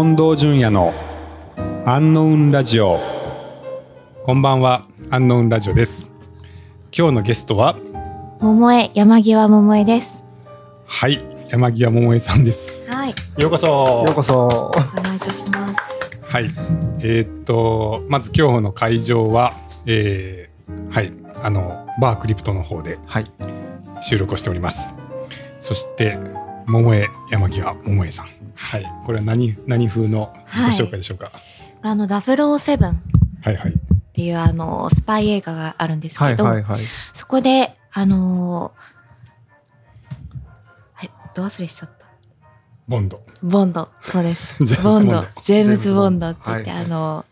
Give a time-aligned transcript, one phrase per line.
[0.00, 0.94] 近藤淳也の
[1.84, 3.00] アンノウンラジオ
[4.22, 6.14] こんばんはアンノウンラジオです
[6.96, 7.74] 今日のゲストは
[8.40, 10.24] 桃江山際桃江です。
[10.86, 14.70] はい山際桃江さんですはい、ようこそようこそ。
[14.72, 16.16] お邪魔いたします。
[16.22, 16.44] はい
[17.00, 19.52] えーっとまず今日の会場は、
[19.84, 21.12] えーはい
[21.42, 23.28] あのバークリプトの方ではい。
[24.00, 24.94] 収録をしております
[25.58, 26.18] そして
[26.66, 28.84] 桃江山際桃江さんはい。
[29.06, 31.30] これは何何風の自己紹介でしょうか、
[31.82, 32.94] あのダブルオーセブンっ
[33.42, 33.72] はい、はい。
[34.12, 36.80] ていうあのスパイ映画があるんですはけど、いはいはい。
[37.12, 38.72] そこであの
[40.94, 42.06] はい、ど忘れしちゃった？
[42.88, 43.22] ボンド。
[43.42, 44.62] ボンド、そうです。
[44.64, 45.24] ジェームズボンド。
[45.42, 47.24] ジェームズボンドって言って、はいあの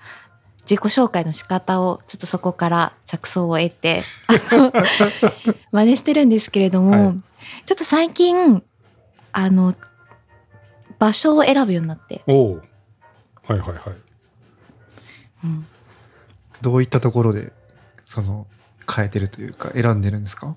[0.69, 4.03] 自己紹介の仕方をちょっとそこから着想を得て
[4.51, 4.73] あの
[5.71, 7.15] 真似してるんですけれども、はい。
[7.67, 8.63] ちょっと最近
[9.33, 9.75] あの
[10.99, 12.55] 場所を選ぶようになって、おお
[13.47, 13.79] はいはいはい。
[15.45, 15.67] うん。
[16.61, 17.53] どういったところで、
[18.05, 18.47] その、
[18.93, 20.57] 変えてるというか、選んでるんですか？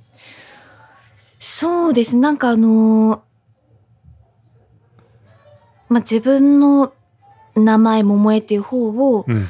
[1.39, 2.15] そうです。
[2.17, 3.23] なんかあの
[5.89, 6.93] まあ自分の
[7.55, 9.47] 名前桃江っていう方をうん。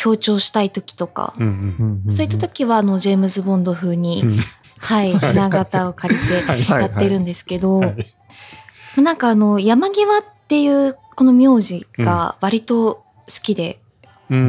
[0.00, 1.34] 強調したい時とか、
[2.08, 4.38] そういった時はあのジェームズ・ボンド風に、うん。
[4.78, 6.62] はい、ひな形を借りてはい。
[6.62, 6.82] はい。
[6.82, 7.96] やってるんですけど、はい
[9.02, 13.02] なんかあの山際っていうこの名字が割と好
[13.42, 13.80] きで、
[14.30, 14.42] ううん。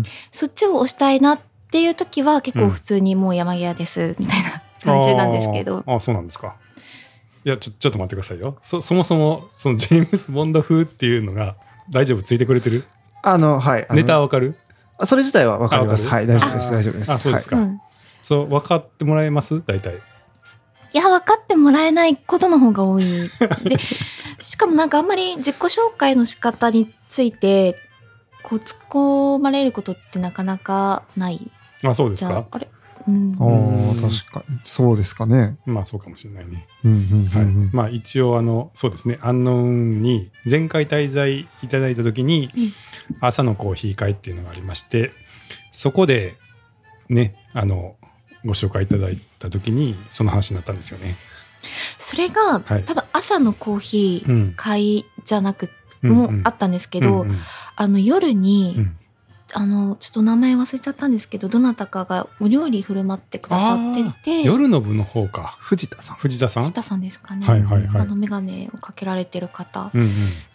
[0.00, 0.02] ん。
[0.30, 1.40] そっちを押したいなっ
[1.70, 6.56] ていう時は結構普通にもう山際ですみたいな感じなんですけど、あーあーそうなんですか。
[7.44, 8.56] いやちょちょっと待ってくださいよ。
[8.60, 11.56] そそもそもそのジェームズ・ボンド風っていうのが
[11.90, 12.22] 大丈夫？
[12.22, 12.84] ついてくれてる？
[13.22, 13.86] あの、はい。
[13.90, 14.56] ネタはわかる？
[14.98, 16.06] あそれ自体はわかります。
[16.06, 16.68] はい、大丈夫です。
[16.68, 17.12] あ大丈夫です。
[17.12, 17.56] あそうですか。
[17.56, 17.80] うん。
[18.22, 19.62] そう分かってもらえます？
[19.64, 20.00] 大体
[20.92, 23.04] いや分かってもらえないことの方が多い。
[23.04, 23.08] で
[24.40, 27.80] しかもなんかあんまり自己紹介の仕方について
[28.42, 31.50] こう突っ込まれることってなかなかない。
[31.84, 32.46] あそうですか？
[32.50, 32.68] あれ？
[33.06, 33.34] うん。
[33.38, 34.58] あ確かに。
[34.64, 35.56] そうですかね。
[35.66, 36.66] まあそうかもしれないね。
[36.84, 36.94] うんう
[37.24, 37.48] んはい、うん。
[37.48, 37.70] うん。
[37.72, 42.72] まあ一応あのそうですね「アンノウン」に前回滞在いただいた時にうん。
[43.20, 45.10] 朝のコーヒー会っていうのがありまして
[45.72, 46.36] そこで
[47.08, 47.96] ねあの
[48.44, 51.16] ご紹介いただいた時にその話になったんですよね。
[51.98, 52.84] それが、はい。
[52.84, 54.52] 多分朝のコーヒーうん。
[54.56, 55.70] 会じゃなく
[56.02, 56.16] うんうん。
[56.16, 57.36] もあったんですけど、うんうん。
[57.76, 58.97] あの夜に、うん
[59.54, 64.42] あのちょっと名前忘れちゃったんですけどどなたかがお料理振る舞ってくださってて。
[64.42, 65.56] 夜の部の方か。
[65.60, 66.16] 藤田さん。
[66.16, 66.64] 藤田さん？
[66.64, 68.02] 下さんですかね、はいはいはい。
[68.02, 70.08] あの眼鏡をかけられてる方、うんうん。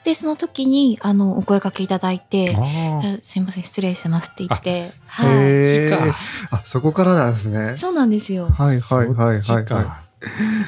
[0.03, 4.91] でその時にあのお声掛けいただいてあ「えすいません失礼します」って言って。
[5.07, 5.61] そはい。
[5.61, 6.17] っちか。
[6.51, 7.73] あ、そこからなんですね。
[7.77, 8.49] そうなんですよ。
[8.49, 9.65] はいはいはいはい。
[9.65, 10.03] は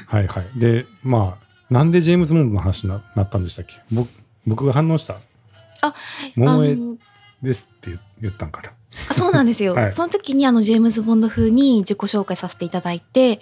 [0.08, 0.48] はいはい。
[0.60, 3.76] でまあなんでジェームズ・モンドの話にななったんでしたっけ？
[3.92, 4.10] 僕
[4.48, 5.18] 僕が反応した？
[5.82, 5.94] あ
[6.36, 6.98] 「桃江あの
[7.46, 8.72] です」って言言ったんかな。
[9.10, 9.94] あそうなんですよ、はい。
[9.94, 13.40] その時にあのジェームズ・ボンド風に自己紹介させていただいて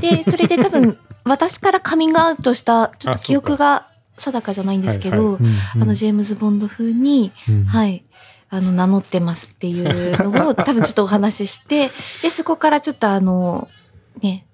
[0.00, 7.64] で それで多分私からカミングアウトしたちょっと記憶が定かじゃないんですけど、ジェームズ・ボンド風に、うん。
[7.64, 8.04] はい。
[8.50, 11.90] あの名乗ってますっていうのを 多分ちょっとお話しして
[12.22, 13.68] でそこからちょっとあの
[14.22, 14.46] ね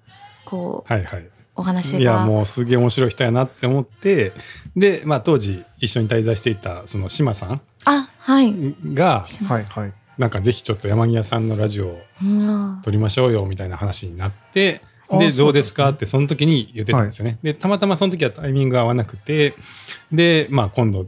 [0.43, 1.29] こうはいはい。
[1.55, 4.31] お話いやがもうすげえ面白い人やなって思って
[4.75, 9.93] でまあ当時一緒に滞在していたその島さんあはい、がはいはい。
[10.17, 12.79] なんかぜひちょっと山際さんのラジオをうん。
[12.83, 15.89] 撮りましょうよみたいな話になってあでどうですか？
[15.89, 17.39] ってその時に言ってたんですよね。
[17.41, 19.55] でたまたまその時はタイミングが合わなくて
[20.11, 21.07] でまあ今度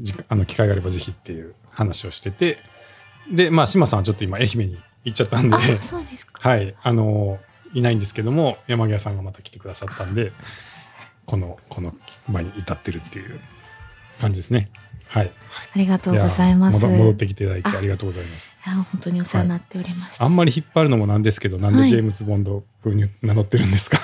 [0.00, 2.58] じあの機会があればぜひっていう話をしてて
[3.30, 6.48] でまあ島さんはちょっと今愛媛に行っちゃったんであそうですか。
[6.48, 6.74] はい。
[6.82, 7.38] あの
[7.74, 10.32] いないんですけども山際さんがまた来てくださったんで
[11.26, 11.92] このこの
[12.28, 13.40] 場に至ってるっていう
[14.20, 14.70] 感じですね。
[15.14, 15.32] はい。
[15.74, 16.82] ありがとうございます。
[16.82, 18.52] や戻戻ってきていただいてありがとうございます。
[18.66, 21.88] いや本当にお世話になっておりました、あんまり引っ張るのもなんですけど、なんではい。
[21.88, 23.98] ジェームズ・ボンド風に名乗ってるんですか？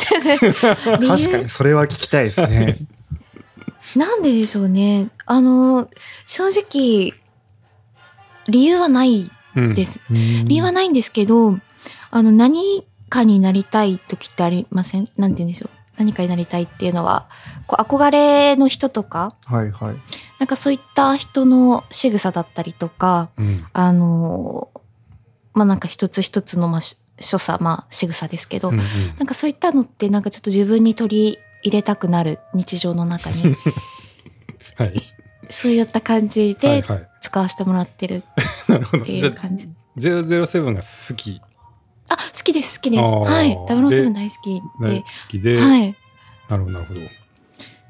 [1.01, 2.77] 理 確か由に、それは聞きたいですね。
[3.97, 5.09] なんででしょうね。
[5.27, 5.89] あの
[6.27, 7.13] 正直
[8.49, 9.75] 理由はないうん。
[9.75, 11.59] です、理理由はないんですけど
[12.13, 15.09] あの何かになりたい時ってありません？
[15.17, 17.29] なんて言うんでしょう何かになりたいっていうのは
[17.67, 19.97] こう憧れの人とかはいはい。
[20.39, 24.71] なんかそういった人の仕草だったりとかうんあの
[25.53, 28.83] まあなんか一つ一つのまあし所作まあ仕草ですけど、うんうん
[29.19, 33.55] なんかそういったのってなんかちょっと自分に取り入れたくなる日常の中に
[34.77, 35.03] はい。
[35.51, 37.09] そういった感じではいはい。
[37.21, 38.23] 使わせてもらってる。
[38.97, 39.67] っていう感じ。
[39.99, 41.43] 007が好き
[42.11, 43.03] あ好きです好きです。
[43.03, 43.59] はい。
[43.69, 44.63] ダブルセブンで大好き。
[44.81, 45.01] 大で。
[45.01, 45.97] 好きで、はい。
[46.49, 47.01] なるほどなるほど。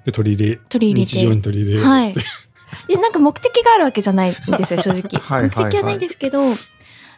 [0.04, 0.56] で取り入れ。
[0.68, 1.16] 取り入れて。
[1.16, 2.14] 日常に取り入れはい。
[2.86, 5.42] でなんか目的があるわけじゃないんですよ 正直。
[5.42, 6.42] 目的はないんですけど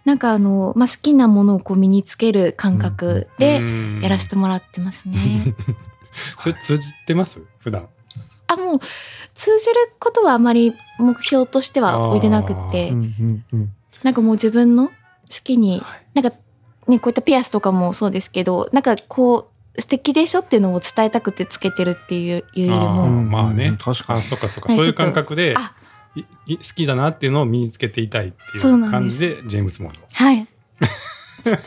[0.04, 3.60] なんかあの、まあ、好きなものをこう身につける感覚で
[4.00, 5.54] やらせてもらってますね。
[6.38, 7.44] それ通じてます？
[7.58, 7.88] 普段。
[8.48, 8.78] あもう
[9.34, 12.92] 通じることはあまり目標としては置いてなくって。
[14.02, 14.92] なんかもう自分の好
[15.44, 16.06] きにはい。
[16.14, 16.36] なんか
[16.88, 23.68] ねこういったピアスとかもそうですけどなんかこう素敵でしょっていうのを伝えたくてつけてるっていうよりもまあね。
[23.68, 24.68] うん確かあにそっかそっか。
[24.68, 25.54] はいそういう感覚で
[26.14, 26.22] 好
[26.74, 30.00] きだなっていうのを身につけていたいっていう感じでジェームズ・モンド。
[30.12, 30.46] はい。
[31.44, 31.60] ちょっ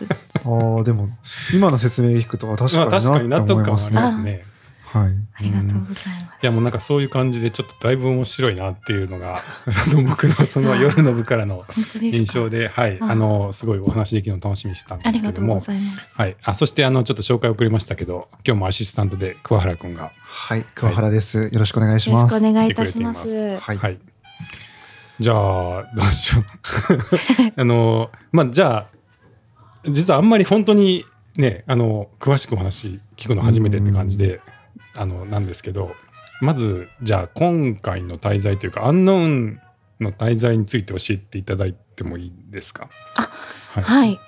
[0.43, 0.77] と。
[0.77, 1.09] ああでも
[1.53, 4.45] 今の説明聞くと確かまあに確かに納なって思得感はありますね
[4.99, 5.13] はい。
[5.33, 6.43] ありがとうございます。
[6.43, 9.41] いやもうなんかそういう感じでちょっとだいぶ面白いなっていうのがあ
[9.93, 11.65] の 僕のその夜の部からの
[11.99, 12.97] 印象ではい。
[13.01, 13.07] あ。
[13.07, 16.15] あのすごいお話できるのを楽しみにしてたんでありがとうごすけどもざいます。
[16.17, 16.35] はい。
[16.43, 20.11] あそしてあのちょっと紹介遅れましたけど今日もアシスタントで桑原くんが。
[20.23, 20.65] はい。
[20.73, 21.49] 桑原です。
[21.51, 23.27] よろしくお願いしよろしますくお願いいたします。
[23.27, 23.59] す。
[23.59, 23.77] はい。
[23.77, 23.99] はい。
[25.17, 26.45] じゃあ、どうしよう。
[27.61, 28.87] あの、まあ、じゃあ、
[29.85, 31.05] 実はあんまり本当に
[31.37, 34.41] ね、あの、詳しくお話聞くの初めてって感じで、
[34.95, 35.95] あの、なんですけど、
[36.41, 39.61] まず、じゃあ、今回の滞在というか、アンノーン
[39.99, 42.89] の滞在について教えていただいてもいいですか？
[43.17, 43.29] あ
[43.73, 43.83] はい。
[43.83, 44.19] はい。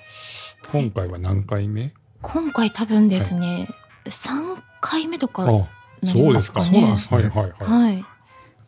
[0.72, 1.94] 今回は何回目？
[2.22, 3.68] 今回多分ですね、
[4.08, 5.58] 三回目とかあ、な
[6.04, 6.62] りそうですか。
[6.62, 7.94] そうなんですねはいはいはい。
[7.94, 8.06] はい。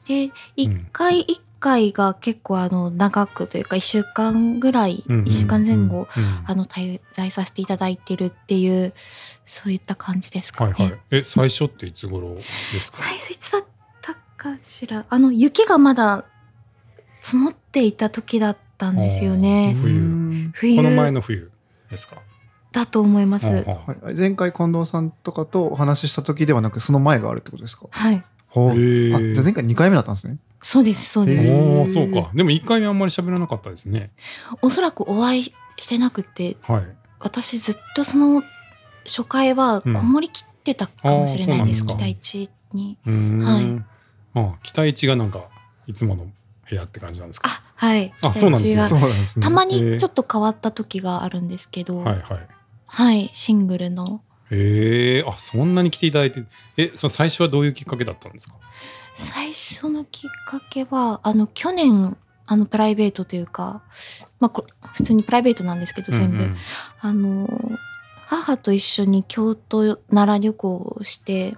[0.07, 8.93] で、一回一回が結構あの長くというか一週間ぐらい、うんうん一週間前後、うんあの滞在させていただいてるっていう
[9.45, 10.73] そういった感じですかね。
[10.73, 10.99] はいはい。
[11.11, 12.97] え、最初っていつ頃ですか？
[12.99, 13.63] 最初いつだっ
[14.01, 15.05] たかしら？
[15.09, 16.25] あの雪がまだ
[17.21, 19.75] 積もっていた時だったんですよね。
[19.77, 20.51] 冬。
[20.77, 21.51] この前の冬
[21.91, 22.17] ですか？
[22.71, 23.47] だと思います。
[23.47, 24.15] はい。
[24.15, 27.87] 前回近藤さんとかとお話しした時ではなくその前があるってことですか？
[27.91, 28.23] はい。
[28.47, 28.71] ほう。
[28.71, 32.29] あじゃあ前回2回目だったんですねそうですそうです、おおそうか。
[32.33, 34.11] でも1回目あんまり喋らなかったですね。
[34.61, 36.83] おそらくお会いしてなくてはい。
[37.19, 38.41] 私ずっとその
[39.05, 42.15] 初回はこもりきってたかもしれないです、うんあーそうなん。
[42.15, 43.85] 期待値にはい。
[44.35, 45.45] あ期待値がなんか
[45.87, 46.27] いつもの
[46.69, 47.49] 部屋って感じなんですか？
[47.49, 48.13] あはい。
[48.21, 49.43] あそうなんですね。
[49.43, 52.47] たまにちょっと変わった時があるんですけどはいはい。
[52.85, 54.21] はいシングルの。
[54.51, 56.43] へえあそんなに来ていただいて。
[56.77, 58.55] えその最初はどういうきっかけだったんですか？
[59.19, 62.17] 最初のきっかけはあの去年
[62.47, 63.83] あのプライベートというか、
[64.39, 66.41] まあ、こ普通にプライベートなんですけど全部、うん。
[66.41, 66.55] うん
[67.01, 67.47] あの
[68.29, 71.55] 母と一緒に京都奈良旅行をして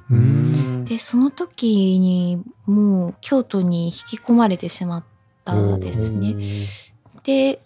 [0.86, 5.04] でその時にもう京都に引き込まれてしまっ
[5.44, 6.36] たですね。
[7.24, 7.62] で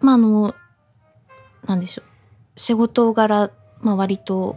[0.00, 0.54] まああの
[1.66, 2.04] なんでしょう。
[2.56, 4.56] 仕事柄、まあ、割と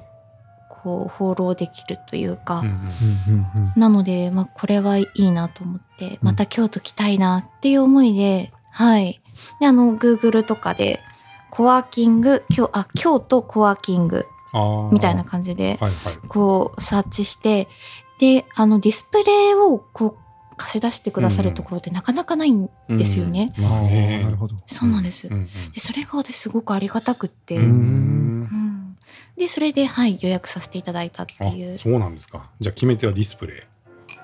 [0.83, 3.45] こう放浪できるというか、うんうんうん。
[3.55, 9.21] うんうんなので、まあ、これはいいなと思ってまた京都来たいなっていう思いで、はい。
[9.59, 10.99] であの Google とかで
[11.49, 14.25] コワーキング京あ京都コワーキング
[14.91, 16.27] みたいな感じではいはい。
[16.27, 17.67] こうサーチして
[18.19, 23.53] であのディスプレイをこう貸し出してくださるところってなかなかないんですよね。
[23.57, 23.63] うん。
[23.63, 24.19] まあね。
[24.23, 24.55] あーなるほど。
[24.67, 28.38] そうなんです、うんうんでそれが私すごくありがたくって、ううんうん
[29.39, 31.75] でそれで、はい、予約させていただいたっていう。
[31.75, 32.49] あそうなんですか。
[32.59, 33.61] じゃあ決め手はディスプレイ。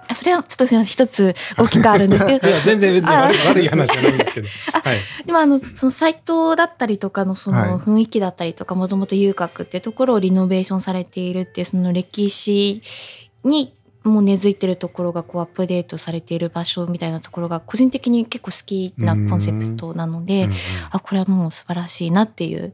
[0.07, 0.91] あそれはちょっとすみません。
[0.91, 2.47] 一つ 大きくあるんですけど。
[2.47, 3.31] いや全然別にあ。
[3.47, 4.47] 悪い話じゃないんですけど。
[4.83, 4.97] はい。
[5.25, 7.69] でもあのそのサイトだったりとかのそはい。
[7.71, 12.81] の雰囲気だったりとかもともと遊郭ってところをリノベーションされているっていうその歴史
[13.45, 20.55] にもう根付いてるところがこうアップデートされている場所みたいなところが個人的に結構好きなコンセプトなのでうんうん
[20.91, 22.73] あこれはもう素晴らしいなっていう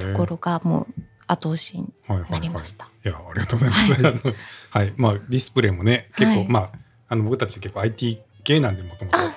[0.00, 2.86] ところがもう後押しにはいはいはないりました。
[3.04, 3.92] いやありがとうございます。
[4.06, 4.34] あの
[4.70, 6.70] はい、まあディスプレイもね結構、はいまあ
[7.10, 9.32] あの僕たち結構 IT 系なんでもともとあ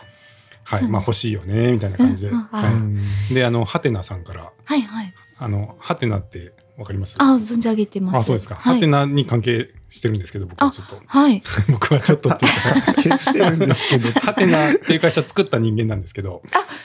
[0.64, 5.14] はいまあ欲しいよねみたいな感じで、うんうんはうんい、であのハテナさんからはいはい。
[5.38, 7.16] あのハテナってわかります？
[7.20, 8.18] あ存じ上げてます。
[8.18, 8.56] あそうですか。
[8.56, 11.44] はいハテナに関係してるんですけど僕はちょっとはい。
[11.70, 16.42] 僕はちょっとっていうか消してるんですけどハテナっていう会社作った人間なんですけど、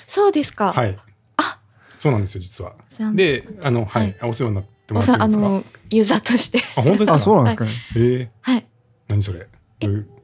[0.07, 0.73] そうですか。
[0.73, 0.99] はい。
[1.37, 1.59] あ
[1.99, 2.75] そうなんですよ実は。
[2.89, 5.49] そうであのはい、はいお世話になってもおさあらってるんですか？
[5.49, 7.15] のユーザーとしてあ本当ですか？
[7.15, 8.67] あそうなんですかねえー、はい
[9.09, 9.47] 何それ？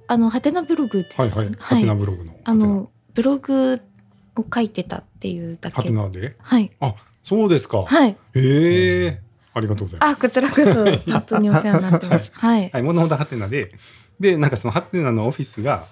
[0.08, 1.20] あのハテナブログです。
[1.20, 1.50] はいはい。
[1.58, 2.34] ハテナブログの。
[2.44, 3.80] あのブログ
[4.36, 5.94] を書いてたっていうだハテけ。
[5.94, 6.36] ナで？
[6.40, 7.84] はいあそうですか。
[7.84, 8.16] はい。
[8.34, 9.20] ええ
[9.54, 10.22] ありがとうございまあす。
[10.22, 12.32] こちらこそ本当にお世話になってます。
[12.34, 12.70] はい。
[12.72, 13.72] はい、もともとハテナで、
[14.18, 15.86] で、なんかそのハテナのオフィスが、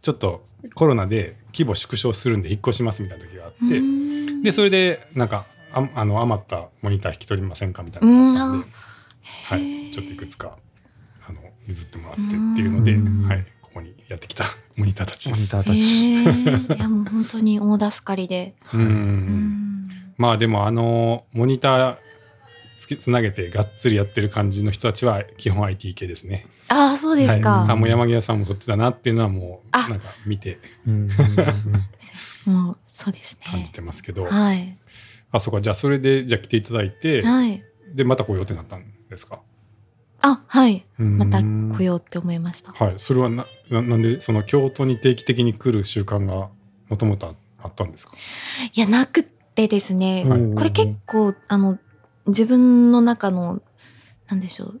[0.00, 3.80] ちょっとコロナで規模縮小するんで引っ越しますみたいな時があって、
[4.44, 8.66] で、それで、なんか、ああの余ったモニター引き取りませんかみたいなのがあったんで、
[9.44, 10.56] はい、ちょっといくつか、
[11.28, 13.28] あの、譲ってもらってっていうので、うん。
[13.28, 14.44] はい、ここにやってきた
[14.76, 15.56] モニターたちです。
[15.56, 16.74] へモニターたち。
[16.74, 18.54] えいやもう本当に大助かりで。
[18.72, 18.84] ううん。
[18.84, 21.96] んまあでもあのモニター
[22.76, 26.46] つけつなげてがっつりやってる感じの人たちは基本 IT 系ですね。
[26.68, 27.66] ああそうですはい、か。
[27.68, 29.88] あもう山際さんもそっちだなっていうのはもうあ。
[29.88, 31.08] なんか見てうん。
[32.46, 33.46] もうそうですね。
[33.50, 34.76] 感じてますけど、はい
[35.32, 37.62] あそうかじゃあそれでじゃあ来ていただいて、はい。
[37.94, 39.40] でまた来ようってなったんですか？
[40.22, 40.84] あはい。
[40.98, 42.72] ままた来ようって思いました。
[42.72, 46.48] はいそれはなななんでその京都に定期的に来る習慣が
[46.88, 48.14] もともとあったんですか？
[48.74, 50.24] いやなくってですね。
[50.24, 51.78] はいこれ結構あの
[52.26, 53.62] 自分の中の
[54.28, 54.80] なんでしょう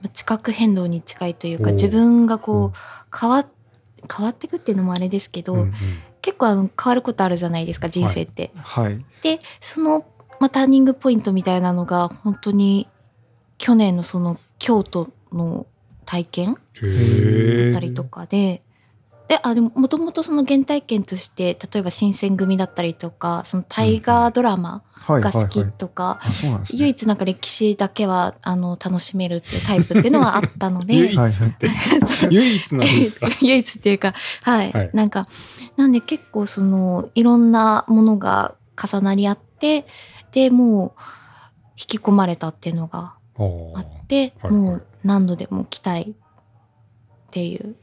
[0.00, 3.46] まあ地殻変動に近いというか自分がこう変わ
[4.14, 5.72] 変わってくっていうのもあれですけど、うんうん
[6.22, 8.50] 結構あの変わることあるじゃないですか人生って。
[8.54, 9.02] はい。
[9.22, 10.04] でその、
[10.38, 12.88] まあ、ターニングポイントみたいなのが本当に
[13.58, 15.66] 去年のその京都の
[16.06, 16.60] 体験だ
[17.70, 18.62] ったりとかで。
[19.28, 25.22] であでももともとその原体験として例えば新選組だったりとかその大河ドラマはい。
[25.22, 26.20] が好きとか。
[26.72, 30.94] 唯一なんか歴史だけはあの楽しめるっていうタイプっていうのはあったので。
[31.14, 31.70] 唯一って。
[32.30, 33.28] 唯一なんですか？
[33.40, 34.90] 唯一っていうかはい、はい。
[34.92, 35.28] なんか
[35.76, 38.54] なんで結構そのいろんなものが
[38.86, 39.86] 重なり合って
[40.32, 40.92] でもう
[41.76, 47.74] 引き込まれたっていうのがあって、はいもう何度でも来たいっていう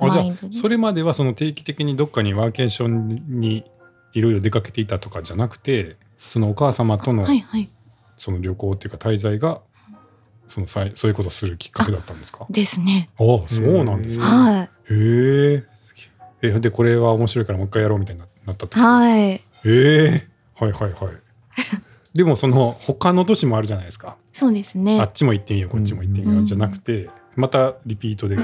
[0.00, 3.08] あじゃあそれまではその定期的にどっかにワーケーション
[3.40, 3.64] に
[4.12, 7.68] いろいろ出かけていたとかじゃなくてそのお母様とのはいはい。
[8.16, 9.60] その旅行っていうか滞在が
[10.48, 12.46] そのさいそういうことをするきっかけだったんですか？
[12.50, 13.08] ですね。
[13.18, 14.68] ああそうなんですかはへ
[15.54, 15.64] え
[16.42, 18.86] えでこれは面白いからもう一回やろうみたいにななったってことですいか？
[18.86, 19.30] はい。
[19.32, 21.14] ええはいはいはい。
[22.14, 24.16] でもその他の都市もあるじゃないですか。
[24.32, 26.46] そうですあねっちも行ってみようこっちも行ってみよううん。
[26.46, 28.36] じゃなくてまたリピートで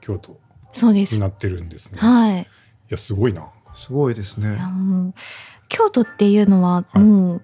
[0.00, 0.38] 京都
[0.72, 1.14] そうです。
[1.14, 1.98] になってるんですね。
[2.02, 2.46] いはい。
[2.88, 3.48] やすごいな。
[3.74, 4.58] すごいですね。
[5.68, 6.98] 京都っていうのははい。
[6.98, 7.42] もう、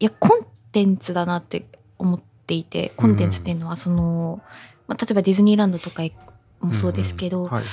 [0.00, 1.66] い、やコンテンツだなって
[1.98, 4.40] 思っていてコンテンツっていうのはその、
[4.86, 6.02] まあ、例えばディズニーランドとか
[6.60, 7.64] もそうですけど、はいはい。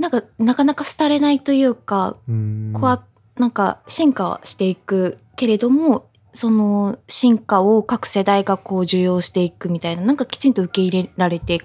[0.00, 2.72] なんかなかなか廃れないというか、うん。
[2.74, 3.04] こうあ
[3.38, 11.60] なんか進化はしていくけれどもその進化を各世代がこう受容していくみたいななんかきちんと受け入れられて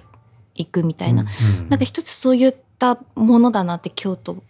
[0.56, 1.26] いくみたいな、う
[1.64, 4.44] んなんか一つそういったものだなって京都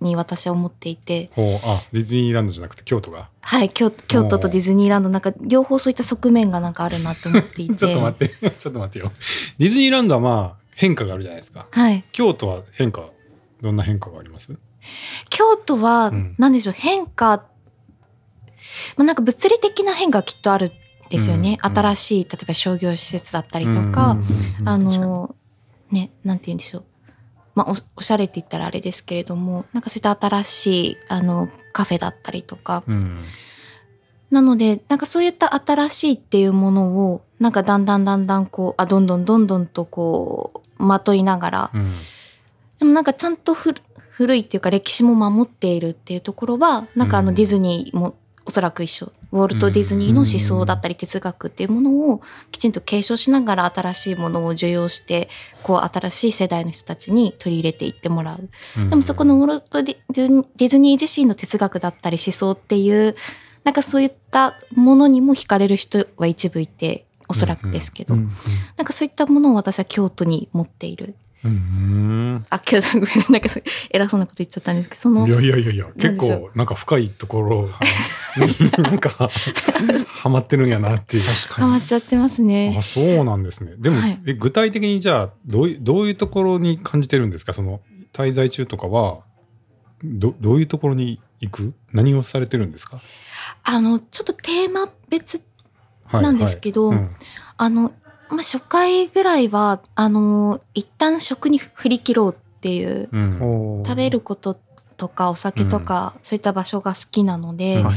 [0.00, 1.30] に私は思っていて。
[1.34, 3.30] ほうあディズニーランドじゃなくて京都が？
[3.42, 7.74] はい京京都とディズニーランドなんか両方そういった側面がなんかあるなって思っていて。
[7.76, 9.12] ちょっと待って ちょっと待ってよ。
[9.58, 11.66] ディズニーランドはまあ変化があるじゃないですか。
[11.70, 12.04] はい。
[12.12, 13.04] 京都は変化
[13.62, 14.54] どんな変化があります？
[15.30, 16.34] 京都はうん。
[16.38, 17.44] 何でしょう、変化、
[18.96, 20.70] まあ、なんか物理的な変化がきっとあるん
[21.10, 21.70] ですよね、うん。
[21.70, 21.76] うん。
[21.76, 24.22] 新しい例えば商業施設だったりとか、うんう
[24.64, 25.34] んあの
[25.90, 26.84] ねなんて言うんでしょう。
[27.54, 32.82] まあおおしゃれって言ったらあれですけれどもなんかそういった新しいあのカフェだったりとか。
[32.86, 33.16] うん。
[34.28, 41.70] なのでなんかそういった新しいっていうものをなんかだんだんだんだんこうあどんどんどんどんとこうまといながら。
[41.72, 41.92] うん。
[42.78, 43.74] でもなんかちゃんとふ
[44.16, 47.26] 古いっていうか歴史も守っているっていうところはなんかあうん。
[47.26, 49.12] のディズニーもおそらく一緒。
[49.32, 55.28] ウォルト・ディズニーの思想だったり哲学っていうものをきちんと継承しながら新しいものを受容して
[55.62, 58.48] こう新しい世代の人たちに取り入れていってもらう。
[58.78, 58.88] うん。
[58.88, 63.14] でもそこのウォルト・ディズニー自身の哲学だったり思想っていう
[63.64, 73.48] なんかそういったものにも惹かれる人は一部いておそらくですけど、なんかそういったものを私は京都に持っているうんあ京都ごめんなんか
[73.90, 77.68] 偉そうなこと言っちゃったんですけどそのいやいやいやいや結構なんか深いところ
[78.82, 79.30] なんか
[80.08, 81.22] ハマってるんやなっていう。
[81.48, 82.74] ハマっちゃってますね。
[82.78, 82.82] あ。
[82.82, 83.74] そうなんですね。
[83.78, 84.20] でも、はい。
[84.26, 87.52] え具体的にじゃあどういうどういうところに感じてるんですか？
[87.54, 87.80] その
[88.12, 89.24] 滞在中とかは
[90.04, 91.74] どどういうところに行く？
[91.92, 93.00] 何をされてるんですか、
[93.64, 95.42] あのちょっとテーマ別
[96.04, 97.16] はいなんですけどはいうん。
[97.58, 97.92] あの、
[98.28, 103.82] まあ、初回ぐらいはあの一旦食に振り切ろうっていううん。
[103.84, 104.58] 食べること
[104.96, 107.90] とかお酒とか、そういった場所が好きなので、うん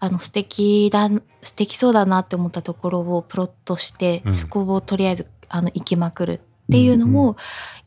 [0.00, 1.08] あの素敵だ
[1.42, 4.34] 素敵そうだなって思ったところをプロットして、うん。
[4.34, 7.36] そこをとりあえずあの行きまくるっていうのを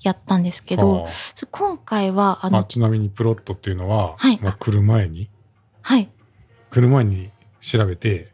[0.03, 1.09] やったんですけど、あ。
[1.33, 4.39] そう今回はああのちなみにプロットっていうのは、はい。
[4.41, 5.29] もう来る前に？
[5.81, 6.09] はい。
[6.69, 8.33] 来る前に調べて。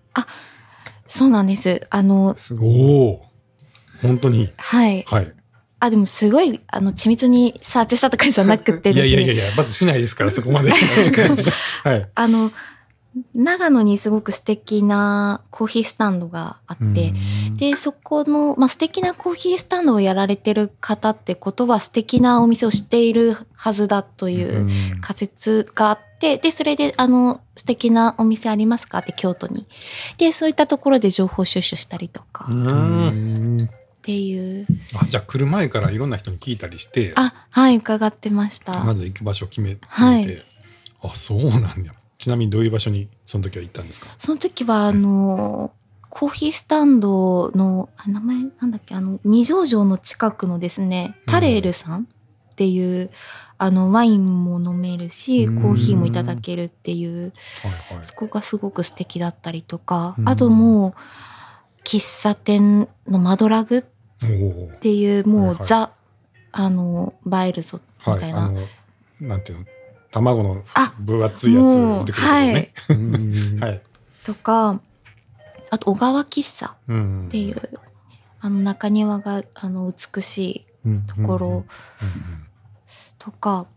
[1.05, 1.86] そうなんです。
[1.91, 3.32] あのすおごい。
[4.03, 4.51] お本当に？
[4.57, 5.03] はい。
[5.07, 5.33] はい。
[5.79, 9.13] あでもすごいあの緻密にサーチしたとかじゃなくていですね。
[9.13, 10.72] やいやいやいやまずしないですから そこまで。
[11.83, 12.10] はい。
[12.15, 12.51] あの
[13.36, 17.13] 長野にすごく素敵なコーヒースタンドがあって、
[17.55, 25.01] で、そこの、まあ、素敵なコーヒースタンドをやられてる方ってことは素敵なお店を知っているはずだといううん。
[25.01, 29.67] 仮説があって、で、それで、あの、素敵なお店ありますかって京都に。
[30.17, 32.48] で、そういったところで情報収集したりとか。
[32.50, 32.53] う
[34.03, 34.67] っんんていう。
[35.01, 38.83] あじゃあ来る前からいろんな人に聞いたりしてあ、はい、伺ってました。
[38.83, 40.43] まず行く場所を決め決はい。
[41.01, 41.93] あそうなんや。
[42.17, 44.07] ちなみにどういう場所にその時は行ったんですか？
[44.17, 45.74] その時は、あの、
[46.10, 53.10] コーヒースタンドの、あ名前なんだっけ、あの、二条城の近くのですね、タレールさんっていう、
[53.57, 55.62] あの、ワインも飲めるし、うん。
[55.62, 57.33] コーヒーもいただけるっていう、
[57.63, 58.05] はいはい。
[58.05, 60.29] そこがすごく素敵だったりとか、うん。
[60.29, 60.93] あともう、
[61.83, 63.83] 喫茶店のマドラグ
[64.74, 65.58] っていう、もう、はいはい。
[65.65, 65.92] ザ、
[66.51, 68.50] あの、映えるぞ、みたいな。
[68.50, 68.65] はい
[69.22, 69.65] なんていうの？
[70.12, 72.74] 卵のあ分厚いやつ出てくるね。
[72.89, 73.60] うん。
[73.60, 73.82] はい、
[74.24, 74.80] とか、
[75.72, 77.27] あと、小川喫茶うん。
[77.27, 77.80] っていう、
[78.42, 81.48] あの中庭があの美しいところ。
[81.48, 81.65] うんうん
[83.18, 83.68] とか、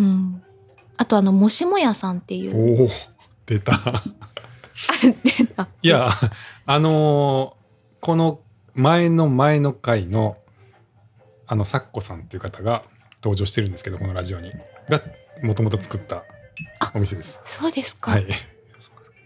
[0.00, 0.42] うん。
[0.96, 2.80] あとあのもしもやさんっていう。
[2.80, 2.88] おお
[3.44, 3.74] 出た。
[5.22, 5.68] 出た。
[5.82, 6.08] いや
[6.64, 7.56] あのー
[8.00, 8.40] この
[8.76, 10.36] 前の前の回の
[11.48, 12.82] あのサッコさんっていう方が
[13.22, 14.52] 登場してるんですけどこのラジオに。
[14.88, 15.02] が
[15.42, 16.24] もともと作った
[16.94, 17.40] お店です。
[17.44, 18.26] そうですか、はい。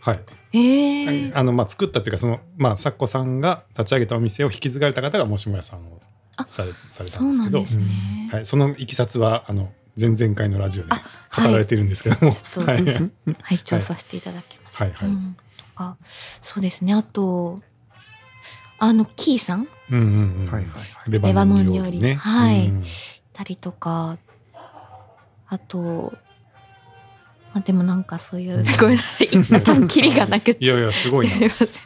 [0.00, 0.20] はい。
[0.52, 6.00] ええあのまあ作ったっていうかそのまあサッコさんが立ち上げたお店を引き継がれた方がもしもやさんを
[6.36, 7.58] あされされたそうんですけど。
[7.58, 7.84] なんですね、
[8.32, 12.84] はい、そのいきさつはあの前々回のラジオで語られてるんですけども、ちょっとはい。
[12.84, 13.10] はい
[13.42, 14.92] 拝聴させていただきます、はい。
[14.92, 15.08] はい。
[15.08, 15.96] うん、とか
[16.40, 16.94] そうですね。
[16.94, 17.60] あと
[18.80, 19.68] あのキーさん？
[19.90, 20.46] うんうんうん。
[20.46, 21.10] はいはいはい。
[21.10, 22.14] レバノン料理ね。
[22.14, 22.68] はい。
[22.68, 22.84] うん。
[23.32, 24.18] たりとか。
[25.52, 26.12] あと
[27.52, 29.28] まあでもなんかそういう、う んごめんなさい。
[29.62, 30.64] 多分キリがなくて。
[30.64, 31.34] いやいやすごいな。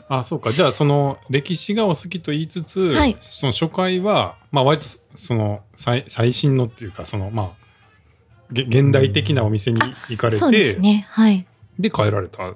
[0.08, 0.52] あそうか。
[0.52, 3.16] じゃあその歴史がお好きと言いつつ、はい。
[3.20, 4.86] その初回はまあ割と
[5.16, 11.06] その最最新のっていうかそのまあげ現代的なお店に行かれて、そうですね。
[11.10, 11.46] はい。
[11.78, 12.52] で帰られた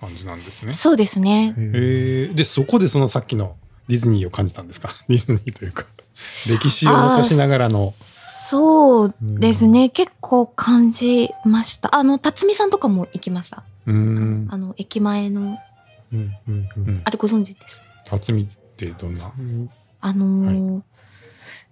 [0.00, 0.72] 感じなんですね。
[0.72, 1.54] そうですね。
[1.56, 2.34] えー。
[2.34, 3.56] でそこでそのさっきの
[3.90, 4.88] ディズニーを感じたんですか？
[5.08, 5.84] ディズニーというか。
[6.48, 7.88] 歴史を残しながらの。
[7.90, 11.94] そうですね、結構感じました。
[11.96, 13.58] あの辰巳さんとかも行きました？
[13.86, 15.58] あの駅前の。
[16.12, 17.82] うんうんうんあれご存知です？
[18.04, 19.32] 辰巳ってどんな、
[20.00, 20.82] あのー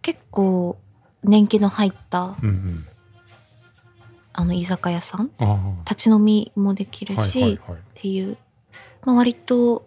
[0.01, 0.79] 結構
[1.25, 2.37] 年季の入った。
[2.43, 2.87] うんうん、
[4.33, 5.31] あの居酒屋さん。
[5.85, 7.79] 立ち飲みもできるし、はいはいはい。
[7.81, 8.39] っていう、
[9.05, 9.87] まあ、割と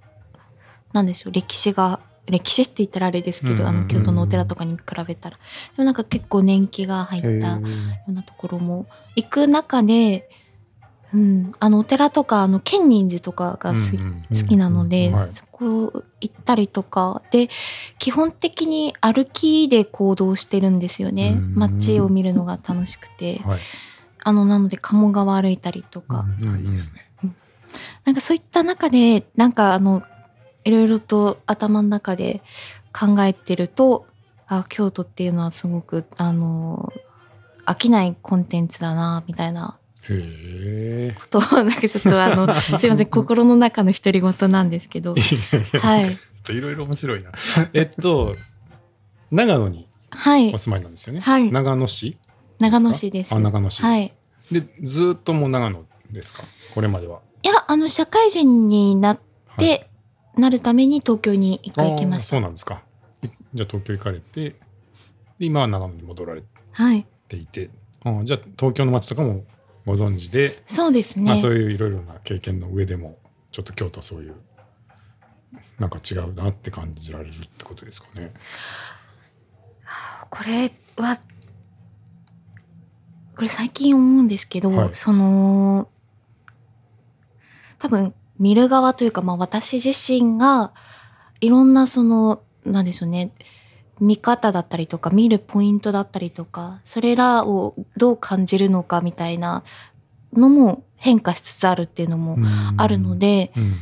[0.94, 2.00] なんでしょう歴史が
[2.32, 5.38] 歴史って言ったらあれですけど、あの京都のお寺とかに比べたら。
[5.38, 5.41] で
[5.78, 7.62] もなんか結構年季が入ったへよー
[8.08, 10.30] うなところも行く中で、
[11.13, 17.22] うん、あのお寺とかあの建仁寺とかがす、好きなので、そこ行ったりとか。
[17.32, 17.50] で
[18.00, 21.34] 基本的に歩きで行動してるんですよね。
[21.38, 21.56] うん。
[21.56, 23.39] 街を見るのが楽しくて。
[23.39, 23.60] はい。
[24.24, 26.54] あのなので鴨川歩いたりとか、うん。
[26.54, 27.12] あいいですね。
[28.04, 30.04] なんかそういった中でなんかあの
[30.63, 32.41] いろいろと頭の中で
[32.97, 34.06] 考えてると
[34.47, 36.91] あ京都っていうのはすごくあの
[37.65, 45.15] 飽きないコンテンツだなみたいなことをなんかちょっとあの すいません心の中の独り言なんですけど。
[45.15, 46.10] はい。
[46.10, 47.32] ちょっといろいろ面白いな。
[47.74, 48.36] えっと、
[49.30, 50.54] 長野にはい。
[50.54, 51.19] お住まいなんですよね。
[51.21, 51.52] はい。
[51.52, 52.17] 長野市
[52.60, 53.34] 長野市です。
[53.34, 53.82] あ、長野市。
[53.84, 54.13] はい。
[54.52, 56.43] で、ずーっともう長野ですか？
[56.74, 57.19] これまでは。
[57.43, 59.65] いやあの社会人になっはい。
[59.65, 59.89] て、
[60.38, 62.30] なるために東京に一回行きました。
[62.30, 62.84] そうなんですか。
[63.22, 64.56] いじゃあ東京行かれて、で
[65.39, 67.38] 今は長野に戻られはいて。
[67.38, 67.46] い。
[67.46, 67.70] て、
[68.04, 69.44] あーじゃあ東京の街とかも
[69.86, 73.17] ご存知で、そうですね、まあそういういろいろな経験の上でも、
[73.52, 74.36] ちょっと京都はそういう、
[75.80, 78.32] なんか違うなって感じられるってことですかね。
[80.30, 81.20] これは
[83.36, 84.89] これ最近思うんですけど、はい。
[84.94, 85.89] その
[87.80, 90.72] 多分見る側というか、まあ、私自身が
[91.40, 93.32] いろんなそのなんでしょうね
[94.00, 99.64] 見方だったりとか見るポイントだったりとかそれらをどう感じるのかみたいな
[100.34, 102.36] のも変化しつつあるっていうのも
[102.78, 103.76] あるので、うん、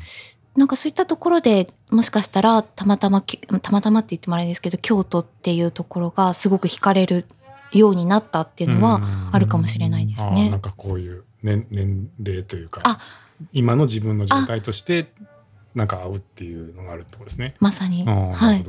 [0.58, 7.26] なんかそういったところでもしかしたらたまたまきたまたまって言ってもあれですけど京都っていうところがすごく惹かれる
[7.72, 9.30] ようになったっていうのはうん。
[9.32, 10.60] あるかもしれないですあーねなん。
[10.60, 12.82] かこういう年年齢というか。
[12.84, 12.98] あ
[13.54, 15.12] 今の自分の状態として
[15.76, 17.56] なんか合うっていうのがあるってことですね。
[17.60, 18.04] まさに。
[18.08, 18.66] あーはない。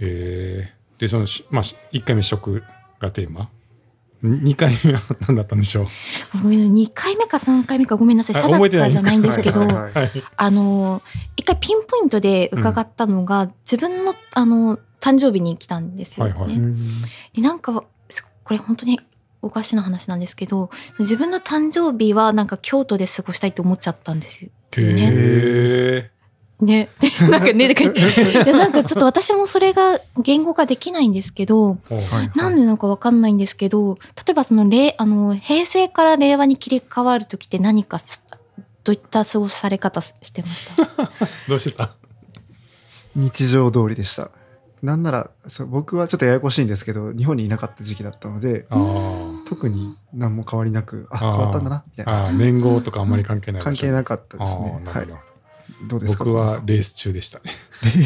[0.00, 1.00] えー。
[1.00, 2.62] でそのしまあし一回目食
[2.98, 3.50] がテーマ。
[4.22, 5.86] 2回目は何だったんでしょう？
[6.42, 6.72] ごめんなさい。
[6.72, 8.36] 2回目か3回目かごめんなさい。
[8.36, 11.02] あ定かかじゃないんですけどあの
[11.36, 16.32] 一回ピンポイントで伺ったのが、自分のあの誕生日に来たんですよね。
[16.32, 16.58] はいはい。
[17.34, 18.98] でなんかすこれ本当に
[19.44, 24.50] おかしな話なんですけど自分の誕生日はなんか京都で過ごしたいと思っちゃったんですよ。
[24.76, 26.10] へえ
[26.64, 26.88] ね。
[27.00, 32.38] で なんかね、なんか いやなんかちょっと私もそれが言語化できないんですけど、はい。
[32.38, 38.22] なんでなのかわかんないんですけど、例えばその令あの平成から令和に切り替わる時って何かす
[38.84, 41.10] どういった過ごされ方してました？
[41.48, 41.94] どうしてた？
[43.16, 44.30] 日常通りでした。
[44.82, 52.32] なんならそう僕はちょっとややこしいんですけど日本にいなかった時期だったのであー特に何も変わりなくあ変わったんだなみたいな。
[52.32, 54.64] 年号とかあんまり関係ない関係いなかったですね。
[54.64, 54.72] はい。
[54.72, 55.18] あーなるほど。
[55.88, 57.44] どうですか僕はレース中でしたね。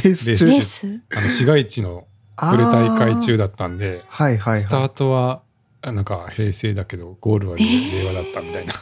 [0.04, 1.00] レースレースレース？
[1.16, 2.06] あの市街地の
[2.36, 4.58] プレ大会中だったんではいはいはい。
[4.58, 5.42] スタートは
[5.80, 8.74] あなんか平成だけどゴールはえー令和だったみたいな、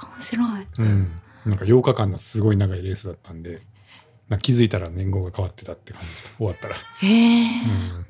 [0.00, 0.66] 面白い。
[0.78, 3.60] うん、なんか8日間のすごい長いレースだったんで
[4.28, 6.36] なんか気づいたら年号が変わってたって感じでした。
[6.38, 7.44] 終わったら、へえ。
[7.44, 8.06] うん、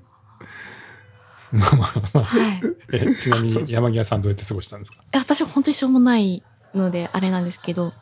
[1.52, 2.60] まあまあまあはい。
[2.92, 5.02] えちなみに山際さんどうやって過ごしたんですか？
[5.12, 6.42] え私本当にしょうもない
[6.74, 7.92] のであれなんですけど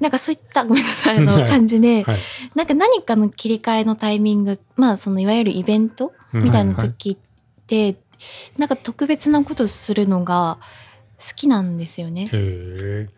[0.00, 1.48] なんかそういったごめんなさいあのはい。
[1.48, 2.18] 感じで、はい。
[2.54, 7.96] なんか何かの切り替えのタイミングまあそのいわゆるイベントみたいな時って、
[8.58, 10.58] なんか特別なことをするのが
[11.18, 12.24] 好きなんですよね。
[12.26, 13.08] へえ。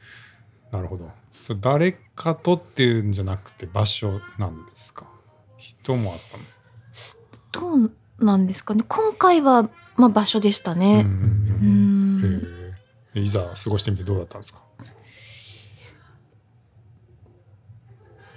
[0.73, 1.11] なるほど。
[1.33, 5.07] それ誰かとっていうんじゃなくて場所なんですか？
[5.59, 7.77] 人もあったの？
[7.79, 8.85] どうなんですかね。
[8.89, 11.05] 今回は、まあ、場所でしたね。
[11.07, 12.43] うん。
[13.15, 14.63] いざ過ごしてみてどうだったんですか？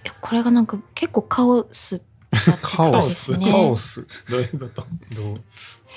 [0.06, 2.00] えこれがなんか結構カオス
[2.32, 3.38] だったカオス。
[3.40, 4.06] カオス。
[4.30, 4.86] どういうこと？
[5.16, 5.42] どう？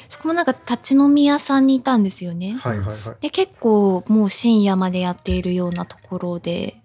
[0.09, 2.55] そこもなんか立ち飲み屋さんにいたんですよね。
[2.55, 3.17] はいはいはい。
[3.21, 6.77] で結構もう深夜までやっているようなところで。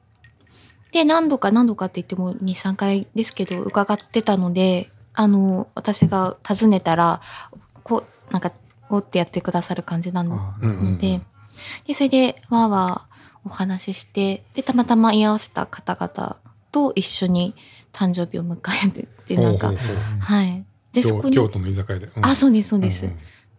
[0.92, 7.22] で何度か何度かって言っても23回ですけど伺ってたのであの私が訪ねたら
[7.84, 8.52] こうなんか
[8.88, 10.54] おってやってくださる感じなの
[11.00, 11.22] で
[11.88, 16.38] でそれでわーわーお話ししてでたまたま居合わせた方々
[16.72, 17.56] と一緒に
[17.92, 19.74] 誕生日を迎えてでなんか
[20.20, 20.64] はい。
[20.94, 22.26] でそこに京京都の居酒屋で、うん。
[22.26, 23.12] あそうですそうです、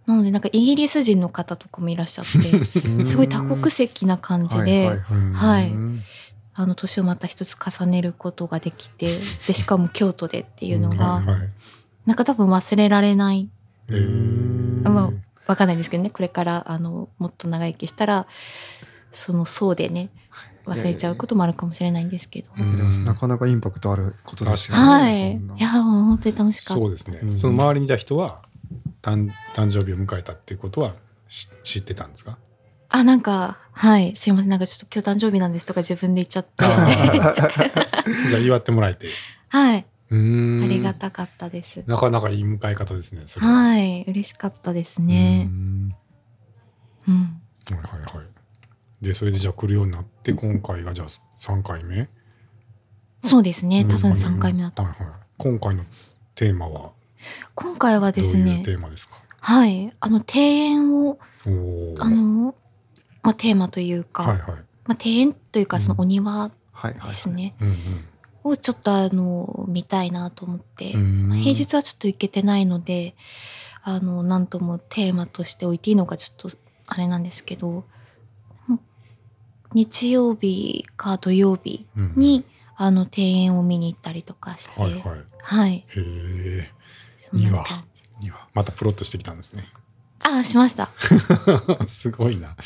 [0.07, 2.65] なのでなんかイギリス人の方とかもいらっしゃって
[3.05, 5.01] すごい多国籍な感じで、
[5.35, 5.73] はい
[6.61, 9.17] あの年をまた一つ重ねることができて
[9.47, 11.51] でしかも京都でっていうのが、はいはい。
[12.05, 13.49] なんか多分忘れられない。
[14.83, 15.11] まあ
[15.47, 16.11] わかんないですけどね。
[16.11, 18.27] これからあのもっと長生きしたら
[19.13, 20.11] その層でね
[20.67, 22.51] 忘れちゃうこともあるかもしれないんですけど、
[23.05, 25.31] なかなかインパクトあることですよ確かはい。
[25.31, 26.83] いやもう本当に楽しかった。
[26.83, 27.39] そうですね、うん。
[27.39, 28.43] その周りにいた人は
[29.01, 30.95] 誕誕生日を迎えたっていうことは
[31.29, 32.37] し知ってたんですか？
[32.91, 36.51] あなんかはいすいませんなんかちょっと今日誕生日なんですとか自分で言っちゃって。
[36.65, 36.89] あ
[38.29, 39.09] じゃあ祝ってもらえて。
[39.49, 39.87] はい。
[40.11, 40.65] うーん。
[40.65, 41.85] ありがたかったです。
[41.87, 43.53] なかなかいい迎え方ですねそれは。
[43.53, 45.49] はい嬉しかったですね。
[45.49, 45.95] うーん。
[47.09, 47.41] うん。
[47.71, 48.27] はいはいはい。
[49.05, 52.09] でそれでじゃあ来るようになって今回がじゃあ3回目
[53.23, 55.13] そうですね多分うん3回目だとはいはい。
[55.37, 55.85] 今回の
[56.35, 56.91] テーマは？
[57.55, 59.21] 今回はですねいうテーマですか？
[59.41, 61.19] はいあの庭園を
[62.01, 62.55] あの、
[63.29, 64.65] まあ、テーマというか、はいはい。
[64.87, 65.83] まあ、庭園というかうん。
[65.83, 67.77] そのお庭ですね、うん
[68.45, 71.31] をちょっとあの見たいなと思って、うん。
[71.33, 73.15] 平日はちょっと行けてないので
[73.83, 77.85] あのなんともテーマとして置いていいのかちょっとあれなんですけど
[79.75, 85.03] 日曜日か土曜日うんに、あの庭園を見に行ったりとかして、はいはい。
[85.43, 85.75] はい。
[85.75, 85.85] へ
[86.63, 86.71] え。
[88.55, 89.69] またプロットしてきたんですね
[90.21, 90.91] あしました。
[91.87, 92.57] すごいな。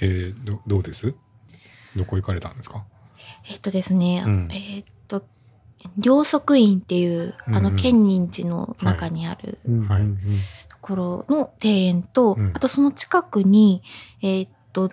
[0.00, 1.14] えー、どどうです？
[1.96, 2.84] どこ行かれたんですか？
[3.50, 4.48] えっとですね、うん。
[4.52, 5.24] えっと
[5.96, 9.58] 両側院っていうあの建仁寺の中にある
[10.68, 12.52] ところの庭園と、うん。
[12.54, 13.82] あとその近くに
[14.20, 14.90] えっと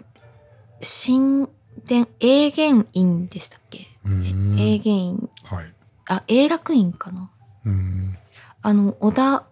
[0.80, 1.48] 神
[1.88, 5.30] 殿永元院でしたっけ、永元院。
[5.44, 5.74] はい。
[6.08, 7.32] あ永楽院かな？
[7.66, 8.18] うーん。
[8.62, 9.46] あの織田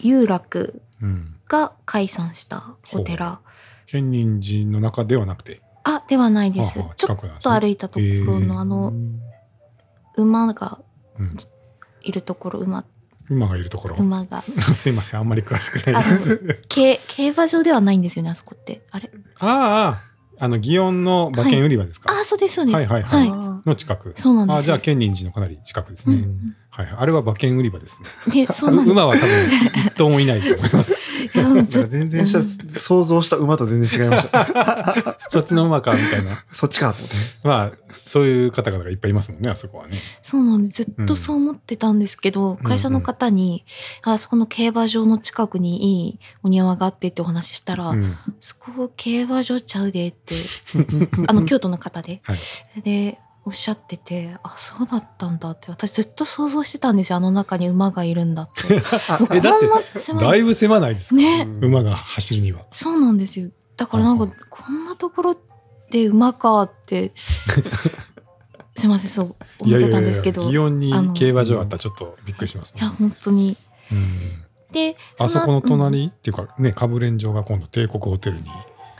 [0.00, 0.89] 有楽うん。
[1.48, 3.40] が開山したお寺。
[3.86, 5.60] 建仁寺の中ではなくて？
[5.84, 6.78] あではないです。
[6.78, 8.92] はあはあちょっと歩いたところのあの
[10.16, 10.78] 馬が
[11.18, 11.36] うん。
[12.02, 12.84] いるところ馬。
[13.28, 13.96] 馬がいるところ。
[13.96, 14.42] 馬が。
[14.72, 16.62] すいません、あんまり詳しくないあです。
[16.68, 18.82] 競 競馬場ではないんですよねあそこって。
[18.90, 19.10] あれ？
[19.38, 20.09] ああ
[20.40, 24.12] あの、祇園の馬券売り場ですか、あそうですそうですはいはいはいあの近く。
[24.16, 26.16] そうなんですよあじゃあ、建仁寺のかなり近くですね。
[26.16, 26.96] うんはいはい。
[26.98, 28.46] あれは馬券売り場ですね。
[28.46, 29.28] でそう 馬は多分
[29.86, 30.94] 一頭もいないと思います。
[31.28, 35.18] 全然した、うん想像した馬と全然違いました。
[35.28, 36.44] そっちの馬かみたいな。
[36.52, 37.16] そっちかと思って。
[37.42, 39.98] まあそういう方々がいっぱいいますもんねあそこはね。
[40.22, 40.84] そうなんです。
[40.84, 43.64] ずっとそう思ってたんですけど、会社の方に、
[44.02, 48.16] あそこの競馬場の近くにいいお庭があってってお話ししたら、うん。
[48.40, 50.34] そこ競馬場ちゃうでって。
[51.26, 52.38] あの京都の方で、はい。
[52.82, 53.18] で
[53.50, 58.78] おっしゃっててあそうだったんだって私ずっと想像してたんですよあの中に馬がいるんだって。
[59.40, 61.48] だだいぶ狭ないですか、ね。
[61.60, 62.64] 馬が走るには。
[62.70, 63.50] そうなんですよ。
[63.76, 65.36] だからなんかうんこんなところ
[65.90, 67.10] で馬かって
[68.76, 72.82] すいませんそう思ってたんですけど祇園に競馬場あったらちょっとびっくりしますね。
[72.82, 73.56] いや本当に。
[73.90, 74.44] うん。
[74.70, 75.62] であそこのうん。
[75.62, 78.48] 隣、っていうかねかぶれん城が今度帝国ホテルに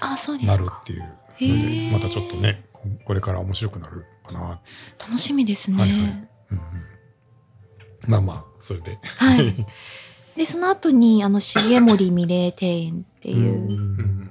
[0.01, 1.93] あそうでなるっていうのへでー。
[1.93, 2.65] またちょっとね
[3.05, 4.61] これから面白くなるかな、
[4.99, 5.79] 楽しみですね。
[5.79, 6.01] はいはい。
[6.01, 6.09] うんう
[8.09, 8.99] ん、まあまあそれで。
[9.19, 9.55] はい。
[10.37, 14.31] で、その後に、あの、重森美玲庭園っていう、うん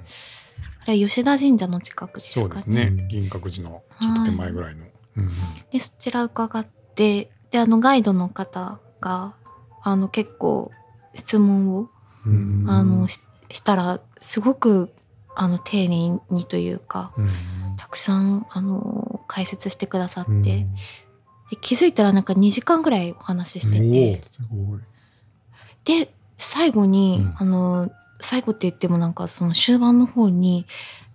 [0.82, 2.48] あれは吉田神社の近くですかね。
[2.48, 3.06] そうですね。
[3.08, 5.30] 銀閣寺のちょっと手前ぐらいの、うんうん。
[5.70, 9.34] で、そちら伺って、で、あの、ガイドの方が、
[9.82, 10.70] あの、結構、
[11.14, 11.90] 質問を、
[12.26, 14.90] うんあの、ししたら、すごく、
[15.36, 17.28] あの、丁寧にというか、うん。
[17.76, 20.42] たくさん、あの、解説してくださって、うん。
[20.42, 20.66] で
[21.60, 24.20] 気づいたらなんか2時間ぐらいお話ししてて。
[25.84, 27.34] で最後に、うん。
[27.38, 30.66] あの最後って言ってもなんかその終盤の方に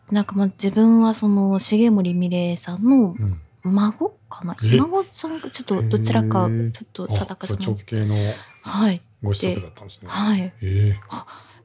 [0.10, 3.42] なんかまあ自分はその重森美玲さんのうん。
[3.64, 4.56] 孫かな？
[4.64, 4.66] え？
[4.66, 5.42] ひ孫さん？
[5.42, 8.06] かちょっとどちらかちょっとあ定かじゃないですけど。
[8.06, 9.02] 直系のはい。
[9.24, 10.08] ご子息だったんですね。
[10.08, 10.54] はい。
[10.62, 10.96] え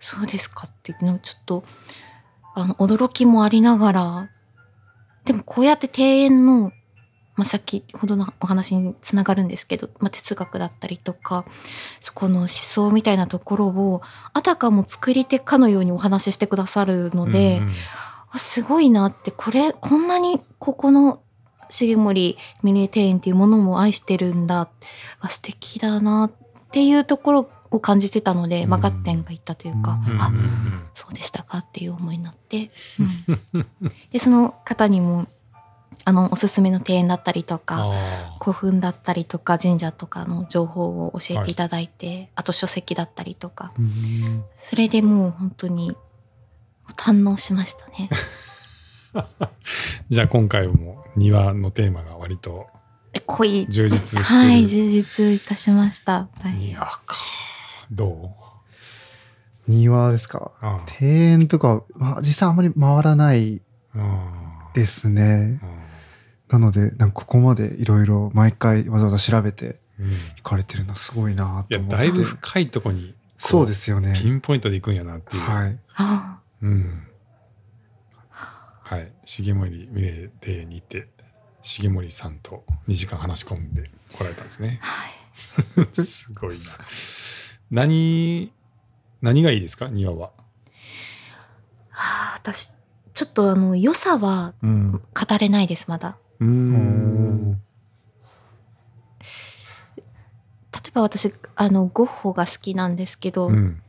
[0.00, 1.62] そうですかって言ってなんかちょっと
[2.54, 4.30] あの驚きもありながら
[5.30, 6.72] でもこうやって庭園の、
[7.36, 11.44] まあ、先ほどのお話につながるんですけど、まあ、哲学だったりとか
[12.00, 17.72] そこの思想みたいなところをあたかも作り手かのようにお話ししてくださるので、うんうん。
[18.32, 21.22] あすごいなってこれこんなにここの
[21.68, 24.68] 重森ミレ庭園っていうものも愛してるんだ。
[25.20, 26.32] あ素敵だなっ
[26.72, 30.12] ていうところを感じてたので、まあ、うん合点がいったというか、うん。
[30.12, 30.20] うん。
[30.20, 30.32] あ
[30.94, 32.70] そうでしたかっていう思いになって、
[33.52, 33.66] うん。
[34.12, 35.26] でその方にも
[36.04, 43.72] あのおすすめの庭園だったりとかあ古墳だったりとか神社とかの情報を教えていただいて、あと書籍だったりとか。
[44.56, 45.96] それでもう本当に
[46.96, 48.08] 堪能しましたね。
[49.14, 49.26] ー
[50.10, 52.68] じゃあ今回も庭のテーマが割と
[53.12, 53.66] で濃い。
[53.68, 54.40] 充実してる。
[54.40, 56.12] はい充実いたしました。
[56.12, 56.54] はい。
[56.54, 57.16] 庭か。
[57.90, 58.34] ど
[59.68, 60.52] 庭ですか？
[60.62, 63.60] うあ庭園とか、まあ、実際あまり回らない
[63.94, 65.60] あですね。
[66.48, 71.74] なので、なんかここまでいろいろ毎回わざわざ調べてうん行かれてるのはすごいなと思って。
[71.76, 74.12] いやだいぶ深いとこにこそうですよね。
[74.16, 75.42] ピンポイントで行くんやなっていう。
[75.42, 75.78] はい。
[75.94, 77.06] あうん。
[78.30, 79.12] はい。
[79.24, 81.08] 重森美玲邸に行って、
[81.62, 84.80] 重森さんと2時間話し込んで来られたんですね。
[85.94, 86.56] すごいな。
[87.70, 88.52] 何、
[89.22, 89.88] 何がいいですか？
[89.88, 90.30] 庭は。
[91.92, 92.70] あ私
[93.12, 94.92] ちょっとあの良さはうん。
[94.92, 95.00] 語
[95.38, 96.16] れないですまだ。
[96.40, 97.60] うーん。
[99.96, 100.02] 例
[100.88, 103.82] えば私あのゴッホが好きなんですけど、いうん。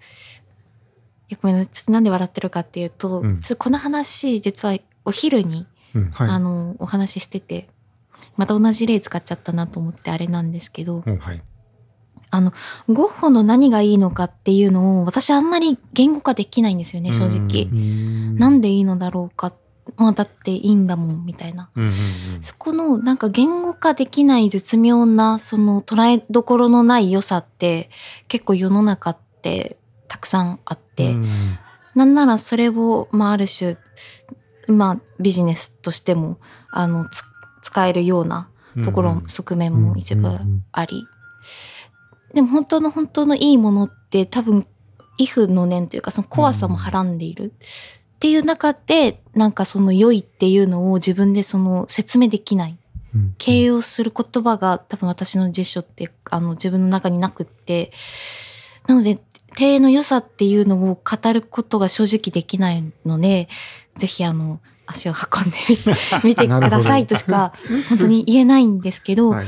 [1.30, 5.66] やごめんなさいちょっとなんで笑ってるかっていうと、うんちょっとこの話実はお昼に、
[5.96, 6.12] うん。
[6.12, 6.30] はい。
[6.30, 7.70] あのお話ししてて
[8.38, 11.42] また同じ例使っちゃったなと思ってあれなんですけど、うんはい。
[12.32, 12.54] あの
[12.90, 17.66] ゴッホの何がいいのかっていうのを私あんまり言語化できないんですよね正直。
[17.66, 18.38] うん。
[18.38, 19.54] なんでいいのだろうか。
[19.98, 21.70] まあだっていいんだもんみたいな。
[21.76, 21.92] うんうん
[22.42, 27.90] そこのなんか言語化できない絶妙なその捉えどころのない良さって
[28.28, 31.26] 結構世の中ってたくさんあって、うん
[31.96, 33.78] なんならそれを、まあ、ある種、
[34.68, 36.38] まあ、ビジネスとしても
[36.72, 37.24] あのつ
[37.62, 38.50] 使えるような
[38.84, 39.30] ところ、うん。
[39.30, 40.66] 側面も一部うんうんうん。
[40.72, 41.06] あり、
[42.34, 44.66] でも本当の本当のいいものって多分
[45.18, 47.54] 畏怖の念というかその怖さもはらんでいる。
[47.54, 52.78] っていう中でなんかその良いっていうのを自分でその説明できない。
[53.16, 53.36] うん。
[53.38, 57.92] 形容する言葉が多分私の辞書ってあの自分の中になくって。
[58.88, 59.20] なので
[59.60, 63.50] 庭園の良さっていうのを語ることが正直できないので
[63.96, 65.78] ぜひあの足を運んでみ
[66.32, 67.54] 見てくださいとしか
[67.90, 69.46] 本当に言えないんですけど、はい。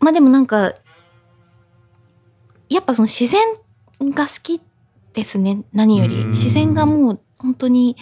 [0.00, 0.74] まあでもなんか
[2.68, 3.40] やっぱその自然
[4.12, 4.60] が好き
[5.12, 5.62] ですね。
[5.72, 6.14] 何より。
[6.20, 6.30] うん。
[6.30, 7.96] 自然がもう本当に、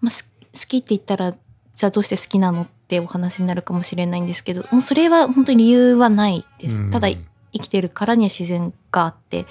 [0.00, 7.18] まあ、す好きって言ったらじゃあどうして好きなのってお話になるかもしれないんですけどもうそれは本当に理由はないです、ただ生
[7.52, 9.44] きてるからには自然があって、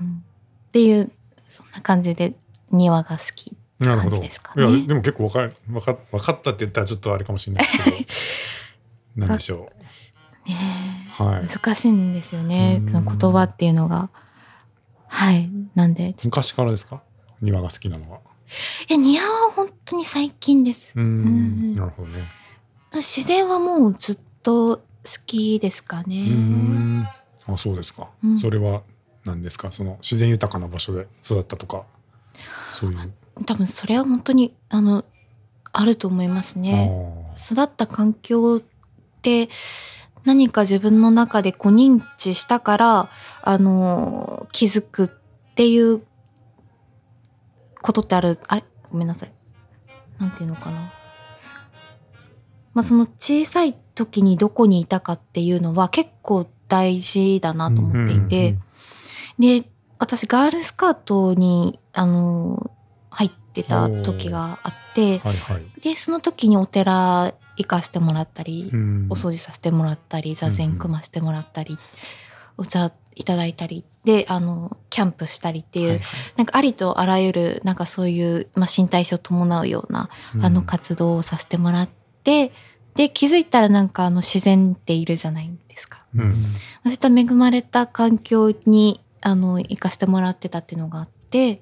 [0.00, 0.24] うん。
[0.68, 1.10] っていう
[1.48, 2.34] そ感じで
[2.70, 4.10] 庭が好きなるほど。
[4.10, 4.68] 感じですかね。
[4.68, 5.38] いやでも結構わか
[5.72, 7.70] わかわかったって言ったらちょっとあれかもしれないで
[8.08, 8.74] す
[9.14, 9.26] けど。
[9.26, 9.68] なんでしょ
[10.46, 10.52] ねう。
[10.52, 10.85] はい。
[11.18, 12.78] 難しいんですよね。
[12.82, 12.88] うん。
[12.88, 14.10] その言葉っていうのが。
[15.08, 15.48] はい。
[15.74, 17.02] なんで昔からですか？
[17.40, 18.20] 庭が好きなのは。
[18.88, 20.92] え庭は本当に最近です。
[20.94, 21.76] うーんうん。
[21.76, 22.24] なるほどね。
[22.92, 24.82] 自然はもうずっと好
[25.26, 26.28] きですかね。
[26.28, 27.08] ん。
[27.46, 28.08] あそうですか。
[28.24, 28.38] うん。
[28.38, 28.82] それは
[29.24, 29.72] 何ですか？
[29.72, 31.84] その自然豊かな場所で育ったとか
[32.72, 33.12] そういう。
[33.44, 35.04] 多分それは本当にあの
[35.72, 36.90] あると思いますね。
[37.36, 38.60] あ育った環境っ
[39.22, 39.48] て
[40.26, 43.10] 何か自分の中でこう認知したから
[43.42, 45.08] あの気づくっ
[45.54, 46.02] ていう
[47.80, 48.38] ことってある。
[48.48, 48.64] あれ？
[48.90, 49.32] ごめんなさい。
[50.18, 50.92] なんていうのかな。
[52.74, 58.62] まあその小さい時にどこにいたかっていうのは結構大事だなと思っていて、うん
[59.38, 62.70] で私ガールスカートにあの
[63.10, 65.18] 入ってた時があって。
[65.20, 65.80] はいはい。
[65.80, 69.06] でその時にお寺行かせてもらったり、うん。
[69.10, 71.78] お掃除させてもらったり座禅組ませてもらったり、
[72.56, 76.06] お茶いただいたりであのキャンプしたりっていう、はいはい。
[76.36, 80.10] なんかありとあらゆるなんかそういう、まあ、身体性を伴うような、
[80.42, 81.88] あの活動をさせてもらっ
[82.22, 82.52] て
[82.94, 86.04] で気づいたらなんかあの自然っているじゃないですか。
[86.14, 86.34] うん。
[86.84, 91.60] そういった恵まれた環境にあの行かせてもらってたっていうのがあって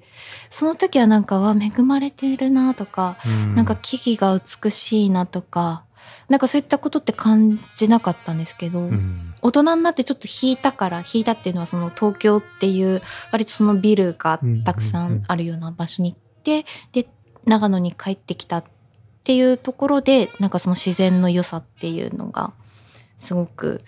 [0.51, 3.55] その時はなんかわ恵まれてるなとか、うん。
[3.55, 5.84] なんか木々が美しいなとか
[6.29, 17.07] なんかそういったことって感じなかったんですけど、うん大人になってちょっと引いたから引いたっていうのはその東京っていう割とそのビルがたくさんあるような場所に行って、で
[17.45, 18.63] 長野に帰ってきたっ
[19.23, 22.53] ていうところでなんかその自然の良さっていうのが
[23.17, 23.81] すごく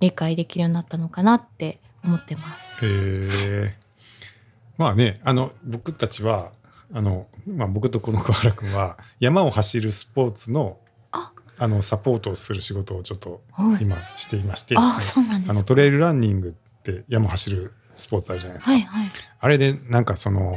[0.00, 2.84] 理解できるようになったのかなって思ってます。
[2.84, 3.28] へ
[3.66, 3.76] え。
[4.76, 6.50] まあね、あの僕たちは
[6.92, 10.78] あのまあ僕とこの桑原君は山を走るスポーツの
[11.58, 15.00] ああのサポートをする仕事をちょっとはい今していまして、あ
[15.52, 18.72] のトレイルランニングって山走るスポーツあるじゃないですか。
[18.72, 19.08] はいはい。
[19.40, 20.54] あれでなんかその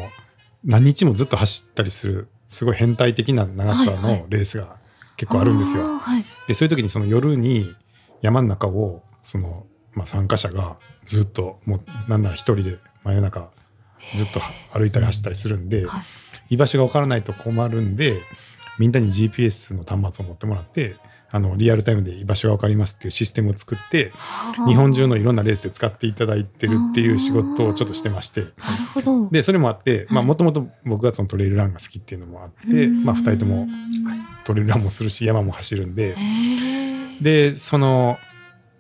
[0.64, 4.78] 何日もずっと走ったりするすごい変態的な長さはいはいのレースが
[5.16, 5.84] 結構あるんですよ。
[5.84, 6.26] あーはい。
[6.48, 7.74] でそういう時にその夜に
[8.22, 13.50] 山の中をその、まあ、参加者がずっともうなんなら一人で真夜中
[14.16, 14.40] ずっと
[14.78, 16.02] 歩いたり走ったりするんで、はい
[16.50, 18.22] 居場所が分からないと困るんで
[18.78, 20.96] みんなに GPS の端末を持ってもらって
[21.30, 24.12] あのリアルタイムで居場所が分かりますっていうシステムを作って
[24.66, 28.46] 日本中のいろんなレースで使っていただいてるっていう仕事をちょっとしてまして。
[29.32, 30.26] でそれもあってはい。
[30.26, 33.68] もともと僕がそのトレイルランが好きっていうのもあって、まあ、2人とも
[34.46, 36.16] トレイルランもするし山も走るんで。
[37.22, 38.18] でその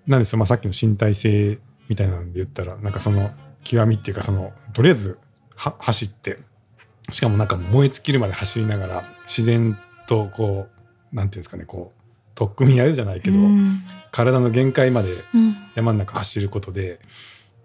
[0.05, 3.31] なんですよ、まあ、さっきの身体性みたいなんで言ったらなんかその
[3.63, 5.19] 極みっていうかそのとりあえず
[5.55, 6.39] は走って
[7.09, 9.77] しかもなんか燃え尽きるまで走りながら自然
[10.07, 10.67] とこ
[11.13, 12.01] うなんていうんですかねこう
[12.35, 16.99] 取っ組み合うじゃないけど、うん体の限界までうん山の中走ることで、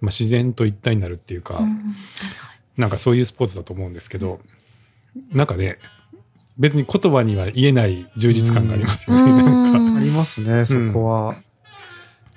[0.01, 1.95] まあ、自然と一体になるっていうか、うん
[2.77, 4.41] なんかそういうスポーツだと思うんですけど
[5.31, 5.79] なんかね
[6.59, 9.79] 別に言葉には言えない充実感がありますよね、うんなんか。
[9.79, 11.35] うんありますね、そこは。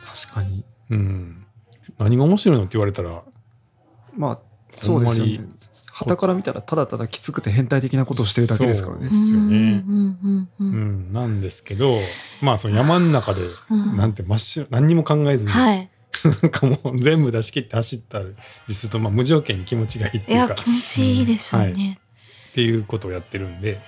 [0.06, 0.64] 確かに。
[0.92, 1.46] うん、
[1.98, 3.24] 何が面白いのって言われたら
[4.16, 4.40] まあ、
[4.72, 5.40] そうですよね。
[5.98, 9.10] 旗から見たらただただきつくて変態的なことをしてるだけですからねそう。
[9.12, 11.96] ですよねうんうんううんん、なんですけど
[12.42, 15.90] まあその山の中でうんなんて真っ白何にも考えずに、はい。
[16.42, 18.22] なんかもう全部出し切って走った
[18.68, 22.00] りすると、まあ、無条件に気持ちがいいっていうかいや気持ちいいでしょうね。
[22.52, 23.82] っていうことをやってるんで。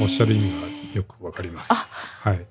[0.00, 0.50] おっしゃる意味
[0.92, 1.72] がよくわかります。
[1.72, 1.88] あ
[2.28, 2.46] はい、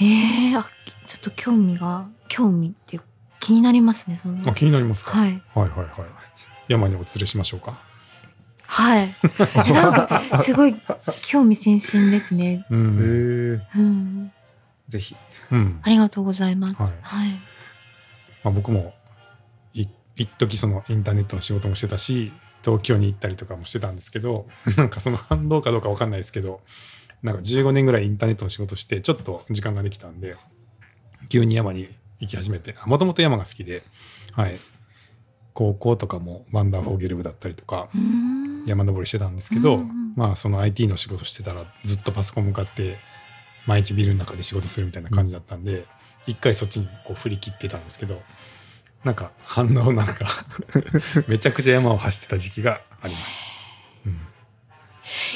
[0.00, 0.66] ええあ
[1.06, 3.02] ちょっと興味が興味っていう
[3.40, 5.88] 気になりますねそのあ気になりますか、はいはいはいはい
[6.68, 7.89] 山にお連れしましょうか。
[8.70, 9.08] はい
[9.66, 10.76] え なんかすごい
[11.22, 12.64] 興味津々ですね。
[12.70, 14.32] うへんえうん
[14.86, 15.16] ぜひ。
[15.50, 16.80] うんありがとうございます。
[16.80, 17.30] はいはい。
[18.44, 18.94] まあ、僕も
[19.74, 24.46] い一時そのインターネットの仕事もしてたし東京に行ったりとかもしてたんですけど
[24.78, 26.60] なんかその反動かどうかわかんないですけど
[27.22, 30.36] なんか15年ぐらいインターネットの仕事してちょっと時間ができたんで
[31.28, 31.90] 急に山に
[32.20, 33.82] 行き始めてもともと山が好きで、
[34.32, 34.58] はい、
[35.52, 42.98] 高校とかもワンダーフォーゲル部だったりとかうーん山登りしてたんですけど、うんうんまあその IT の仕事してたらずっとパソコン向かって
[43.66, 45.86] 毎日ビルの中で仕事するみたいな感じだったんで、
[46.26, 48.20] 一回そっちにこう振り切ってたんですけど
[49.04, 50.26] なんか反応なんか
[51.28, 53.44] めちゃくちゃ山を走ってた時期があります。
[54.04, 54.12] うん。
[54.12, 54.16] い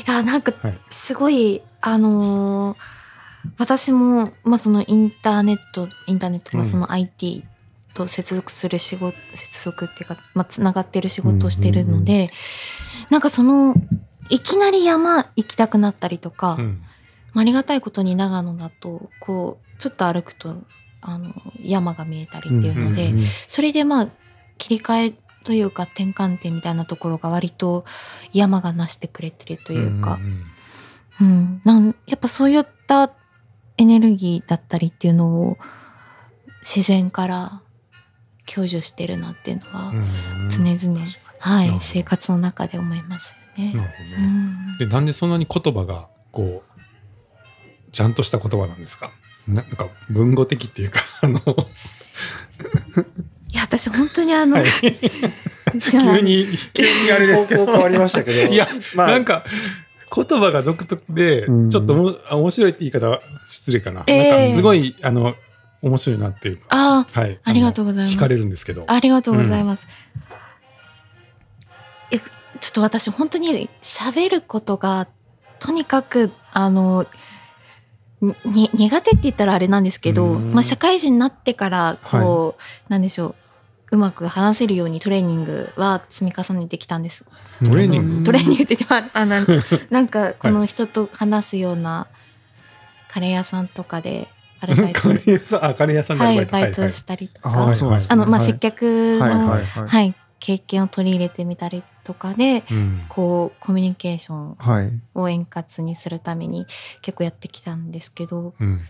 [0.07, 0.79] やなんかはい。
[0.91, 2.77] すごいあのー
[3.59, 6.65] 私もまあそのインターネットインターネットうん。
[6.65, 7.45] がその IT
[7.95, 12.29] と接続する仕事接続っていうかまあつながってる仕事をしてるので、
[13.11, 13.75] なんかその
[14.31, 16.83] いきなり山行きたくなったりとか、うん。
[17.33, 20.55] まあありがたいことに長野だとこうちょっと歩くと
[21.01, 23.13] あの山が見えたりっていうので、
[23.47, 24.09] それでまあ
[24.57, 27.85] 切り替えというか転換点みたいなところが割と
[28.33, 30.45] 山がなしてくれてるというか、んん
[31.21, 33.13] うん、なんやっぱそういった
[33.77, 35.59] エネルギーだったりっていうのを
[36.63, 37.61] 自然から
[38.47, 40.49] 享受してるなっていうのはうん。
[40.49, 41.07] 常々、
[41.45, 41.77] はい。
[41.81, 43.75] 生活の中で思いますよね。
[43.75, 44.17] なるほどね。
[44.19, 44.79] うん。
[44.79, 46.73] でなんでそんなに言葉がこう
[47.93, 49.11] ちゃんとした言葉なんですか？
[49.47, 51.39] ななんか文語的っていうか あの、
[53.51, 54.65] いや私本当にあの、はい、
[55.91, 57.67] 急に急にあれですけど。
[57.67, 58.53] 変わりましたけど。
[58.53, 59.07] いや、まあ。
[59.09, 59.45] なんか
[60.15, 61.71] 言葉が独特で、うん。
[61.71, 65.35] ちょっとおもあ面白いって言い方は失礼かな、ええなんかすごいあの
[65.83, 66.67] 面白いなっていうか。
[66.71, 67.39] あはい。
[67.45, 68.17] ありがとうございます。
[68.17, 68.85] 惹かれるんですけど。
[68.89, 69.87] ありがとうございます。
[70.17, 70.21] え
[72.11, 75.09] ちょっと私本当に喋ることが
[75.59, 77.07] とにかくあの
[78.45, 80.53] に苦手って言ったらあれなんですけど、うん。
[80.55, 87.25] まあ、社会人になってからこう、なんでしょううまく話せるようにトレーニングは積み重ねてきたんです。
[87.61, 88.25] トレーニング？
[88.25, 89.47] トレーニングって言ってもあなん
[89.91, 92.07] なんかこの人と話すような
[93.09, 94.29] カレー屋さんとかで
[94.61, 95.01] アルバイト。
[95.03, 95.65] カレー屋さん？
[95.65, 98.53] あカレー屋さんでアはいルバイトしたりとか、ああそうなんですねあのまあはい。
[98.53, 98.83] 接客
[99.21, 99.89] の、はいははいい。
[99.89, 103.07] はい経験を取り入れてみたりとかでうん。
[103.09, 104.93] こうコミュニケーションはい。
[105.15, 106.67] を円滑にするために
[107.03, 108.81] 結構やってきたんですけどうん。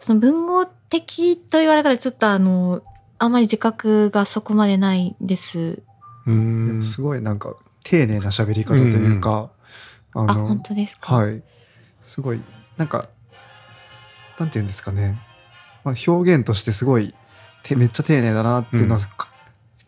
[0.00, 2.82] その文豪的と言われたらちょっとあの
[3.18, 5.82] あんまり自覚がそこまでないです。
[6.26, 6.82] うん。
[6.82, 9.50] すごいなんか丁寧な喋り方というか、
[10.14, 11.16] ああの本当ですか？
[11.16, 11.42] はい。
[12.02, 12.40] すごい
[12.76, 13.08] なんか
[14.38, 15.20] なんて言うんですかね、
[15.82, 17.12] まあ、表現としてすごい
[17.64, 19.27] てめっちゃ丁寧だなっていうのは、か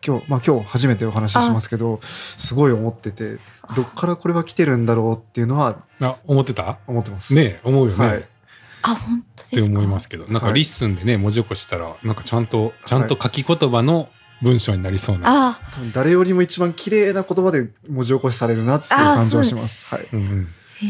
[0.05, 3.37] 今日まあ今日初めてお話ししますけどすごい思ってて
[3.75, 6.79] どっからこれは来てるんだろうっていうのはあ思ってた？
[6.87, 7.33] 思ってます。
[7.33, 8.25] ねえ思うよね、はい
[8.83, 9.77] あ本当ってですか？
[9.77, 14.09] 思いますけどなんかはい LISTEN でね文字起こししたらなんかちゃんとちゃんと書き言葉の
[14.41, 19.85] 文章になりそうな、あ多分誰よりも一番綺麗な言葉で文字起こしされるなっていう感じはします。
[19.93, 20.07] はい。
[20.13, 20.47] うんうん
[20.81, 20.85] え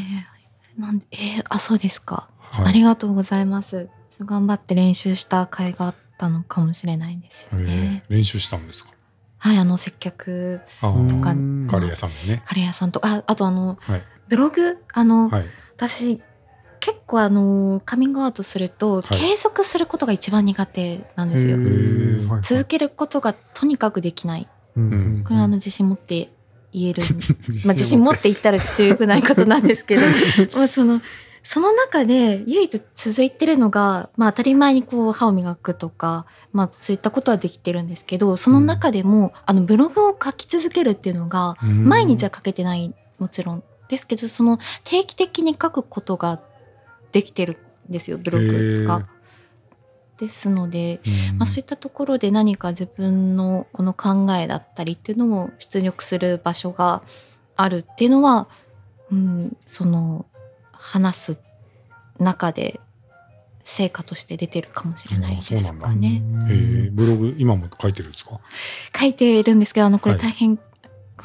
[0.78, 2.30] ーなんでえーあそうですか。
[2.40, 3.90] はいありがとうございます。
[4.22, 8.04] 頑張って練習した甲斐があったのかもしれないんですよね。
[8.10, 8.92] えー練習したんですか？
[9.42, 11.32] はい、あの接客とか。
[11.32, 12.44] うんカレー屋さんでね。
[12.46, 14.04] カレー屋さんとああとあのはい。
[14.30, 14.78] ブログ？
[14.94, 15.46] あの、はい。
[15.76, 16.22] 私
[16.80, 19.20] 結構あのカミングアウトすると、はい。
[19.20, 21.58] 継続することが一番苦手なんですよ。
[22.44, 24.48] 続けることがとにかくできない。
[24.76, 24.84] うん。
[24.92, 26.30] うんこれはあの自信持って
[26.72, 27.04] 言える。
[27.66, 30.02] まあ自信持って言ったらちょっと良くないことなんですけど、
[30.56, 31.02] まあその
[31.44, 41.86] その中で唯一続いてるのが、まあ当たり前にこう歯を磨くとか、まあそういったことはできてるんですけど、その中でも、あのブログを書き続けるっていうのが、うん。
[41.88, 46.42] 毎日は書けてないもちろんですけどその定期的に書くことが
[47.12, 47.58] できてる
[47.90, 49.04] んですよブログが。
[50.18, 51.38] ですので、うん。
[51.40, 57.02] まあ、そういったところで何か自分のこの考えだったりっていうのを出力する場所が
[57.56, 58.48] あるっていうのは、
[59.12, 60.26] うん、その
[60.82, 61.40] 話す
[62.20, 62.80] 中で
[63.64, 66.22] 成果として出てるかもしれないですかね。
[66.50, 68.40] えーブログ今も書いてるんですか？
[69.00, 70.24] 書いてるんですけどあのこれはい。
[70.24, 70.64] 大変、こ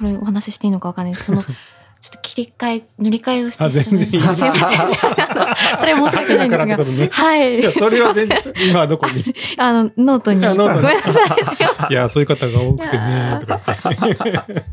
[0.03, 1.27] れお話ししていいのかわかんないです。
[1.27, 1.43] その
[1.99, 3.99] ちょっと切り替え塗り替えをしてあ全然。
[4.01, 4.55] いいすいません。
[4.55, 4.61] す
[5.81, 6.77] それ申し訳ないんですが。
[6.77, 7.09] ね。
[7.11, 7.59] はい。
[7.61, 8.39] いやそれは全然
[8.71, 9.35] 今はどこに？
[9.57, 10.41] あのノートに。
[10.47, 11.45] ごめんなさい。
[11.45, 11.57] す
[11.91, 13.39] いやそういう方が多くてね。
[13.41, 13.61] とか
[14.03, 14.65] 言って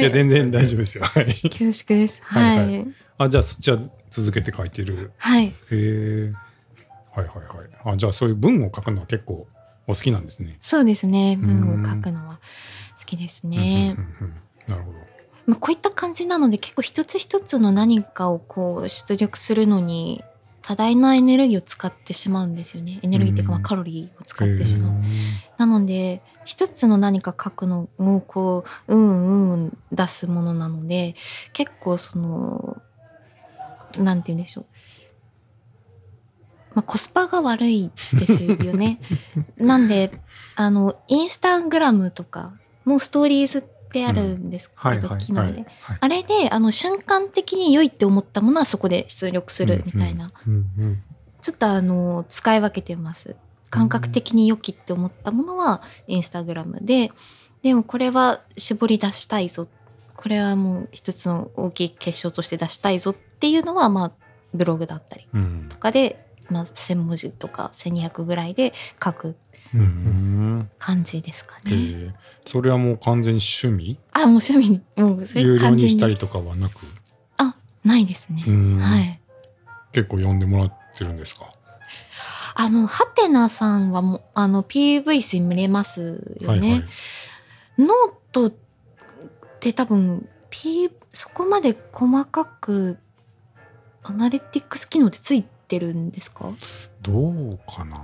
[0.00, 1.04] いや全然大丈夫ですよ。
[1.04, 1.24] はい。
[1.26, 2.20] 恐縮です。
[2.24, 2.84] ははいい
[3.18, 3.78] あじゃあそっちは
[4.10, 5.12] 続けて書いてる。
[5.18, 5.46] はい。
[5.46, 6.32] へえ
[7.12, 7.94] はいはいはい。
[7.94, 9.46] あじゃあそういう文を書くのは結構
[9.86, 10.56] お好きなんですね。
[10.60, 11.36] そうですね。
[11.40, 11.60] うん。
[11.60, 12.38] 文を書くのは
[12.98, 13.96] 好きですね。
[13.98, 14.34] うんうんうんうん。
[14.68, 14.98] なるほど。
[15.46, 20.22] まあこういった感じなので結構一つ一つの何かをこう出力するのに
[20.62, 23.00] 多大なエネルギーを使ってしまうんですよね。
[23.02, 24.92] エネルギーっていうかまあうんカロリーを使ってしまう。
[24.92, 25.02] へー。
[25.56, 31.16] なので一つの何か書くのをこううんうん出すものなので
[31.52, 32.80] 結構その
[33.96, 34.66] なんて言うんでしょう、
[36.74, 39.00] まあ、コスパが悪いですよね。
[39.56, 40.12] なんで
[40.56, 42.52] あのインスタグラムとか
[42.84, 45.64] もストーリーズってあるんですけど、機能で、
[46.00, 50.30] あれであの瞬間的に良いって思ったものはそこで出力するみたいな、
[51.40, 53.36] ちょっとあの使い分けてます。
[53.70, 57.12] 感覚的に良きって思ったものはインスタグラムで。
[57.62, 59.68] でもこれは絞り出したいぞ。
[60.16, 64.12] これはもう一つの大きい結晶として出したいぞっていうのはまあ
[64.54, 68.72] ブログだったりうんとかで、まあ、1,000文字とか1,200ぐらいで
[69.02, 69.36] 書く
[69.74, 69.80] うん
[70.60, 71.74] ん感じですかえね。
[71.76, 72.12] ー
[72.46, 73.98] それはもう完全に趣味？
[74.12, 75.82] あ、もう趣味に、もう有料に。
[75.82, 76.74] にしたりとかはなく？
[77.36, 78.42] あ、ないですね。
[78.46, 79.20] うんはい。
[79.92, 81.52] 結構読んでもらってるんですか？
[82.54, 86.58] あの、ハテナさんはもう、あの、PV 数見れますよね。
[86.58, 86.84] はいはい
[87.78, 87.88] ノー
[88.32, 88.52] トっ
[89.60, 92.98] て多分、P、そこまで細かく、
[94.08, 96.50] アナリティクス機能ってついてるんですか？
[97.02, 98.02] どうかな？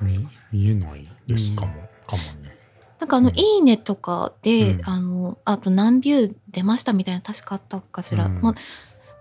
[0.00, 1.72] 見見えないですかも、
[2.06, 2.56] かもね。
[2.98, 3.38] なんかあの、うん。
[3.38, 4.88] いいねとかで、うん。
[4.88, 8.26] あの、あと何ビュー出ましたみたいな確かあったかしら。
[8.26, 8.40] うん。
[8.40, 8.54] まあ、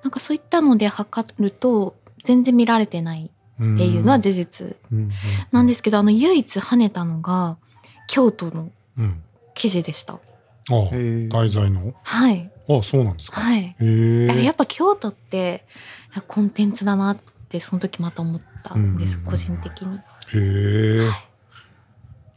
[0.02, 4.78] なんかそういったので測ると、全然見られてないっていうのは事実
[5.52, 7.58] なんですけど、あの、唯一跳ねたのが、
[8.08, 9.24] 京都のうん。
[9.56, 10.14] 記事でした。
[10.14, 10.90] ああ
[11.30, 11.94] 題材の？
[12.04, 12.50] はい。
[12.70, 13.64] ああそうなんですか、はい。
[13.64, 14.28] へえ。
[14.28, 15.66] だからやっぱ京都って
[16.28, 17.18] コンテンツだなっ
[17.50, 19.98] てその時また思ったんです、うん個人的に。
[19.98, 20.02] へ
[20.34, 21.10] え。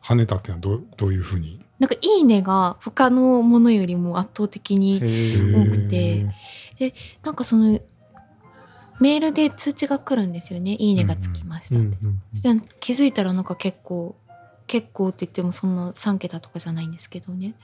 [0.02, 1.60] 跳ねたってのはどうどういうふうに？
[1.78, 6.26] なんか「いいね」が他のものよりも圧倒的に多くて。
[7.22, 7.80] なんかその
[9.00, 11.96] メールで通知が来るんですよね「いいね」がつきましたって。
[12.34, 14.14] そして気づいたらなんか結構
[14.66, 17.54] 結構って言ってもそんな3桁とかじゃないんですけどね。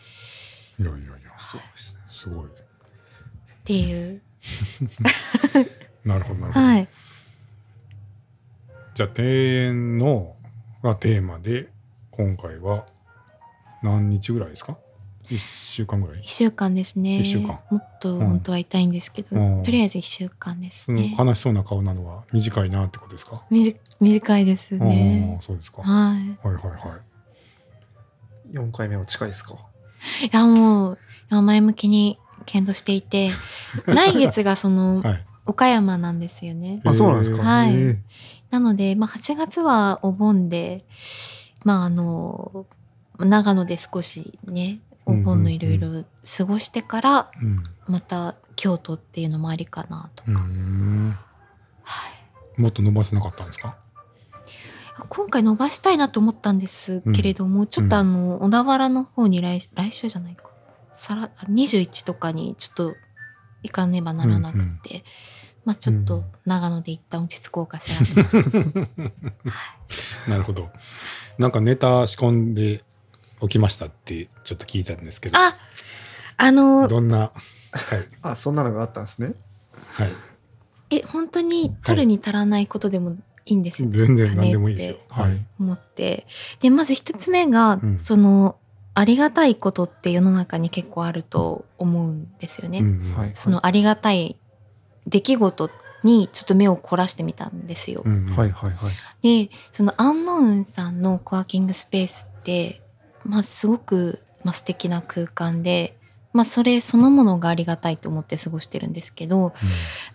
[0.80, 1.08] いやいやいや
[1.38, 2.46] そうですねすごい。
[2.46, 2.48] っ
[3.64, 4.20] ていう。
[6.04, 6.88] なるほどなるほど、はい。
[8.94, 10.36] じゃあ庭園の
[10.82, 11.68] がテーマで
[12.10, 12.86] 今回は
[13.82, 14.78] 何日ぐらいですか
[15.30, 17.20] ？1週間ぐらい？1週間ですね。
[17.20, 17.60] 一週間。
[17.70, 19.62] もっと本当は痛いんですけど、うん。
[19.62, 21.14] とりあえず1週間ですね。
[21.18, 25.36] 悲しそうな顔なのは短いなってことですか、みじ短いですあね。
[25.38, 26.38] あそうですか、はい。
[26.46, 26.98] はいはいは
[28.52, 28.56] い。
[28.56, 29.54] 4回目は近いですか？
[30.24, 30.98] いやも
[31.30, 33.30] う前向きに検討していて
[33.86, 35.26] 来月がそのはい。
[35.44, 36.80] 岡山なんですよね。
[36.84, 37.42] あそうなんですか。
[37.42, 37.98] はい。
[38.50, 40.84] なので、まあ、8月はお盆で
[41.64, 42.64] まああの
[43.18, 46.04] 長野で少しねお盆のいろいろ
[46.38, 47.30] 過ごしてから
[47.88, 50.22] また京都っていうのもありかなと。
[50.28, 51.18] うんうん。
[51.82, 52.08] は
[52.56, 52.60] い。
[52.60, 53.76] もっと伸ばせなかったんですか？
[55.08, 60.50] 今回伸ばしたいなと思ったんですけれども、ちょっとあの小田原の方に来来週じゃないか。
[60.94, 62.94] さら21とかにちょっと
[63.62, 65.04] 行かねばならなくて、
[65.64, 68.78] まあちょっと長野で一旦落ち着こうかしらと。
[70.28, 70.70] なるほど。
[71.38, 72.84] なんかネタ仕込んで
[73.40, 75.38] おきましたってちょっと聞いたんですけど。
[75.38, 75.56] あ
[76.36, 77.32] あのどんなはい。
[78.22, 79.32] あそんなのがあったんですね。
[79.94, 80.12] はい。
[80.90, 84.96] え本当に取るに足らないことでもいいんですよ、全然何でもいいですよ。
[85.08, 85.46] 金はい。
[85.58, 86.26] 思って。
[86.60, 87.98] でまず一つ目が、うん。
[87.98, 88.56] その
[88.94, 92.78] ありがたいことって世の中に結構あると思うんですよね。
[92.80, 93.14] うんうん。
[93.16, 93.30] はい。
[93.34, 94.36] そのありがたい
[95.06, 95.70] 出来事
[96.04, 98.02] にちょっと目を凝らしてみたんですよ。
[98.04, 98.36] うんうん。
[98.36, 98.90] はいはいは
[99.22, 99.46] い。
[99.46, 102.80] でそのアンノウンさんのコワーキングスペースって、
[103.24, 105.96] まあ、すごく、まあ、素敵な空間で、
[106.32, 109.52] まあ、それそのものがありがたいと思って過ごしてるんですけど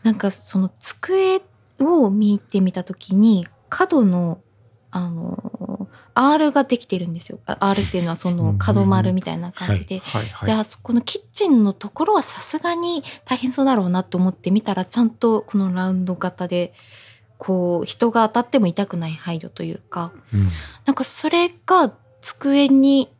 [0.03, 1.39] なんかその机
[1.79, 4.39] を見てみた時に角の
[4.89, 7.39] あの R ができてるんですよ。
[7.45, 10.01] あ R っていうのはその角丸みたいな感じで。
[10.45, 16.73] であそこのキッチンのところはさすがに大変そうだろうなと思って見たらちゃんとこのラウンド型で
[17.37, 20.47] こう人が当たっても痛くない配慮というかうん
[20.85, 23.11] なんかそれが机に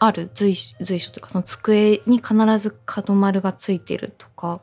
[0.00, 4.60] ある随所随所というかその机に必ず角丸がついてるとか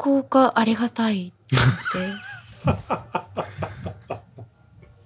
[0.00, 1.36] そこがありがたいって。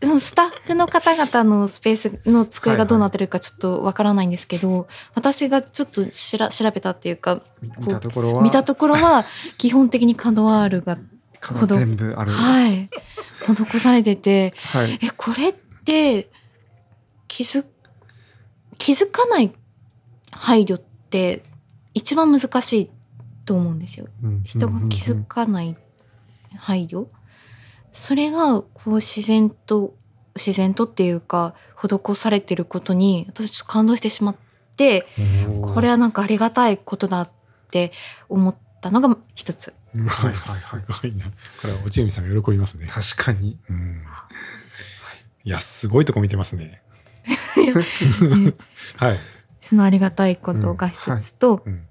[0.03, 7.41] うんスタッフの方々のスペースの机がどうなってるかちょっとわからないんですけど、私がちょっとしら調べたっていうか
[7.79, 9.25] 見たところは見たところは
[9.57, 10.99] 基本的に角 R が
[11.41, 12.31] 角全部ある。
[12.31, 12.91] はい。
[13.47, 14.99] 施されててはい。
[15.03, 16.29] えこれって
[17.27, 17.65] 気づ
[18.77, 19.53] 気づかない
[20.31, 21.43] 配慮って
[21.95, 22.91] 一番難しい
[23.45, 24.07] と思うんですよ。
[24.45, 25.77] 人が気づかない
[26.57, 27.07] 配慮？
[27.93, 29.95] それがこう自然と
[30.35, 34.37] 自然とっていうか施されてることに私ちょっと感動してしまっ
[34.77, 35.07] て
[35.63, 37.31] これはなんかありがたいことだっ
[37.71, 37.93] て
[38.29, 39.73] 思ったのが一つ。
[39.95, 40.45] うんはいはいはい。
[40.45, 42.89] すごいなこれは落合さんが喜びますね。
[42.89, 43.59] 確かに。
[43.71, 44.03] うん。
[45.45, 45.51] い。
[45.51, 46.83] やすごいとこ見てますね。
[48.97, 49.19] はい。
[49.61, 51.87] そのありがたいことが一つと、うん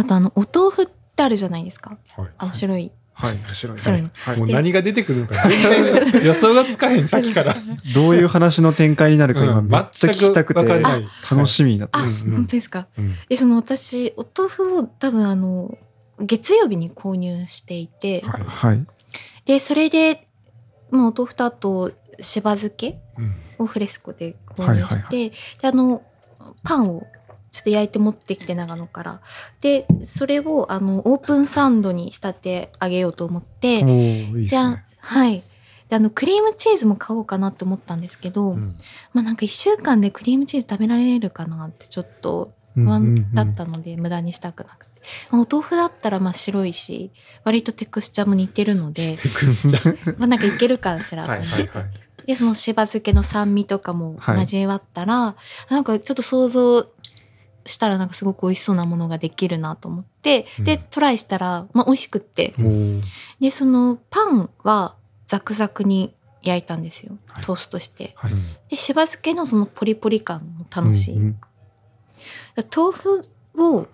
[0.00, 1.98] あとあのお豆腐ってあるじゃないですか。
[2.16, 2.28] はい。
[2.38, 3.38] あの白い、はい。
[3.52, 3.78] 白い。
[3.78, 4.10] 白いの。
[4.12, 4.36] はい。
[4.38, 6.24] もう何が出てくるのか全然。
[6.24, 7.54] 予想がつかへんさっきから。
[7.94, 9.68] どういう話の展開になるか今うん。
[9.68, 10.60] めっちゃ聞きたくて。
[10.60, 11.08] 全く分かれない。
[11.30, 12.86] 楽しみになってあ、ます本当ですか。
[12.98, 13.14] うん。
[13.28, 15.76] えその私お豆腐を多分あの
[16.20, 18.42] 月曜日に購入していて、はい。
[18.44, 18.86] はい
[19.44, 20.28] でそれで、
[20.90, 21.90] まあ、お豆腐とあと
[22.20, 23.00] しば漬け
[23.58, 25.30] をフレスコで購入して、
[25.60, 26.02] であの
[26.62, 27.06] パンを
[27.50, 29.20] ちょっと焼いて持ってきて長野から。
[29.60, 34.84] でそれをあのオープンサンドに仕立てあげようと思って、いいね。
[34.98, 35.42] はい。
[35.88, 38.76] であのクリームチーズも買おうかなと思ったんですけど、うん。
[39.12, 45.00] まあなんか1週間でクリームチーズ食べられるかなってちょっと不安だったので無駄にしたくなくて、
[45.32, 47.10] まあお豆腐だったらまあ白いし
[47.42, 49.16] 割とテクスチャーも似てるので。
[49.16, 49.96] テクスチャ。
[49.96, 51.26] ーまあなんかいけるかしら。
[51.26, 52.26] と思って、はいはいはい。
[52.26, 54.40] でそのしば漬けの酸味とかもはい。
[54.42, 55.34] 交わったら、
[55.70, 56.86] なんかちょっと想像
[57.70, 60.82] したらなんかすごく美味しそうなものができるなと思って、でうん。
[60.90, 62.54] トライしたら、まあ、美味しくって。
[63.40, 64.94] でそのパンは
[65.26, 67.16] ザクザクに焼いたんですよ。
[67.28, 67.44] はい。
[67.44, 68.12] トーストして。
[68.16, 68.32] はい。
[68.68, 71.16] でしば漬けのそのポリポリ感も楽しい。
[71.16, 71.40] うんうん。
[72.74, 73.86] 豆腐を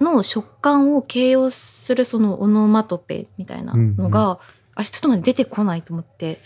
[0.00, 4.38] の食感を形容するそのオノマトペみたいなのが、
[4.74, 6.40] あれちょっと待って出てこないと思って。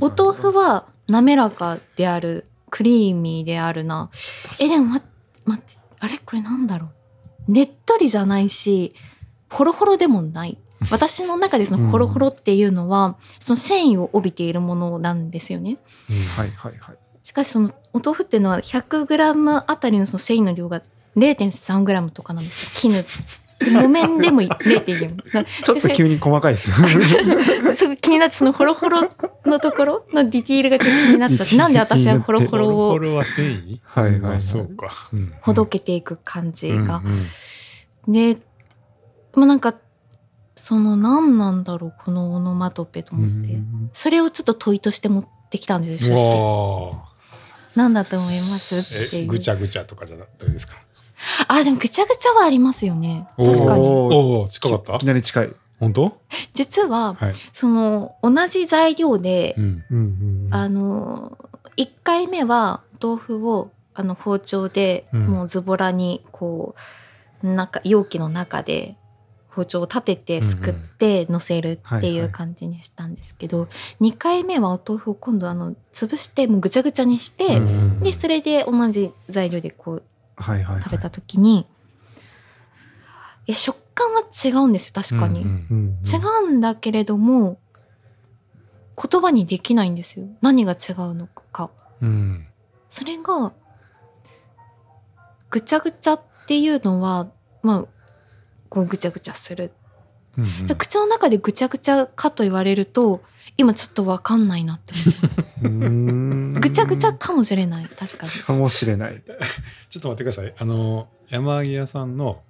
[0.00, 4.10] お豆腐は滑らかであるクリーミーであるな。
[4.58, 5.04] えでも待
[5.44, 6.18] 待ってあれ？
[6.18, 6.88] これなんだろ
[7.48, 7.52] う？
[7.52, 8.94] ねっとりじゃないし
[9.50, 10.58] ホロホロでもない。
[10.90, 15.78] 私の中でそのホロホロっていうのは、その繊維を帯びているものなんですよね。
[16.36, 16.98] はいはいはい。
[17.22, 20.82] しかしそのお豆腐っていうのは 100g あたりのその繊維の量が
[21.16, 22.92] 0.3g とかなんですよ。
[22.92, 23.02] 絹。
[23.02, 23.08] で
[23.70, 26.70] 木綿でも0.4 ちょっと急に細かいです。
[26.72, 29.08] すごい気になってそのホロホロ
[29.46, 35.08] のところのディティールがちょっと気になっちゃってなんで私はホロホホロロをホロは繊維はいはいそうか。
[35.12, 35.32] うん。
[35.40, 37.02] ほどけていく感じが。
[37.04, 37.12] うん。
[38.06, 38.36] うんで
[39.34, 39.74] まあなんか
[40.54, 43.54] その何なんだろうこのオノマトペと思って。
[43.54, 46.90] うんそれをちょっと問いとして持ってきたんですよ正直。
[46.90, 47.14] わあ。
[47.74, 49.24] 何だと思いますっていう。
[49.24, 50.74] えぐちゃぐちゃとかじゃなくてですか？
[51.48, 53.26] あでもぐちゃぐちゃはありますよね。
[53.36, 53.86] 確かに。
[53.88, 54.96] おお近かった？
[54.96, 55.52] いきなり近い。
[55.80, 56.18] 本当？
[56.52, 57.34] 実ははい。
[57.52, 59.64] その同じ材料で、うん。
[59.64, 60.54] うんうんうん。
[60.54, 61.38] あの
[61.76, 65.26] 1回目は豆腐をあの包丁でうん。
[65.26, 66.74] もうズボラにこ
[67.42, 68.96] う中容器の中で
[69.48, 73.68] 包丁を立ててすくって乗せるってはいう感じにしたんですけど、
[74.00, 78.00] 2回目はお豆腐を今度あの潰してもうぐちゃぐちゃにして、うんうん。
[78.00, 80.02] でそれで同じ材料でこう
[80.36, 80.82] はいはいはい。
[80.82, 81.66] 食べた時に、
[83.46, 85.42] いや食感は違うんですよ確かに。
[85.42, 85.58] うんうんうん。
[85.70, 87.58] うん違うんだけれども
[88.96, 90.26] 言葉にできないんですよ。
[90.40, 91.70] 何が違うのか。
[92.00, 92.46] うん。
[92.88, 93.52] それが
[95.50, 97.28] ぐちゃぐちゃっていうのは
[97.62, 97.84] まあ
[98.68, 99.72] こうぐちゃぐちゃする、
[100.36, 100.66] うんうん。
[100.66, 103.20] で口の中でぐちゃぐちゃかと言われると
[103.56, 104.92] 今ちょっとわかんないなって
[105.62, 107.86] 思うーんうぐちゃぐちゃかもしれない。
[107.86, 108.32] 確かに。
[108.32, 109.22] かもしれない。
[109.88, 110.54] ちょっと待ってください。
[110.58, 112.42] あの山揚げ屋さんの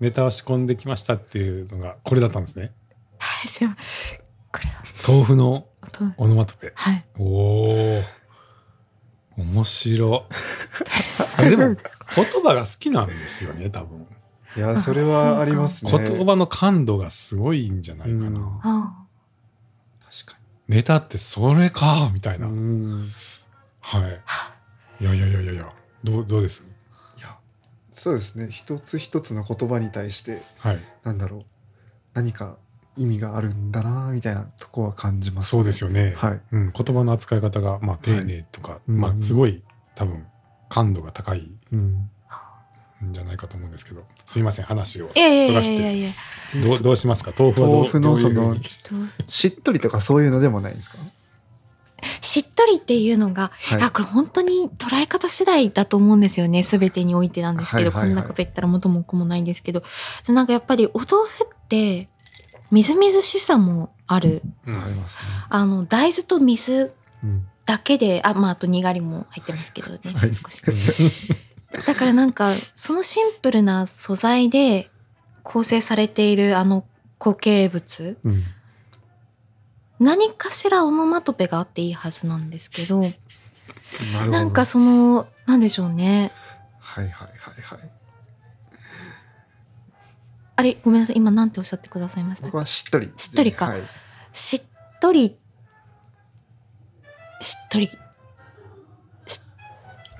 [0.00, 2.72] ネタを仕込んできましたっていうのがこれだったんですね。
[3.18, 4.18] は いすいません。
[4.52, 6.72] これだ豆腐のとオノマトペ。
[6.74, 7.04] はい。
[7.18, 8.02] おお
[9.38, 10.26] 面白
[11.38, 14.06] でも言葉が好きなんですよね多分。
[14.56, 15.90] いや、それはありますね。
[15.92, 19.05] 言葉の感度がすごいんじゃないかな、うん
[20.68, 22.40] ネタってそれかみたいに。
[22.40, 23.08] な、うん。
[23.80, 24.20] はい。
[25.00, 26.66] いやいやいやいやいやどうどうです？
[27.18, 27.36] いや、
[27.92, 28.48] そうですね。
[28.50, 30.80] 一つ一つの言葉に対して、はい。
[31.04, 31.44] なんだろう。
[32.14, 32.56] 何か
[32.96, 36.40] 意味があるんだな、みたいなとこは感じます、そうですよね、はい。
[36.50, 38.98] うん、言葉の扱い方が、まあ、丁寧とか、うん。
[38.98, 39.62] まあ、すごい
[39.94, 40.26] 多分
[40.70, 41.50] 感度が高い。
[41.72, 41.76] う
[43.06, 43.10] ん。
[43.10, 45.12] んじゃないかと思うんですけどすいません話をそ
[45.54, 46.08] らして
[46.62, 47.32] どうどうしますか？
[47.36, 48.30] 豆腐はどう豆腐のそ
[49.28, 50.98] しっとりとかそういうのでもないんですか？
[52.20, 53.82] しっとりっていうのがはい。
[53.82, 56.62] あこれ本当に捉え方次第だと思うんですよね。
[56.62, 58.08] 全てにおいてなんですけど、はいはいはい。
[58.08, 59.82] こんなこと言ったら元も子もないんですけど。
[60.26, 62.08] でなんかやっぱりお豆腐って
[62.70, 64.42] みずみずしさもある。
[64.66, 64.84] うん。
[64.84, 65.30] ありますね。
[65.48, 66.92] あの大豆と水
[67.24, 67.46] うん。
[67.64, 70.34] だけであまああとにがりも入ってますけどね、はい。
[70.34, 70.62] 少し
[71.84, 74.90] だからなんかそのシンプルな素材で
[75.42, 76.84] 構成されているあの
[77.18, 78.42] 固形物うん。
[79.98, 83.00] 何かしらオノマトペがあっていいはずなんですけど
[84.14, 84.26] な。
[84.28, 86.30] なんかそのなんでしょうね
[86.78, 87.90] はいはいはいはい。
[90.56, 92.66] あれごめんなさい今なんておっしゃってくださいました？
[92.66, 93.12] しっとり。
[93.16, 93.82] しっとりかはい。
[94.32, 94.62] しっ
[95.00, 95.36] とり
[97.40, 97.90] しっとり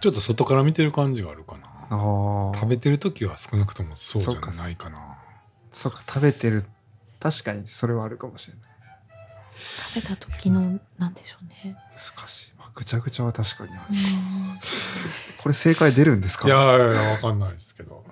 [0.01, 2.53] ちょっと外から見てる感じがあるかな。
[2.55, 5.17] 食べてる時は少なくともそうじゃないかな
[5.73, 6.65] そうか、食べてる。
[7.21, 8.63] 確かにそれはあるかもしれない。
[9.95, 12.53] 食べた時のなんでしょうね難しい。
[12.59, 13.81] まあ、ぐちゃぐちゃは確かにある。
[13.91, 14.59] うん
[15.39, 16.49] これ正解出るんですか？
[16.49, 18.05] いやいやいやわかんないですけど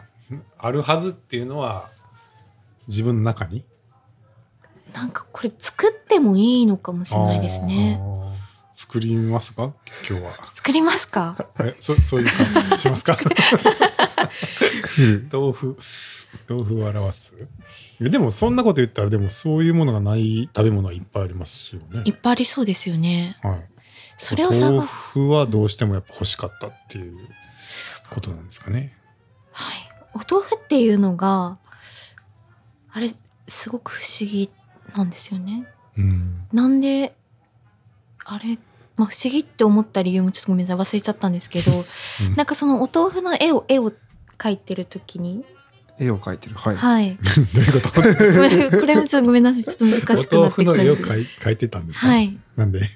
[0.57, 1.91] あるはずっていうのは
[2.87, 3.65] 自分の中に？
[4.93, 8.24] なんかこれ作ってもいいのかもしれないですあねー
[8.77, 9.73] 作りますか？
[10.09, 10.33] 今日は。
[10.53, 11.37] 作りますか？
[11.61, 13.17] えそそういう感じしますか？
[15.33, 15.79] 豆腐
[16.49, 17.37] 豆腐を表す
[18.01, 22.11] でもそんなこと言ったらでもそういうものがない食べ物はいっぱいありますよねい。
[22.11, 23.37] っぱいありそうですよね。
[23.43, 23.69] はい、
[24.17, 25.19] それを探す。
[25.21, 27.17] 豆腐はどうしてもやっぱ欲しかったっていう
[28.11, 28.93] ことなんですかね。
[29.53, 29.77] はい。
[30.15, 31.59] お豆腐っていうのが、
[32.93, 33.09] あれ、
[33.47, 34.51] すごく不思議
[34.97, 35.69] なんですよね。
[35.97, 37.15] うん、なんで、
[38.25, 38.59] あれ、
[38.97, 42.37] まあ、不思議って思った理由もちょっとごめんなさい忘れちゃったんですけど、うん。
[42.37, 43.93] なんかそのお豆腐の絵を絵を
[44.39, 45.45] 描いてる時に、
[45.99, 46.57] 絵を描いてる。
[46.57, 47.17] はい、はい。
[47.55, 47.93] どういうこと？
[48.81, 52.39] これもちょっとごめんなさいちょっと難しくなってきたん腐の絵をで描い描いてたんですか、はい。
[52.57, 52.89] なんで？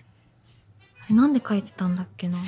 [1.10, 2.38] なんで描いてたんだっけな？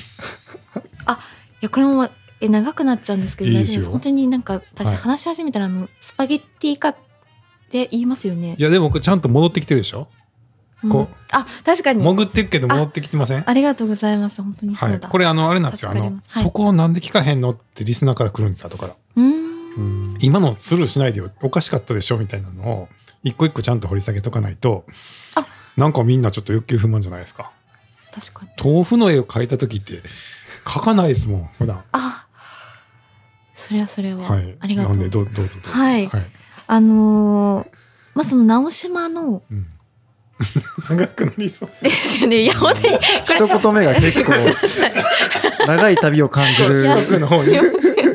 [1.06, 1.20] あ、
[1.60, 2.08] いやこれも
[2.40, 4.96] え長くなっちゃうんですけど大丈夫本当になんか私はい。
[4.96, 6.96] 話し始めたらあのスパゲッティ化っ
[7.70, 8.56] て言いますよね。
[8.58, 8.62] い。
[8.62, 10.08] やでも僕ちゃんと戻ってきてるでしょ？
[10.82, 10.86] う。
[10.86, 10.90] ん。
[10.90, 12.02] こあ確かに。
[12.02, 13.48] 潜っていくけど戻ってきてません？
[13.48, 14.42] ありがとうございます。
[14.42, 15.00] 本当にそはい。
[15.00, 15.90] これあのあれなんですよ。
[15.90, 18.96] あの、そこをなんで聞かへんのってリスナーから来るんです後から。
[19.16, 19.30] うーん。
[19.76, 19.80] う
[20.12, 20.18] ん。
[20.20, 21.30] 今のスルーしないでよ。
[21.42, 22.88] おかしかったでしょみたいなのを
[23.22, 24.84] 一個一個ちゃんと掘り下げとかないと
[25.36, 25.46] あ。
[25.76, 27.52] なんかみんなちょっと欲求不満じゃないですか。
[28.12, 28.50] 確かに。
[28.62, 30.02] 豆腐の絵を描いた時って
[30.64, 31.84] 描かないですもん普段。
[31.92, 32.26] あ、
[33.54, 34.56] それはそれは、はい。
[34.58, 34.92] ありがとう。
[34.92, 35.78] なんでどうどうぞどうぞ。
[35.78, 36.10] はい。
[36.66, 37.68] あのー
[38.12, 39.66] まあその直島のうん
[40.88, 41.70] 長くなりそう。
[41.82, 42.42] ですよね。
[42.42, 42.98] いや本当に
[43.48, 44.32] 一言目が結構
[45.66, 46.74] 長い旅を感じる。
[46.74, 47.52] 四国の方に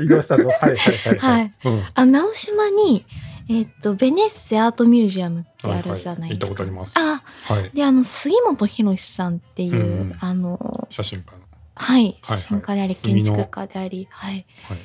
[0.06, 1.54] 移動したぞはいはいはいはい。
[1.66, 1.84] うん。
[1.94, 3.06] あ直島に
[3.50, 6.16] えっとベネッセアートミュージアムってあるじゃないですか。
[6.16, 6.20] はい。
[6.22, 6.94] はい行ったことあります。
[6.98, 7.24] あ
[7.54, 7.70] はい。
[7.74, 11.38] であの杉本博さんっていう、うんあの写真家の。
[11.78, 12.18] はい。
[12.24, 14.78] 写真家であり、建築家であり、はい、はい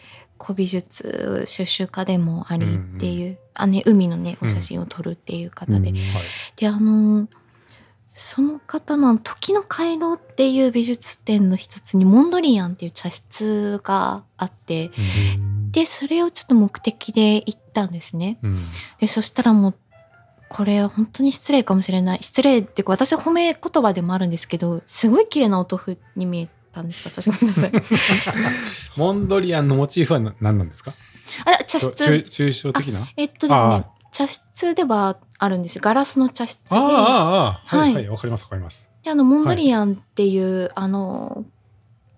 [0.42, 5.94] 古美術収集家でもありっていう、あね海のねお写真を撮るっていう方で、うんはい。
[6.56, 7.28] であの
[8.14, 14.90] その方の時の回廊っていう美術展の一つにモンドリアンっていう茶室があって
[15.70, 18.38] でそれをちょっと目的で行ったんですね。
[18.42, 18.58] うん。
[18.98, 19.74] でそしたらもう
[20.48, 22.18] これ本当に失礼かもしれない。
[22.22, 27.72] 失礼っていうか私は褒め言葉でもあるんですけどすごい綺麗なお豆腐に見えたんです私ごめんなさい
[28.96, 30.94] モンドリアンのモチーフはな何なんですか？
[31.44, 33.08] あら茶抽室抽象的な？
[33.16, 35.82] えっとですあね茶室ではあるんですよ。
[35.84, 36.76] ガラスの茶室で。
[36.76, 38.90] ああはいわかりますわかります。
[39.04, 41.44] であのモンドリアンっていう、あの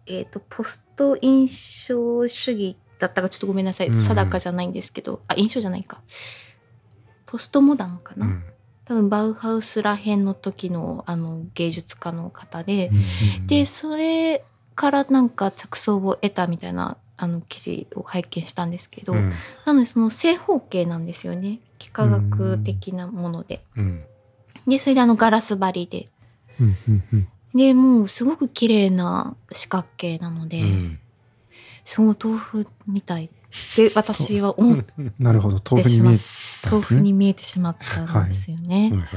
[0.07, 4.03] えっ、とポスト印象主義だったかちょっとごめんなさい、うん。
[4.03, 5.21] 定かじゃないんですけど。
[5.29, 6.01] あ印象じゃないか。
[7.27, 8.45] ポストモダンかな、うん
[8.93, 12.91] 多分バウハウスらへんの時のあの芸術家の方で、
[13.39, 19.33] うんでそれからなんか着想を得たみたいなあの記事を拝見したんですけど、うん。
[19.65, 21.61] なのでその正方形なんですよね。
[21.81, 23.63] 幾何学的なもので。
[23.77, 24.05] うん。
[24.67, 26.09] でそれであのガラス張りで。
[27.55, 30.99] でもうすごく綺麗な四角形なので、うん。
[31.85, 34.85] すごい豆腐みたいって私は思っ
[35.19, 35.59] なるほど。
[35.71, 36.19] 豆腐に見え
[36.65, 38.91] 豆腐に見えてしまったんですよね。
[38.91, 38.99] はい。
[38.99, 39.09] はい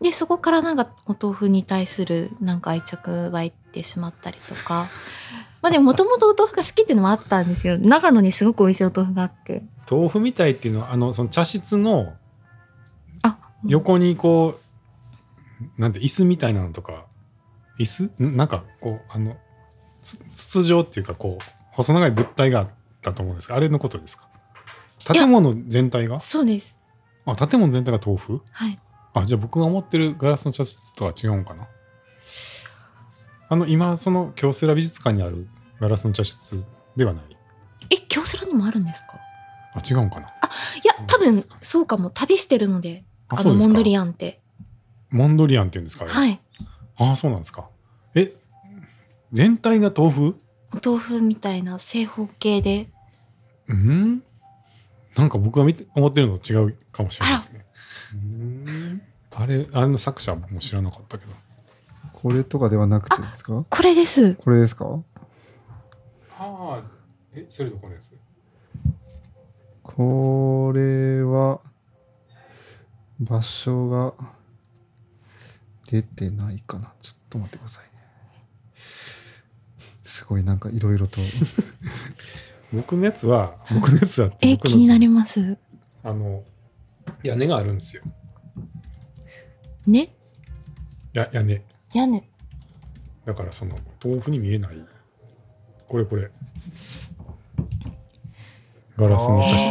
[0.00, 4.86] でそこからなんかお豆腐に対するなんか愛着湧いてしまったりとか。
[5.60, 7.78] まあでももともとお豆腐が好きっていうのもあったんですよ。
[7.78, 12.14] 長野にすごく美味しいお豆腐があって豆腐みたいっていうのはあのその茶室の
[13.22, 13.38] あ。
[13.66, 14.60] 横にこ
[15.76, 17.06] うなんて椅子みたいなのとか。
[17.80, 18.24] 椅子？
[18.24, 19.36] んなんかこうあの
[20.02, 22.70] つ筒状っていうかこう細長い物体が
[23.04, 24.28] あったと思うんですがあれのことですか？
[25.12, 26.20] 建物全体が？
[26.20, 26.76] そうです。
[27.24, 28.42] あ建物全体が豆腐？
[28.50, 28.78] はい。
[29.14, 31.68] あじゃあ僕が思ってるガラスの茶室とは違うんかな？
[33.48, 35.48] あの今その京セラ美術館にある
[35.80, 37.24] ガラスの茶室ではない？
[37.90, 39.18] え京セラにもあるんですか？
[39.74, 40.26] あ違うんかな？
[40.28, 40.30] い
[40.84, 44.40] や多分そうかも旅してるのであのモンドリアンって。
[45.10, 46.40] モンドリアンって言うんですかはい。
[46.96, 47.68] ああそうなんですか。
[48.14, 48.32] え
[49.32, 50.36] 全体が豆腐？
[50.72, 52.88] お豆腐みたいな正方形で。
[53.68, 54.22] うん？
[55.16, 57.66] なんか僕が見て思ってるのと違うかもしれないですね。
[58.14, 59.02] うん。
[59.34, 61.32] あれあれの作者はもう知らなかったけど。
[62.12, 63.64] これとかではなくてですか？
[63.68, 64.34] これです。
[64.34, 64.86] これですか？
[66.38, 66.82] ああ
[67.34, 68.12] えそれどこのやつ？
[69.82, 71.60] これは
[73.20, 74.14] 場所が
[75.90, 76.92] 出てないかな。
[77.00, 77.97] ちょっと待ってくださいね
[80.18, 81.20] すごいなんかいろいろと。
[82.74, 85.56] 僕のやつは僕のやつはえ気になります？
[86.02, 86.42] あの
[87.22, 88.02] 屋根があるんですよ。
[89.86, 90.12] ね？
[91.12, 91.62] や屋根。
[91.94, 92.28] 屋根。
[93.24, 94.84] だからその豆腐に見えない。
[95.86, 96.30] これこれ。
[98.96, 99.70] ガラスの茶室。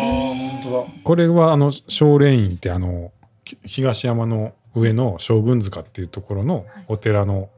[1.04, 3.12] これはあの少蓮院ってあの
[3.44, 7.50] き東山の上の将軍塚っていうところのお寺の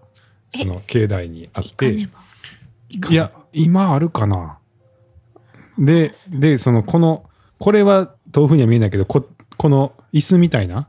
[0.56, 2.29] えその境内にあってねば
[2.90, 4.58] いや今あるかな。
[5.78, 9.26] ででそのこのこれは豆腐には見えないけどこ
[9.58, 10.88] この椅子みたいな。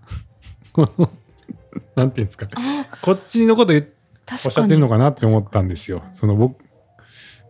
[1.97, 2.49] なんていうんですか。
[2.55, 3.85] あこっちのこと言っ
[4.33, 6.03] おっしゃってるのかなって思ったんですよ。
[6.15, 6.63] その僕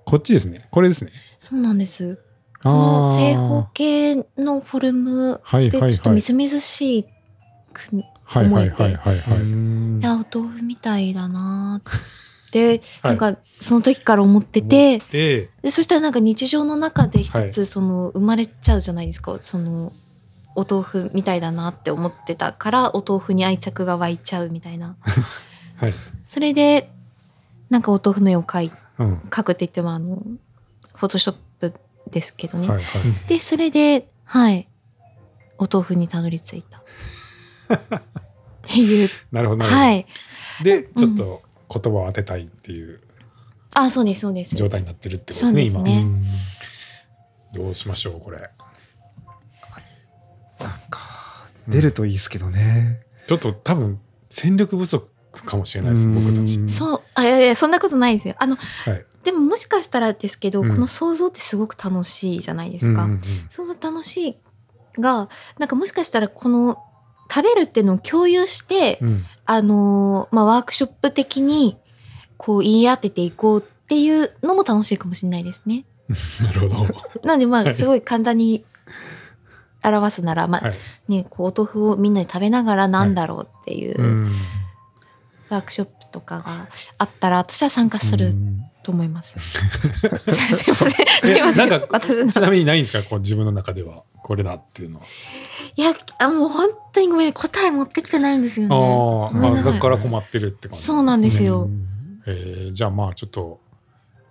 [0.05, 0.66] こっちですね。
[0.70, 1.12] これですね。
[1.38, 2.18] そうなんです。
[2.62, 7.05] この正方形のフォルムはいはいでちょっとはいみずみずしい
[7.72, 7.80] く
[8.24, 10.01] はいはいはいはいはい。
[10.01, 11.98] いやお豆腐みたいだなーって
[12.59, 17.51] はないんかその時から思ってて、ででそしたらなんか日常の中で一はい。
[17.51, 19.92] つその生まれちゃうじゃないですか、その
[20.57, 24.96] お豆腐みたいだなって思ってたからお豆腐に愛着が湧いちゃうみたいな。
[25.76, 25.94] はい。
[26.26, 26.90] それで
[27.68, 29.14] なんかお豆腐の絵を描いうん。
[29.30, 30.22] 描くって言ってもあの
[30.94, 31.72] フォトショップ
[32.11, 32.84] ですけどね、はいはい。
[33.28, 34.66] でそれではい。
[35.59, 36.78] お豆腐にたどり着いた。
[37.96, 38.03] っ
[38.62, 39.09] ていう。
[39.30, 39.82] なるほどなるほど。
[39.82, 40.07] はい。
[40.62, 41.42] でちょっと
[41.72, 43.00] 言葉を当てたいっていう
[43.74, 44.56] あそうですそうです。
[44.56, 46.00] 状態になってるってことですねですね。
[47.54, 47.64] 今。
[47.64, 48.38] どうしましょうこれ。
[50.58, 53.00] なんか出るといいですけどね。
[53.26, 55.08] ちょっと多分戦力不足
[55.46, 56.58] かもしれないです僕たち。
[56.58, 58.34] うんそうあいやいやそんなことないですよ。
[58.38, 59.04] あのはい。
[59.22, 60.68] でももしかしたらですけど、うん。
[60.68, 63.04] この想像ってすごく楽しいじゃないですか。
[63.04, 63.20] うんうんうん。
[63.48, 64.36] 想像楽しい
[64.98, 66.82] がなんかもしかしたらこの
[67.31, 69.24] 食べるっていうのを共有して、うん。
[69.47, 71.76] あのーまあ、ワークショップ的に
[72.37, 75.85] こう言い当てていこうっていうのも楽しいかもしれないですね。
[76.43, 76.95] なるほど。
[77.24, 77.68] なんでまはい。
[77.70, 78.64] あすごい簡単に
[79.83, 80.74] 表すなら、まあはい。
[81.09, 84.33] ね、こうお豆腐をみんなで食べながらなんだろうっていううん。
[85.49, 86.68] ワークショップとかが
[86.99, 88.35] あったら私は参加する
[88.83, 89.39] と思います。
[89.41, 93.03] すいませんすいませんなんか私のちなみにないんですか？
[93.03, 95.07] こう自分の中ではこれだっていうのは。
[95.76, 98.74] いやあもう本当にごめん答え持ってきてないんですよね。
[98.74, 101.68] ああ、ごめんなさいだから困ってるって感じ、そうなんですよ。
[102.26, 103.61] えーじゃあまあちょっと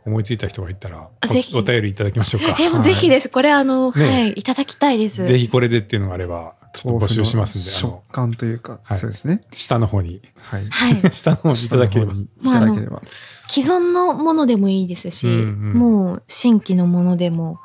[0.05, 2.55] 思いついた人がいたらあぜひおお便りいただきましょうか。
[2.59, 3.29] えもうぜひです。
[3.29, 5.25] これあの、ねはいいただきたいです。
[5.25, 9.43] ぜひこれでっていうのがあればちょっと募集しますんであ食の感というか、はいそうですね。
[9.55, 10.65] 下の方にはい。
[10.69, 10.95] はい。
[11.13, 12.13] 下の方にいただければ。
[12.13, 13.01] いただければ。
[13.49, 15.35] 既存のものでもいいですし、うんう
[15.71, 17.59] んもう新規のものでも、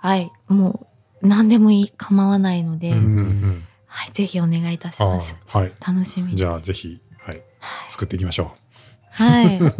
[0.00, 0.86] はい、も
[1.22, 5.34] う何でもいい構わないので、うんうんうんはい、ぜひお願いいたしあます。
[5.46, 5.72] ーはい。
[5.84, 6.34] 楽しみ。
[6.34, 7.42] じゃあぜひ、はい、
[7.88, 8.54] 作っていきましょ
[9.12, 9.58] はい。
[9.58, 9.74] う。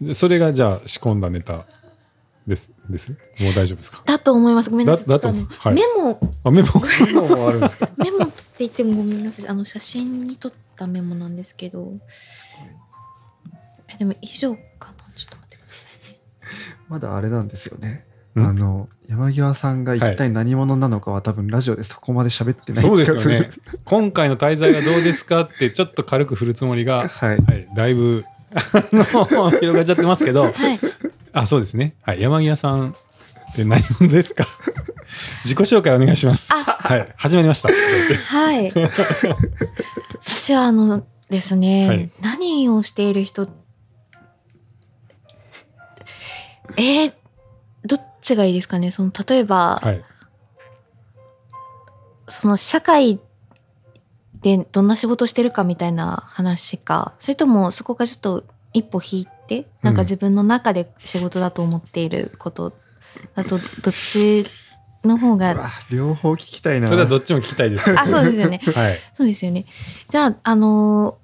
[0.06, 1.66] でそれがじゃあ仕込んだネタ
[2.46, 3.10] ですです？
[3.12, 3.16] も
[3.50, 4.02] う大丈夫ですか？
[4.04, 4.70] だと思います。
[4.70, 5.08] ごめんなさい。
[5.12, 6.68] はいメモ、あメモ
[7.98, 9.48] メモって言ってもごめんなさい。
[9.48, 11.92] あの写真に撮ったメモなんですけど、
[13.88, 15.04] えでも以上かな？
[15.14, 16.20] ちょっと待ってくださいね。
[16.88, 18.04] まだあれなんですよね。
[18.36, 23.50] うんあの山際さんが一体何者なのかは多分ラジオでそこまで喋ってないそうですよね。
[23.84, 27.38] 今回の滞在はどうですかってちょっと軽く振るつもりが、はい。
[27.38, 28.24] はい、だいぶ
[28.54, 28.60] あ
[28.92, 30.52] の 広がっちゃってますけど、はい。
[31.32, 31.94] あ、そうですね。
[32.02, 32.94] はい、山際さんっ
[33.56, 34.46] て何者ですか？
[35.44, 36.52] 自己紹介お願いします。
[36.52, 37.68] あはい、始まりました。
[37.68, 38.72] はい。
[40.24, 43.48] 私はあのですね、はい何をしている人
[46.76, 47.12] えー
[47.84, 48.90] どっちがいいですかね？
[48.90, 50.04] その例えば、はい。
[52.28, 53.20] そその社会
[54.40, 62.72] でどんな仕事してるかみたいな話かそれともそこからちょっと一歩引いてなんか自分の中で仕事だと思っていること
[63.34, 64.46] だとどっち
[65.04, 66.86] の方が両方聞きたいな。
[66.86, 67.90] それはどっちも聞きたいです。
[67.90, 68.98] あそうですよね はい。
[69.14, 69.64] そうですよね。
[70.08, 71.16] じゃあ、あの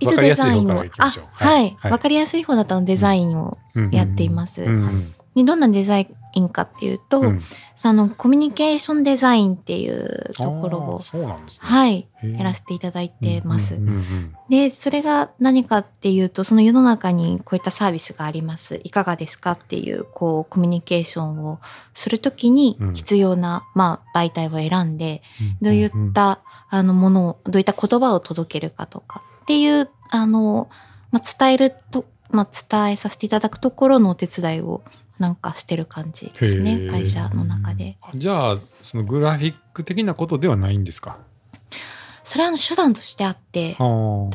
[0.00, 1.76] ー、わかりやすい方からをいきましょうあ、はい。
[1.78, 4.62] はいわ、かりやすい方だったのデザインをうんやっています。
[4.62, 6.06] うんうんでどんなデザイン
[6.48, 7.40] かっていうと、うん
[7.76, 11.68] そのコミュニケーションデザインっていうところを、ね。
[11.68, 13.74] はい、やらせていただいてます。
[13.74, 18.80] うんうんうんで、それが何かっていうと、その世の中にこういったサービスがあります。
[18.84, 21.58] いかがですかっていう、こう、コミュニケーションを
[21.94, 25.22] するときにうん必要な、まあ、媒体を選んで、
[25.60, 30.68] どういっうんうんた、あのものをどういった言葉を届けるかとかっていうあの、
[31.10, 34.82] まあ、伝えると、まあ、伝えさせていただくところのお手伝いを
[35.18, 36.90] なんかしてる感じですへねー。
[36.90, 37.96] 会社の中で。
[38.02, 41.18] あじゃあそのグラフィック的なことではないんですか？
[42.26, 43.76] それは手段としてあって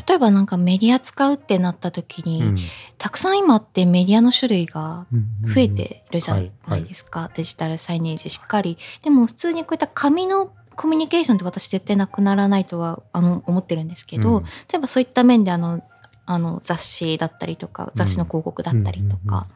[0.07, 2.57] 例えばなんかメディア使うってなった時に、うん。
[2.99, 8.77] たくさん今ってメディアの種類がうん増えてるじゃはいないですか、デジタルサイネージしっかり。
[9.03, 14.43] でも普通にこういった紙のコミュニケーションって私絶対なくならないとはあの思ってるんですけど、うん。
[14.43, 15.81] 例えばそういった面であの
[16.27, 19.47] あの雑誌だったりとか雑誌の広告だったりとか、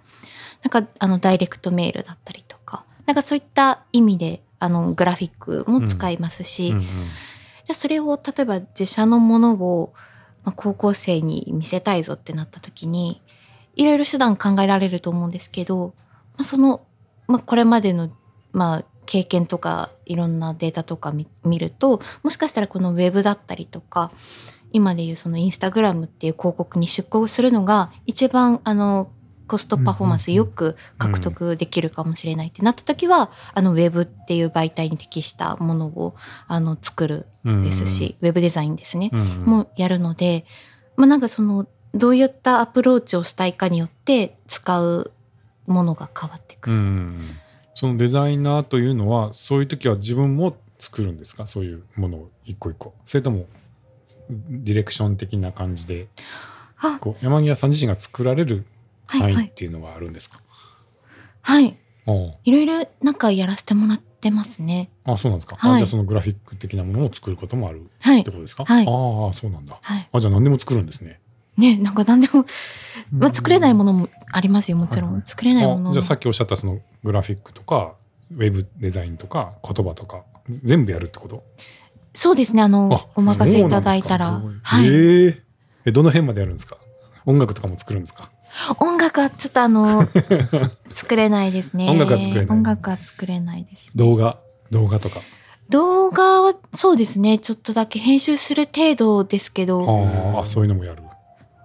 [0.64, 2.86] なんかあのダイレクトメールだったりとか。
[3.06, 6.82] なんかそういった意味であのグラフィックも使いますし、うんうん。
[6.84, 9.94] じゃあそれを例えば自社のものを
[10.44, 13.22] まあ、高校生に見せたいぞってなった時に
[13.76, 15.94] いろいろ手段考えられると思うんですけど、
[16.38, 16.86] まあ、その、
[17.28, 18.12] まあ、これまでの、
[18.52, 24.12] まあ、経験とかいろんなデータとか見見るともしかしたらこのウェブだったりとか
[24.72, 29.10] 今でいうそのインスタグラムっていう広告に出稿するのが一番あの
[29.48, 36.16] コストパフォーマンスよく獲得できるかもしれないってなった時は、あのウェブっていう媒体に適したものを
[36.48, 40.46] あの作るですし、ウェブデザインですね、うんもやるので、
[40.96, 45.12] まあ、なんかそのどういったアプローチをしたいかによって使う
[45.68, 46.76] ものが変わってくる。
[46.76, 47.20] うん。
[47.74, 51.48] そのデザイナーというのはそういう時は自分も作るんですか？
[51.48, 52.94] そういうものを一個一個。
[53.06, 53.46] それとも
[54.30, 56.08] ディレクション的な感じで
[56.78, 56.98] あ。
[57.00, 58.66] こう山際さん自身が作られる
[59.08, 59.36] 範囲っはい。
[59.36, 60.40] はいていうのはあるんですか、
[61.42, 61.78] はい。
[62.06, 62.34] おう。
[62.44, 64.90] いろいろなんかやらせてもらってますね。
[65.04, 65.74] あそうなんですか、はい。
[65.74, 68.24] あじゃあそのグラフィック的なものを作ることもあるっはい。
[68.24, 68.86] てことですか、はい。
[68.86, 69.78] ああそうなんだ。
[69.82, 70.10] はい。
[70.12, 71.20] あじゃあ何でも作るんですね。
[71.56, 72.46] ねなんか何でも、
[73.12, 75.28] まあ、作れないものもありますよもちろん、はいはい。
[75.28, 77.96] 作れないものじゃあさっきおっしゃったそのグラフィックとか
[78.32, 81.44] ウェブデザインとか言葉とかぜ全部やるってこと、
[82.14, 84.42] そうですねあのあお任せいただいたら。
[84.64, 85.44] はい、ええ
[85.86, 86.78] えどの辺までやるんですか？
[87.28, 88.32] 音楽とかも作るんですか？
[88.80, 90.04] 音楽はちょっとあの
[90.92, 91.90] 作れないですね。
[91.90, 92.58] 音楽は作れない。
[92.58, 93.92] 音楽は作れないです。
[93.96, 94.38] 動画？
[94.72, 95.20] 動画とか？
[95.70, 97.38] 動画はそうですね。
[97.40, 100.36] ちょっとだけ編集する程度ですけど。
[100.38, 101.02] ああそういうのもやる。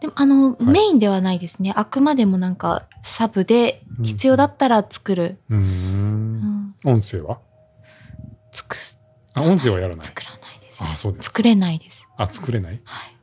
[0.01, 0.64] でもあの、い。
[0.64, 1.72] メインではないですね。
[1.76, 6.43] あくまでもなんかサブで必要だったら作る、うーうん。
[6.43, 7.39] ん、音声は？
[8.53, 8.76] 作
[9.34, 10.07] あ音声はやらない。
[10.07, 10.82] 作らないです。
[10.84, 12.09] あそうです作れないです。
[12.16, 12.80] あ作れない？
[12.84, 13.16] はい。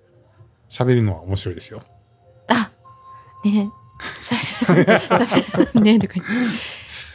[0.70, 1.82] 喋るのは面白いですよ。
[1.82, 1.95] あ
[3.52, 3.72] ね。
[5.76, 6.32] ねとか言って。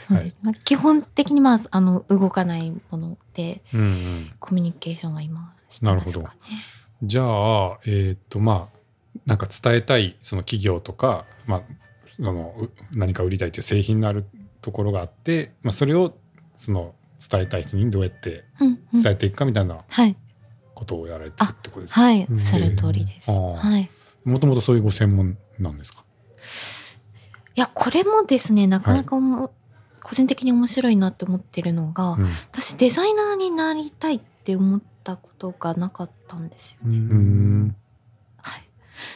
[0.01, 4.31] そうです、まあ、基本的にまああの動かないものでうんうん。
[4.41, 6.37] コミュニケーションは今してますかね。
[7.03, 8.81] じゃあえーっとまあ
[9.26, 11.62] なんか伝えたいその企業とか、まあ、
[12.16, 14.24] そのう何か売りたいという製品のある
[14.62, 16.14] ところがあって、まあ、それを
[16.57, 16.95] その
[17.31, 19.03] 伝えたい人にどうやってうんうん。
[19.03, 20.16] 伝えていくかみたいなはい。
[20.74, 22.24] ことをやられてるってことですか、はい。
[22.24, 22.35] うん。
[22.35, 23.91] おっしゃる通りです、はい。
[24.24, 26.05] もともとそういうご専門なんですか？
[27.61, 29.53] いやこれもですねなかなかおも、
[30.03, 32.25] 個人的に面白いなって思ってるのが、うん。
[32.51, 36.79] 私デザイナーになりたいって思ったことがなかったんですよ。
[36.87, 37.77] ううーん。
[38.39, 38.63] はい。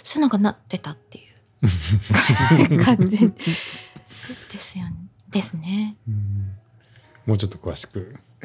[0.03, 1.22] それなんかなってたってい
[2.76, 3.30] う 感じ。
[4.53, 4.97] ですよね。
[5.30, 5.97] ですね。
[6.07, 6.55] うん。
[7.24, 8.14] もうちょっと詳しく。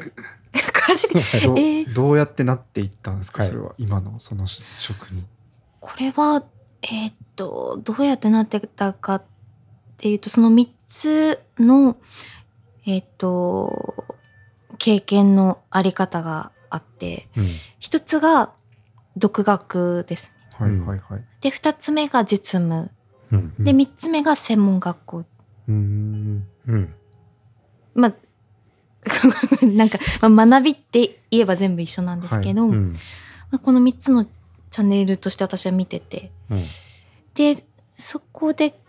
[0.50, 1.12] 詳しく。
[1.44, 1.92] どうえー。
[1.92, 3.50] どうやってなっていったんですか、はい。
[3.50, 5.26] それは今のその職に。
[5.78, 6.42] これは
[6.82, 9.22] えーっとどうやってなってたかっ
[10.00, 11.96] ていうとその3つの
[12.86, 14.06] えーっと
[14.78, 17.44] 経験のあり方があってうん。
[17.78, 18.52] 一つが
[19.16, 20.32] 独学です。
[20.32, 20.56] ね。
[20.56, 20.98] はいうんはい。
[20.98, 21.24] はい。
[21.42, 22.90] で二つ目が実務。
[23.30, 23.54] うん。
[23.62, 25.24] で3つ目が専門学校。
[25.68, 26.46] うん。
[26.66, 26.94] うん。
[27.94, 28.14] まあ
[29.66, 29.98] なんか、
[30.28, 32.92] まあ、学びって言えば全部一緒なんですけど、うん。
[33.50, 36.30] まあ、この3つのチャンネルとして私は見てて。
[36.50, 36.62] うん。
[37.34, 38.79] でそこで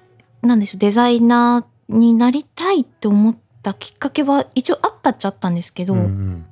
[0.42, 6.46] なんでしょうデザイナーになりたいって思ったきっかけは一応あったっちゃあったんですけど、うんうん。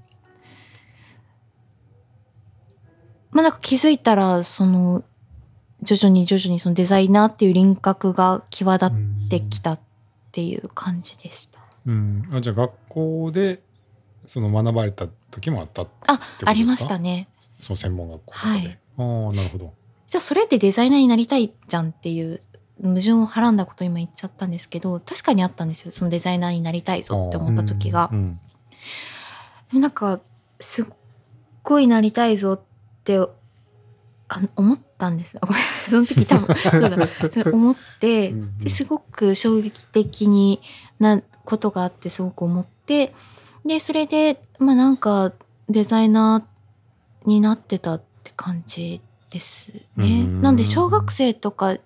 [3.31, 5.03] まあなんか気づいたらその
[5.81, 9.79] 徐々に徐々にそのデザイナーっていう輪郭が際立ってきたっ
[10.31, 11.59] ていう感じでした。
[11.85, 12.29] うん。
[12.33, 13.61] あじゃあ学校で
[14.25, 17.27] その学ばれた時もあったあ、ありましたね。
[17.59, 18.79] その専門学校はい。
[18.97, 19.73] ああなるほど。
[20.07, 22.41] じゃあそれってデザイナーになりたいじゃんっていう
[22.82, 25.91] 矛盾をはらんだことを今言っちゃったんですけど確かにあったんですよ。
[25.91, 28.09] そのデザイナーになりたいぞって思った時が。
[28.11, 28.15] う。
[28.15, 28.39] んで
[29.73, 30.19] もなんか
[30.59, 30.86] すっ
[31.63, 32.61] ごいなりたいぞっ
[33.03, 33.19] て
[34.30, 35.38] あ思ったんです。
[35.41, 35.63] ごめん。
[35.89, 37.51] その時多分 そうだ。
[37.51, 38.59] 思ってうんうん。
[38.59, 40.61] ですごく衝撃的に
[40.99, 43.13] なことがあってすごく思って
[43.65, 45.34] でそれでまあなんか
[45.67, 50.21] デザイナーになってたって感じですね。
[50.21, 50.41] うん。
[50.41, 51.77] なんで小学生とか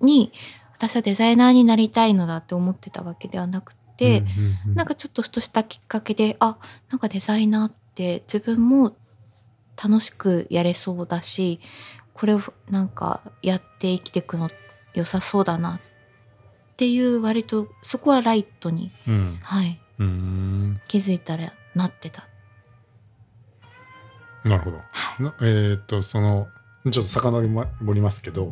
[0.00, 0.32] に
[0.74, 4.24] 私はデザイナーになりたいのだって思ってたわけではなくて、
[4.66, 6.56] うんなんかちょっとふとしたきっかけであ
[6.90, 8.96] なんかデザイナーって自分も
[9.82, 11.60] 楽しくやれそうだし
[12.14, 12.40] これを
[12.70, 14.50] なんかやって生きていくの
[14.94, 15.80] 良さそうだなっ
[16.76, 19.38] ていう割とそこはライトに、うん。
[19.42, 20.80] はい、うん。
[20.88, 22.26] 気づいたらなってた。
[24.44, 24.78] なるほど。
[25.22, 26.48] なえっ、とその
[26.90, 27.40] ちょっと遡
[27.92, 28.50] りますけど、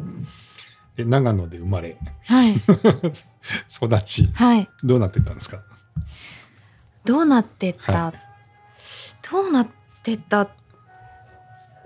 [0.99, 1.97] え長野で生まれ。
[2.27, 2.55] はい、
[3.71, 4.31] 育ち。
[4.35, 5.63] はい、どうなってったんですか？
[7.05, 8.13] どうなってった、は
[9.31, 9.69] どうなっ
[10.03, 10.49] てった？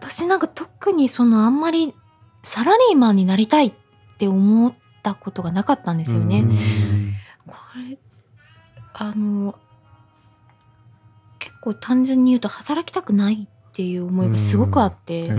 [0.00, 1.94] 私なんか特にそのあんまり
[2.42, 3.72] サラリーマンになりたいっ
[4.18, 6.40] て思ったことがなかったんですよね。
[6.40, 6.56] うん。
[7.46, 7.56] こ
[7.88, 7.98] れ
[8.94, 9.58] あの
[11.38, 15.30] 結構単純に言うと働きたくないっていう思いがすごくあって、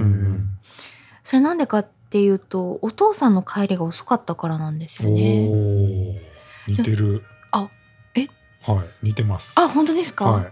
[1.23, 1.89] それなんでかって
[2.21, 5.21] いうとお父さんの帰りが遅かったからなんですおよね。
[5.21, 6.19] ー
[6.67, 7.23] 似てる。
[7.51, 7.69] あ
[8.15, 8.27] え？
[8.61, 9.55] はい似てます。
[9.57, 10.47] あ本当ですか、はい。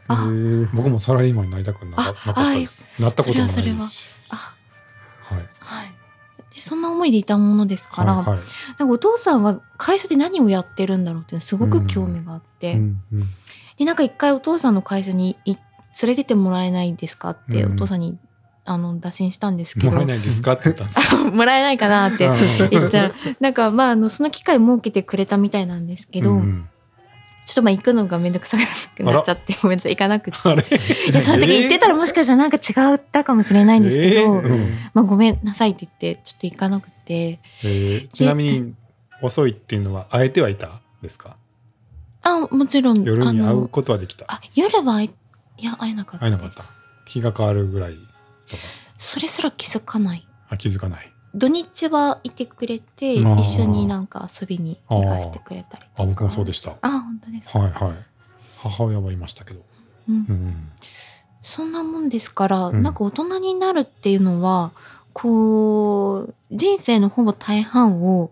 [0.74, 2.86] 僕もサラリーマンになりたくなかったです。
[3.02, 3.90] なったこともないです。
[3.90, 4.56] しあ。
[5.22, 5.38] はい。
[5.38, 5.46] はい。
[6.54, 8.40] でそんな思いでいたものですから、はいはい。
[8.78, 13.24] なんかお父さんは会社で何をやってるんだろうってすごく興味があって、うんうん。
[13.78, 15.64] でなんか一回お父さんの会社にい連
[16.12, 17.74] れてってもらえないですかってうん。
[17.76, 18.18] お父さんに、
[18.66, 19.92] あの打診したんですけど。
[19.92, 20.54] もらえないですか？
[20.54, 22.70] って言ったんですか もらえないかなってうん。
[22.70, 23.04] 言った。
[23.10, 26.68] らなんかまああのその機会設けてくれたみたいなんですけど、うん
[27.44, 28.56] ちょっとまあ行くのがめんどくさ
[28.96, 30.38] くなっちゃってごめんなさい行かなくて。
[31.10, 34.26] いやその時言ってたらもしかしたらなんか違ったかもしれないんですけど、え？
[34.26, 37.40] ーうんまあごめんなさいって言ってちょっと行かなくて。
[37.64, 38.76] えーちなみに
[39.24, 41.36] 遅いっていうのは会えてはいたんですか？
[42.22, 44.26] あもちろん夜に会うことはできた。
[44.28, 45.10] あ夜はい
[45.58, 46.64] や会えなかった会えなかった。
[47.06, 47.98] 気が変わるぐらい
[48.52, 48.64] とか
[48.98, 50.28] それすら気づかない。
[50.50, 51.12] あ気づかない。
[51.34, 56.04] 土日はいてくれて一緒になんか遊びに行かせてくれたりとか。
[56.04, 56.76] あ僕もそうでした。
[56.82, 57.94] あ本当ですか、はいはい。
[58.60, 59.62] 母親はいましたけど。
[60.10, 60.72] うんうん。
[61.42, 62.84] そんなもんですから、うん。
[62.84, 64.72] なんか大人になるっていうのは
[65.14, 68.32] こう人生のほぼ大半を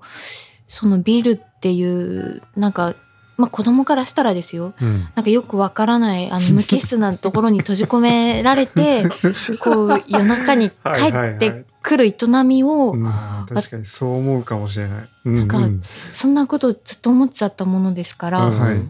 [0.67, 2.95] そのビルっていうなんか
[3.39, 9.05] まあ子供からしたらですようんなんかよくわからないあの無機質なところに閉じ込められて
[9.63, 10.75] こう夜中に帰
[11.09, 12.13] ってくる営
[12.45, 15.09] みをうんあー確かにそう思うかもしれない。
[15.25, 15.81] うんかうん
[16.13, 18.81] そんなことをずっと思っちゃったものですから、うんはい。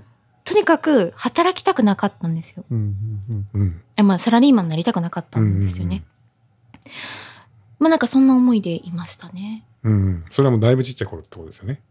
[0.43, 2.65] とにかく働きたくなかったんですよ。
[2.71, 2.95] うん
[3.29, 6.03] うんうんえまあサラリーマンになりたくなかったんですよね。
[7.77, 9.63] まあなんかそんな思いでいましたね。
[9.83, 11.81] うんうんそれはもうだいぶちっちゃい頃ってことですよね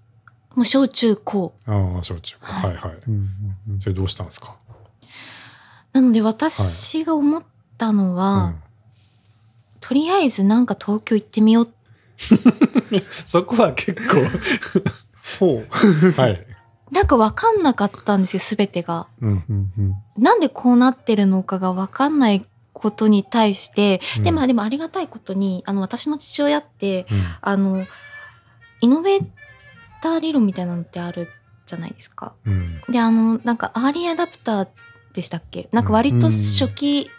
[0.59, 1.55] もう小中高。
[1.67, 2.47] ああ小中高。
[2.53, 2.75] はい。
[2.77, 2.93] はい
[3.81, 4.57] それどうしたんですか？
[5.93, 7.43] なので私が思っ
[7.79, 8.57] たのは、うん。
[9.79, 11.73] とりあえずなんか東京行ってみよう。
[13.25, 14.17] そこは結構。
[15.39, 15.69] ほう。
[16.21, 16.45] はい。
[16.91, 19.07] なんかわかんなかったんですよ、すべてが。
[19.21, 19.73] うん。
[20.17, 24.23] なんでこうなってるのかがわかんないことに対して、うん。
[24.25, 27.19] でまあでもありがたいことに、あの私の父親って、うん。
[27.43, 27.87] あの、
[28.81, 29.27] イノベー
[30.03, 31.29] ター理論みたいなのってある
[31.67, 32.35] じゃないですか。
[32.45, 32.81] うん。
[32.89, 34.69] で、あの、なんかアーリーアダプター
[35.13, 35.69] でしたっけ？
[35.73, 37.11] なんか割と初期、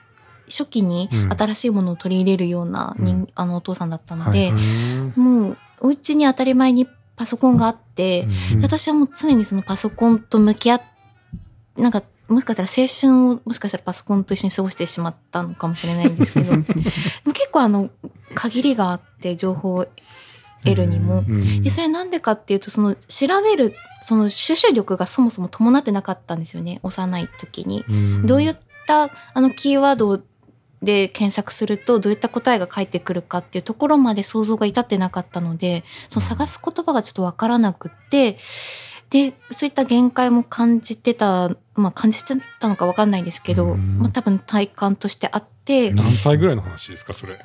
[0.47, 1.29] 初期にうん。
[1.37, 3.27] 新しいものを取り入れるような人、うん。
[3.35, 8.61] あのお父さんだったので、うんもうお家に当たり前にパソコンがあって、うん。
[8.61, 10.81] 私はもう常にそのパソコンと向き合っ
[11.77, 16.53] なんかもしかしたら青春をもしかしたらパソコンと一緒に過ごしてしまったのかもしれないんですけど
[17.33, 17.89] 結構あの
[18.35, 19.87] 限りがあって情報を
[20.63, 21.19] 得るにも。
[21.19, 21.61] うん。
[21.61, 26.79] でそれなんでかっていうとその調べるその収集力がそもそも伴ってなかったんですよね。
[26.83, 27.83] 幼い時に。
[27.87, 28.27] うん。
[28.27, 28.57] どういっ
[28.87, 30.21] たあのキーワード
[30.81, 38.37] で検索するとどういった答えが返ってくるかっていうところまで想像が至ってなかったのでその探す言葉がちょっとわからなくって
[39.09, 43.99] でそういった限界も感じてたまあ感じてたのかわかんないですけど、うん。
[43.99, 45.91] まあ、多分体感としてあって。
[45.91, 47.39] 何歳ぐらいの話ですかそれ？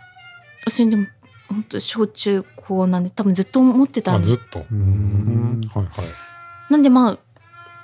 [0.69, 1.07] それでも
[1.55, 4.27] 本当小中高なんで多分ずっと思ってたんで。
[4.27, 4.67] すあずっと？
[4.71, 5.71] うん。
[5.73, 6.07] はいはい。
[6.71, 7.19] なんでまあ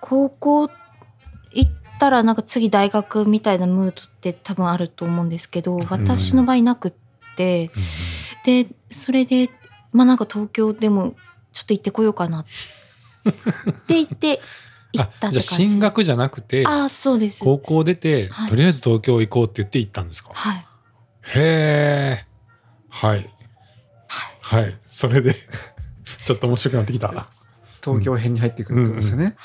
[0.00, 0.68] 高校
[1.52, 6.92] 行ったらなんか次大学みたいなムードって多分あると思うんですけど私の場合なくっ
[7.36, 7.70] て、
[8.44, 9.50] でそれで
[9.92, 11.14] まあなんか東京でも
[11.52, 12.44] ちょっと行ってこようかなっ
[13.86, 14.40] て言って
[14.92, 15.40] 行ったあって感じ。
[15.40, 17.44] じゃあ進学じゃなくてああそうです。
[17.44, 18.50] 高校出てはい。
[18.50, 20.30] とりあえず東京行こうって言って行ったんですか？
[20.32, 20.58] はい。
[20.58, 20.64] へ
[21.36, 22.26] え
[22.88, 23.30] はい
[24.50, 24.74] はい。
[24.88, 25.32] それで
[26.26, 27.28] ちょっと面白くなってきた。
[27.84, 29.36] 東京編に入ってくるってことですよね。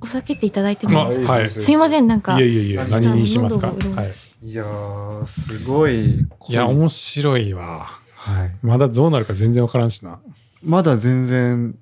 [0.00, 1.50] お酒っていただいてもいいですか、はい。
[1.50, 1.72] す。
[1.72, 2.38] いませんなんか。
[2.38, 3.68] いえいえいえ何にしますか？
[3.68, 4.48] はい。
[4.48, 6.24] いやーすごい。
[6.38, 7.90] 濃いや面白いわ。
[8.14, 8.56] はい。
[8.62, 10.20] まだどうなるか全然わからんしな。
[10.62, 11.74] まだ全然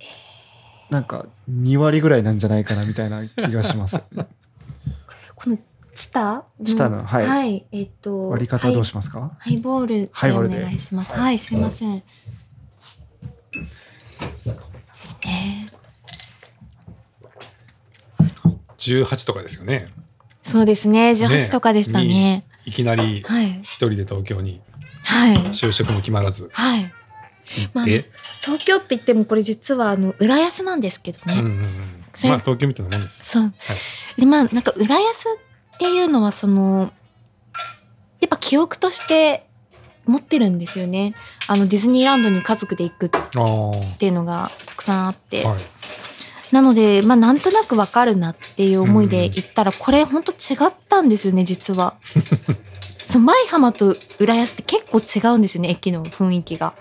[0.91, 4.01] なんか2割ぐらいなんじゃないかなみたいな気がします。
[5.37, 5.59] この
[5.95, 6.45] チタ？
[6.65, 7.05] チタの？
[7.05, 9.37] はいはいえっと割り方どうしますか？
[9.39, 11.13] ハイボールボールで願いします。
[11.13, 11.99] はい、すいません。
[11.99, 12.05] で
[15.03, 15.69] すね。
[18.79, 19.89] 18とかですよね
[20.43, 21.15] そうですね。
[21.15, 22.45] 十ね八とかでしたね。
[22.67, 23.61] いきなりはい。
[23.63, 24.61] 一人で東京に
[25.05, 25.37] はい。
[25.49, 26.93] 就職も決まらずはい。
[27.73, 28.05] まあ、で、
[28.43, 31.41] 東京って言ってもこれ実はあの浦安なんですけどね。
[31.41, 31.75] うんうんうん
[32.27, 33.53] まあ東京みたいなもんですそう。
[34.17, 35.44] でまあなんか浦安っ
[35.79, 36.93] ていうのはその
[38.21, 39.47] やっぱ記憶として
[40.07, 41.15] 持ってるんですよね。
[41.47, 43.11] あのディズニーランドに家族で行くっ
[43.99, 45.57] ていうのがたくさんあって、はい。
[46.53, 50.37] なので、まあ、なんとなくわかるなっていう思いで行ったら、これ本当違
[50.69, 51.95] ったんですよね実は。
[53.07, 56.75] そう舞浜と浦安って結構違うんですよね駅の雰囲気が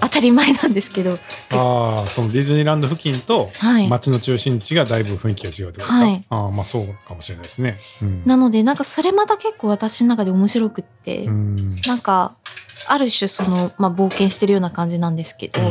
[0.00, 1.18] 当たり前なんですけど。
[1.52, 3.88] ああそのディズニーランド付近とはい。
[3.88, 6.24] 街の中心地がだいぶ雰囲気が違うってことですか、はい。
[6.30, 7.78] ああまあそうかもしれないですね。
[8.02, 8.22] うん。
[8.24, 11.74] なのでなんかそれまた結構私の中で面白くって、うん。
[11.86, 12.36] なんか
[12.88, 15.70] ある種その、まあ、冒険してるような感じなんですけど、うん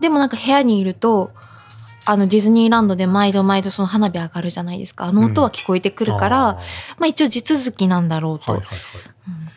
[0.00, 1.30] でもなんか部屋にいると
[2.06, 5.04] あのディズニーランドで毎度毎度その花火上がるじゃないですか。
[5.04, 6.56] あの音は聞こえてくるから、あー。
[6.98, 8.78] まあ一応地続きなんだろうと、はいはいはい。
[9.04, 9.09] うん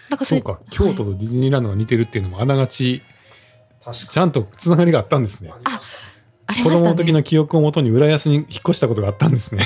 [0.10, 3.02] なんかそれそうか京都とディズニーランドが似てるっていうのもあながち
[4.10, 5.52] ちゃんとつながりがあったんですね。
[6.46, 9.64] ありまし供の時ねの記憶をもとに浦安に引っ越したことがあったんですね。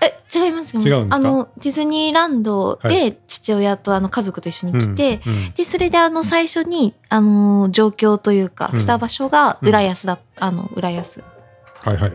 [0.00, 1.16] え違いますよ違うんですか？
[1.16, 8.78] あのディズニーランドはで父親とあの家族と一緒に来て、うんうんでそれであの最初にあの状況というかうん。
[8.78, 11.22] した場所が浦安だ、あの浦安。
[11.80, 12.12] はいはい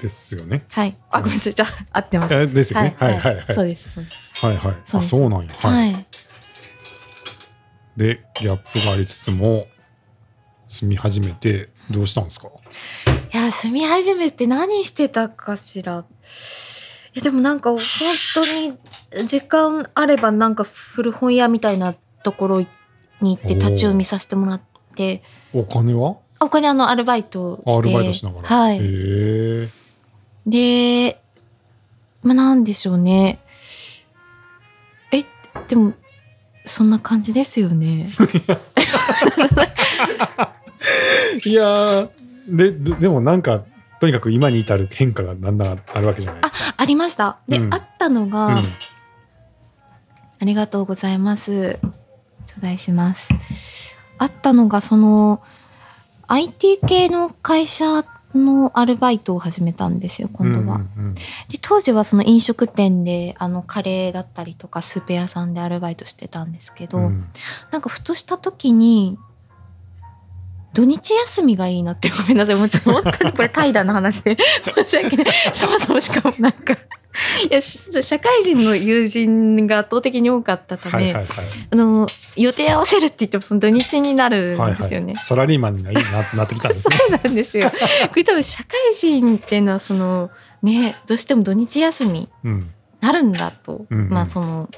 [0.00, 0.64] ですよね。
[0.70, 0.96] はい。
[1.10, 1.54] あごめんなさい。
[1.54, 1.68] じゃあ
[1.98, 2.34] 合ってます。
[2.34, 2.96] えですよね。
[2.98, 3.18] はい。
[3.18, 3.98] はいはいそうです。
[3.98, 4.74] はいはい。
[4.92, 5.52] あそうなんや。
[5.54, 5.92] は、はい。
[5.92, 5.94] い
[7.96, 9.66] でギャップがありつつも
[10.66, 12.48] 住み始めてどうしたんですか？
[13.32, 16.04] いや住み始めて何してたかしら。
[17.14, 17.78] いやでもなんか本
[18.34, 18.40] 当
[19.22, 22.66] に時間あればなんか古本屋みたいなところに
[23.22, 24.60] 行って立ち読みさせてもらっ
[24.94, 25.22] て。
[25.54, 26.16] お金は？
[26.38, 27.72] あお金あのアルバイトして。
[27.72, 28.48] あアルバイトしながら。
[28.48, 28.78] へはい。
[28.82, 29.68] え
[30.46, 31.20] で
[32.22, 33.38] まあなんでしょうね。
[35.12, 35.24] え
[35.68, 35.92] でも
[36.64, 38.10] そんな感じですよね。
[41.44, 42.10] いやー
[42.48, 43.64] でででもなんか
[44.00, 46.74] とにかく今に至る変化がだんだんあるわけじゃないですか。
[46.76, 47.38] ありました。
[47.48, 47.74] で、うん。
[47.74, 48.54] あったのが、うん。
[48.54, 51.78] ありがとうございます。
[52.44, 53.30] 頂戴します。
[54.18, 55.42] あったのが、その、
[56.28, 58.04] IT 系の会社
[58.36, 60.76] のアルバイトを始めたんですよ、今度は。
[60.76, 67.26] うんうんうんで、当時はその飲食店で、あの、カレーだったりとか、スープ屋さんでアルバイトしてたんですけど、うん
[67.70, 69.18] なんかふとした時に、
[70.76, 72.56] 土日休みがいいなってごめんなさい。
[72.56, 74.36] 本当にこれ怠惰な話で
[74.76, 75.26] 申し訳ない。
[75.54, 76.78] そもそもしかもなんか、い
[77.50, 81.26] や、し社会人の友人が圧倒的に多かったため、はいはいはい
[81.70, 85.14] あの、予定合わせるって言ってもその土日になるんですよね。
[85.16, 86.00] サラリーマンになな
[86.34, 86.96] なってきたんですね。
[87.00, 87.70] そうなんですよ。
[88.10, 90.28] これ多分社会人っていうのはその、
[90.62, 92.70] ね、どうしても土日休みうん
[93.00, 94.68] なるんだと、うんうんまあその、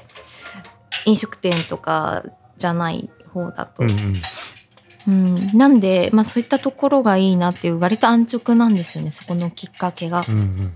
[1.05, 2.23] 飲食店とか
[2.57, 3.83] じゃない方だと。
[3.83, 3.95] うんうん、
[5.53, 10.21] なんで、まあ、そういったところがいいなっていう割と安直なんですよねそこのきっかけが。
[10.27, 10.73] うんうん。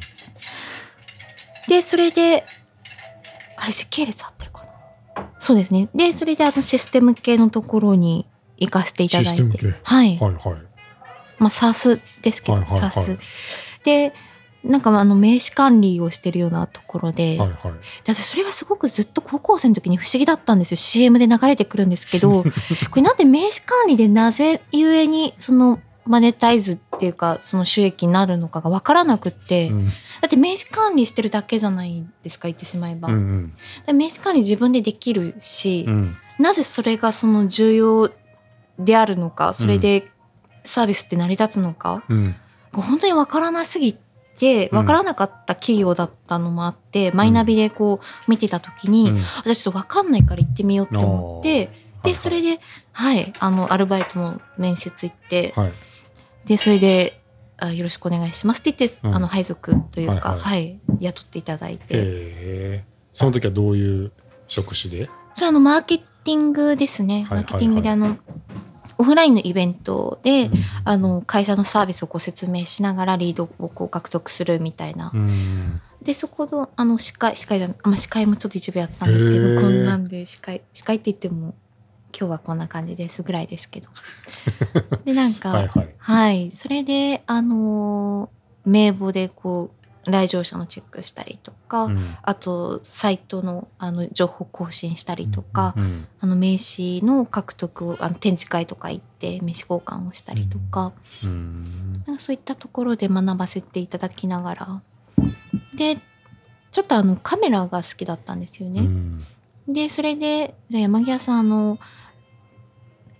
[1.67, 2.43] でそれで
[3.57, 4.65] あれ時系列合ってるか
[5.15, 5.29] な。
[5.39, 5.89] そうですね。
[5.93, 8.27] でそれであのシステム系のところに
[8.57, 9.29] 行かせていただいて。
[9.29, 9.79] システム系。
[9.83, 10.55] はい、はいはい。
[11.39, 12.89] まあ SARS ですけど、はいはいはい。
[12.89, 13.17] SARS
[13.83, 14.13] で
[14.63, 17.59] なんかあの名刺管理をしてるようなところで,、はいはい。
[18.05, 20.77] で私それがすごくずっと高校生の時に不思議だったんですよ。
[20.77, 22.43] CM で流れてくるんですけど
[22.89, 29.85] これなんで名刺管理でなぜゆえにそのマネタイズっていうかその収益になるのかが分からなくって、うん。
[29.85, 29.91] だ
[30.27, 33.53] って名刺管理してるだけじゃないですか言ってしまえば、うんうん。
[33.85, 36.17] で名刺管理自分でできるし、うん。
[36.39, 38.11] なぜそれがその重要
[38.79, 40.09] であるのかそれで
[40.63, 42.35] サービスって成り立つのか、うん。
[42.73, 44.02] 本当に分からなすぎて
[44.51, 44.79] うん。
[44.79, 49.17] 分からなかった企業だったのもあって、マイナビでこう見てた時に、うん。
[49.37, 51.55] 私ちょっと分かんないから行ってみようって思って。
[51.55, 51.69] はい
[52.03, 52.59] でそれで
[52.91, 55.71] はいあのアルバイトの面接行って、はい。
[56.43, 57.13] でそれで
[57.57, 59.15] あ「よろしくお願いします」って言って、うん。
[59.15, 60.71] あの配属というか、ははい。
[60.71, 62.83] い雇っていただいて。
[63.13, 64.11] その時はどういう
[64.49, 65.09] 職種で？
[65.33, 67.43] それはあのマーケティングですね、はいはいはい。
[67.43, 68.17] マーケティングであの
[68.97, 70.51] オフラインのイベントで、うん。
[70.85, 75.81] あの会社のサービスをご説明しながらリードをこう獲得するみたいな、うん。
[76.01, 81.55] でそこのあの司会司会じゃないあまあ、司会もちょっと一部やったんですけどこんなんで司会司会って言っても
[82.17, 83.89] 今日はこんな感じですぐらいですけど。
[85.05, 85.95] でなんか はいはい。
[85.97, 92.15] はい、それであのー名簿でこう来場者のチェックしたりとか、うん。
[92.21, 100.93] あとサイトのあの情報更新したりとか、うんあの名刺の獲得をあの展示会とか行って名刺交換をしたりとか,、
[101.23, 102.03] うん。
[102.05, 104.81] なんかそういったところで学ばせていただきながら。
[105.75, 105.97] で
[106.71, 108.81] ちょっとあのカメラが好きだったんですよね。
[108.81, 109.23] うん。
[109.67, 111.79] でそれでじゃあ山際さんあの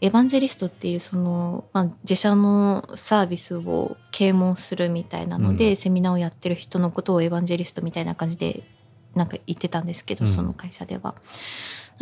[0.03, 5.75] エヴァンジェリストっていうその、まあ、自社のサービスを啓蒙するみたいなので、うん。
[5.77, 8.63] セミナーをやってる人のことをエヴァンジェリストみたいな感じで
[9.15, 10.31] なんか言ってたんですけど、うん。
[10.31, 11.15] その会社では。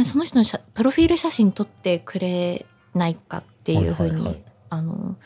[0.03, 2.65] その人の写プロフィール写真撮ってくれ
[2.95, 4.25] ないかっていうふうに、はいはい。
[4.25, 5.17] はいあの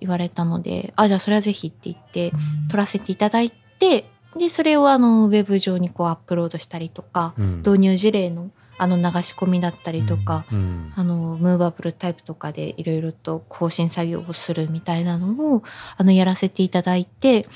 [0.00, 2.32] 言われたのであじゃあそれはぜひって言って
[2.68, 4.04] 撮らせていただいて
[4.36, 7.58] でそれをあのウェブ上にこうアップロードしたりとか、うん。
[7.58, 15.62] 導入事例のあの流し込みだったりとか、うんあのムーバブルタイプとかでいろいろと更新作業をするみたいなのを
[15.96, 17.46] あのやらせていただいて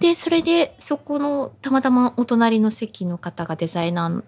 [0.00, 4.22] でそれでそこのたまたまお隣の席の方がデザイナー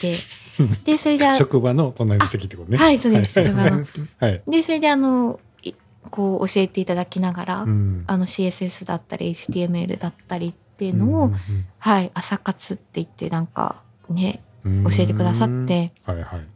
[0.00, 0.16] で
[0.84, 2.78] でそれであ職場の隣の席ってことね。
[2.78, 3.48] はいそうですはい。
[3.48, 3.86] 職場の。
[4.18, 4.42] はい。
[4.48, 5.72] でそれであのい
[6.10, 8.04] こう教えていただきながら、うん。
[8.06, 11.34] あの CSS だったり HTML だったりっていうのを、うん
[11.78, 14.70] はい朝活って言ってなんかねうん教
[15.02, 16.46] えてくださってはいはい。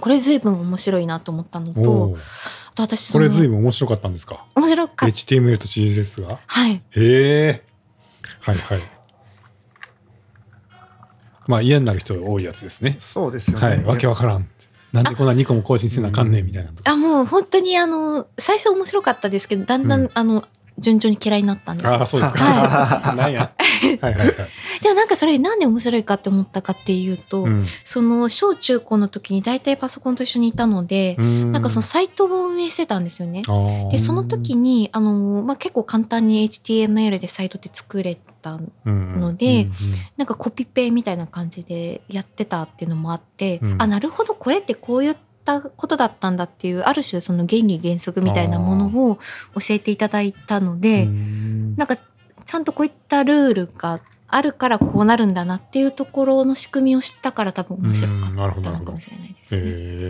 [0.00, 2.18] これ随分面白いなと思ったのおとー
[2.82, 4.44] あと私これ随分面白かったんですか？
[4.54, 6.38] 面白かった ?HTML と CSS が？
[6.46, 7.62] はいへえ。
[8.40, 8.80] はいはい。
[11.46, 12.96] まあ嫌になる人が多いやつですね。
[12.98, 13.66] そうですよね。
[13.66, 13.84] はい。
[13.84, 14.48] わけわからん。
[14.92, 16.90] なんでこんな2個も更新せなあかんねんみたいなとか。
[16.92, 20.44] あもう本当にあの最初面白かったですけどだんだん、うんあの
[20.78, 22.44] 順調に嫌いになったんですよああ、そうですか。
[22.44, 23.52] は なんや。
[24.00, 24.34] はいはいはい。
[24.82, 33.42] でもなんかそれなんで面白いかって思ったかっていうと、うんその小中高の時に大体パソコンと一緒にいたので、なんかそのサイトを運営してたんですよね。
[33.90, 39.72] でその時にあの、まあ、結構簡単に HTML でサイトって作れたのでうん
[40.16, 45.10] なんかコピペみたいな感じでやってたっていうのもあって、うんあなるほどこれってこうい
[45.44, 49.16] ったことだったんだっていうある種その原理原則みたいなものを
[49.54, 51.76] 教えていただいたので、うん。
[51.76, 59.60] なんかちゃんとこういったルールがあるからこうなるんだなっていうところの仕組みを知ったから多分面白かったどなるほどのかもしれないですね。
[59.60, 59.64] へ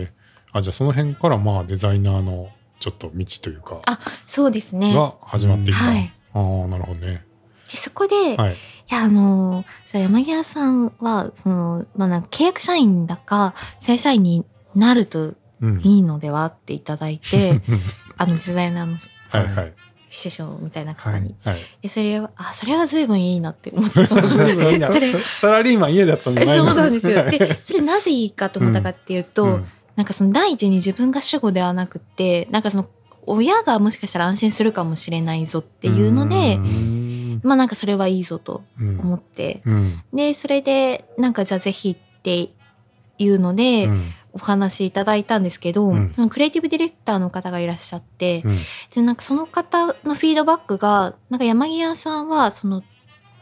[0.09, 0.13] え
[0.53, 2.49] あじゃあその辺からまあデザイナーの
[2.79, 4.93] ちょっと道というかあそうですね。
[4.93, 6.13] が始まっていった、はい。
[6.33, 7.25] ああなるほどね。
[7.69, 8.53] でそこで、はい。
[8.53, 8.55] い
[8.89, 14.45] やあの山際さんはその、まあ、なんか契約社員だか正社員に
[14.75, 15.81] なるとうん。
[15.83, 17.61] いいのではっていただいて
[18.17, 18.97] あのデザイナーの
[19.29, 19.73] はいはい。
[20.09, 24.21] 師匠みたいな方に、はいでそれはあそれは随分いいなって思って それ。
[25.35, 27.29] サラリーマン家だったんそうなんですよ。
[27.29, 29.65] でそれなぜいいかと思ったかっていうと、うん。
[29.95, 32.89] なんかその第一に自分が主語ではなくてなんかその
[33.25, 37.41] 親がもしかしたら安心するかもしれないぞっていうのでうん。
[37.43, 39.61] まあなんかそれはいいぞとうん思って。
[39.65, 40.01] うん。
[40.13, 42.49] でそれでなんかじゃあぜひって
[43.17, 44.03] いうので、うん
[44.35, 48.57] お話しいただいたんですけど、うんそのクリエイティブディレクターの方がいらっしゃって、うん
[48.93, 52.83] でなんかその方のフィードバックがなんか山際さんはその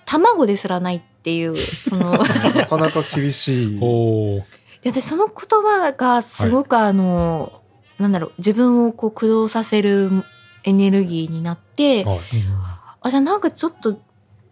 [0.06, 2.12] 卵ですらないっていうその
[2.56, 3.80] なかなか厳しい。
[3.82, 4.44] おー
[4.82, 7.62] で私その言葉がすごくあの、
[8.00, 10.12] なんだろう自分をこう駆動させる
[10.66, 12.20] エネルギーになってはい
[13.02, 14.00] あじゃあなんかちょっと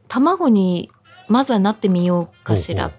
[0.08, 0.90] 卵に
[1.28, 2.92] まずはなってみようかしら。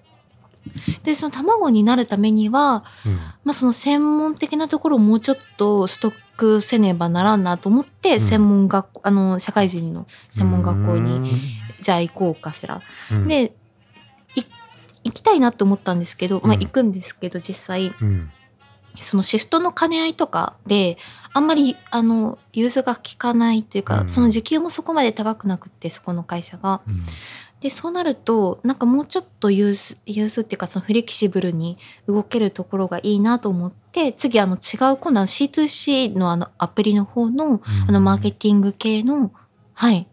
[1.02, 3.14] でその卵になるためには、うん。
[3.44, 8.20] まあ、その専門的なところをもうちょっとストックせねばならんなと思って、うん。
[8.20, 11.30] 専門学校あの社会人の専門学校に
[11.80, 12.82] じゃあ行こうかしら。
[13.10, 13.28] うん。
[13.28, 13.52] で
[14.34, 14.42] い
[15.04, 17.94] 行きたいなと思ったんですけど、まあ、うん行くんですけど実際。
[18.00, 18.30] うん。
[18.96, 20.98] そのシフトの兼ね合いとかで
[21.32, 24.08] あんまりあの融通が効かないというか、うん。
[24.08, 26.80] その時給もそこまで高くなくってそこの会社が。
[26.86, 27.04] うん
[27.62, 31.78] でそうなるとなんかもうちょっと融通融通っていうかそのフレキシブルに
[32.08, 39.32] 動けるところがいいなと思って次あの違う今度は C2C のあのアプリの方のあのマーケティング系の
[39.74, 40.08] はい。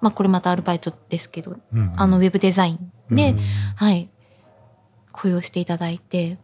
[0.00, 3.38] まあこれまたアルバイトですけどうんあのウェブデザインで、うん。
[3.76, 4.08] はい。
[5.12, 6.38] 雇用していただいて。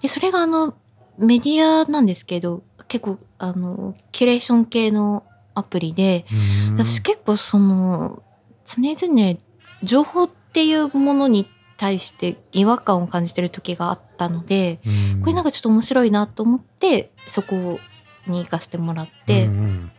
[0.00, 0.74] でそれがあの
[1.18, 5.22] メディアなんですけど結構あのキュレーション系の
[5.54, 6.24] アプリで
[6.68, 6.78] うん。
[6.78, 8.24] 私結構その
[8.64, 9.38] 常々
[9.82, 14.80] 情報っていうものに対して違和感を感じてる時があったので
[15.20, 17.80] これなんかちょっと面白いなと思ってそこ
[18.26, 19.92] に行かせてもらって、うん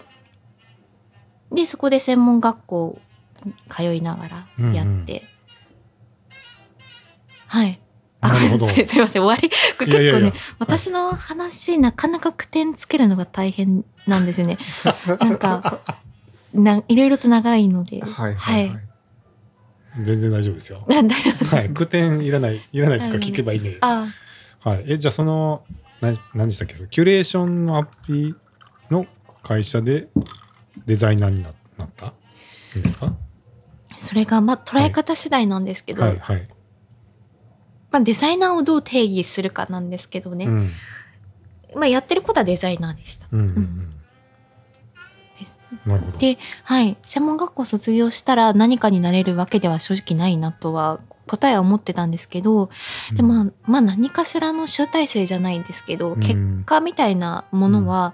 [1.54, 3.00] でそこで専門学校
[3.70, 5.24] 通いながらやって、
[7.48, 7.80] はい。
[8.22, 8.70] あなるほど。
[8.74, 9.50] すいません終わり。
[9.78, 10.34] 結構ねいやいやいや。
[10.58, 14.58] 私の話なかなか句点つけるのが大変なんですよね。
[15.20, 15.82] なんか
[16.54, 18.02] ないろいろと長いので。
[18.02, 18.70] はいはい。
[18.70, 18.80] はい。
[20.04, 20.86] 全然大丈夫ですよ。
[20.88, 21.70] はい。
[21.70, 24.08] 句点いらないいらないとか聞けばいいんであ。
[24.60, 24.84] はい。
[24.88, 25.64] えじゃあその
[26.02, 26.76] 何何でしたっけ？
[26.90, 28.36] キュレーションのアプリ
[28.90, 29.06] の
[29.44, 30.08] 会社で
[30.86, 32.08] デザイナーにななった？
[32.78, 33.14] んですか？
[34.00, 36.18] それがまあ捉え方次第なんですけど、はい。
[36.20, 36.48] はい。
[37.92, 40.72] まあ、デザイナーをどう定義するかなんですけどね、うん。
[41.76, 43.28] まあ、やってることはデザイナーでした。
[43.32, 43.46] うんうん。
[43.56, 43.94] うん
[45.76, 46.18] ですなるほど。
[46.18, 52.70] で、はい、専門学校卒業したら何かになれるわけでは正直ないなとは答えは思ってたんですけど、
[53.16, 56.20] でまあまあ何かしらの集大成じゃないんですけど、うん。
[56.20, 56.36] 結
[56.66, 58.14] 果みたいなものは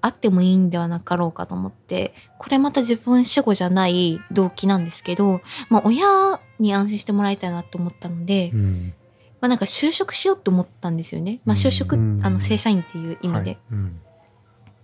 [0.00, 5.40] あってもいいんではなかろうかと思ってこれまた自分主語じゃない動機なんですけど、
[5.70, 8.94] まあ、親に安心してもらいたいなと思ったので、うん。
[9.40, 12.20] まあ、なんか就職しようと思ったんですよね、まあ、就職、うん。
[12.24, 13.58] あの正社員っていう意味で、はい。
[13.70, 14.00] うん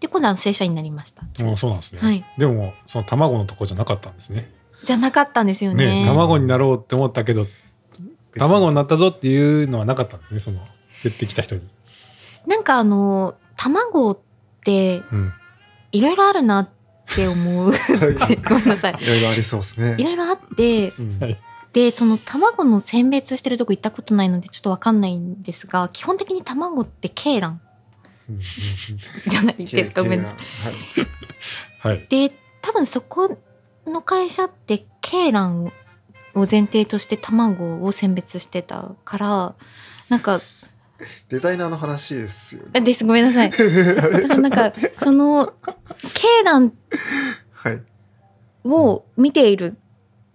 [0.00, 1.22] で今度は正社員になりました。
[1.22, 2.24] あそうなんですね、はい。
[2.38, 4.50] でもその卵のとこじゃなかったんですね。
[4.84, 6.02] じゃなかったんですよね。
[6.02, 7.46] ね卵になろうって思ったけど
[8.36, 10.60] 卵になったぞっていうのはなかったんですねその
[11.02, 11.62] 言ってきた人に、
[12.46, 14.18] なんかあの卵っ
[14.64, 15.32] てうん、
[15.92, 16.68] いろいろあるなっ
[17.14, 17.72] て思う。
[18.48, 18.98] ごめんなさい。
[19.00, 19.96] いろいろありそうですね。
[19.98, 21.18] いろいろあってうん。
[21.20, 21.36] はい。
[21.72, 27.54] でその卵の選別してるとこ行ったことないのでちょっとわかんないんですが基本的に卵って鶏卵。
[27.54, 27.67] うんうん
[29.26, 29.92] じゃないです。
[29.92, 30.38] かごめんなさい。
[31.82, 31.96] はい。
[31.96, 32.06] はい。
[32.08, 33.38] で多分そこ
[33.86, 35.66] の会社って鶏卵
[36.34, 39.54] を前提として卵を選別してたから
[40.08, 40.40] なんか
[41.28, 42.70] デザイナーの話ですよね。
[42.76, 43.04] あです。
[43.04, 43.50] ごめんなさい。
[43.50, 45.52] だからなんかその
[46.02, 46.72] 鶏卵
[47.52, 47.82] はい。
[48.64, 49.76] を見ている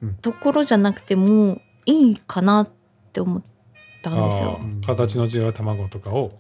[0.02, 2.70] うんところじゃなくてもいいかなっ
[3.12, 3.44] て思っ
[4.02, 4.60] たんですよ。
[4.86, 6.40] 形の違う卵とかを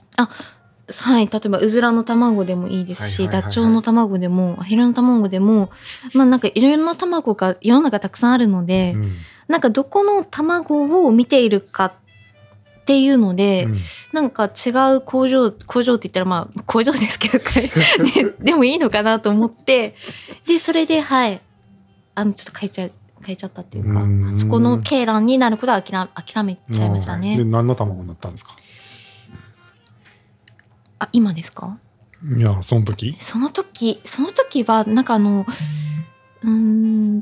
[0.90, 5.70] はい、例えばうずらの卵でもいいですし、ダチョウの卵でもアヒルの卵でも
[6.14, 9.14] まあなんかいろいろな卵が世の中たくさんあるので、うん。
[9.48, 11.94] なんかどこの卵を見ているかっ
[12.86, 13.78] ていうので、うん。
[14.12, 17.40] なんか違う工場工場って言ったらまあ工場ですけど、
[18.04, 19.96] ね、でもいいのかなと思って
[20.46, 21.42] でそれではい
[22.16, 22.90] あのちょっと変えちゃ
[23.26, 24.38] 変えちゃったっていうかうん。
[24.38, 27.44] そこの鶏卵になることは諦諦めちゃいましたでね。
[27.46, 28.56] 何の卵になったんですか？
[31.04, 31.78] あ今ですか？
[32.38, 33.16] いやその時。
[33.20, 35.46] その時その時はなんかあの
[36.44, 37.22] うーん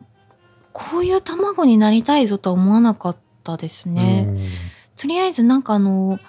[0.73, 4.27] こういう卵になりたいぞとは思わなかったですね。
[4.95, 6.19] とりあえずなんかあの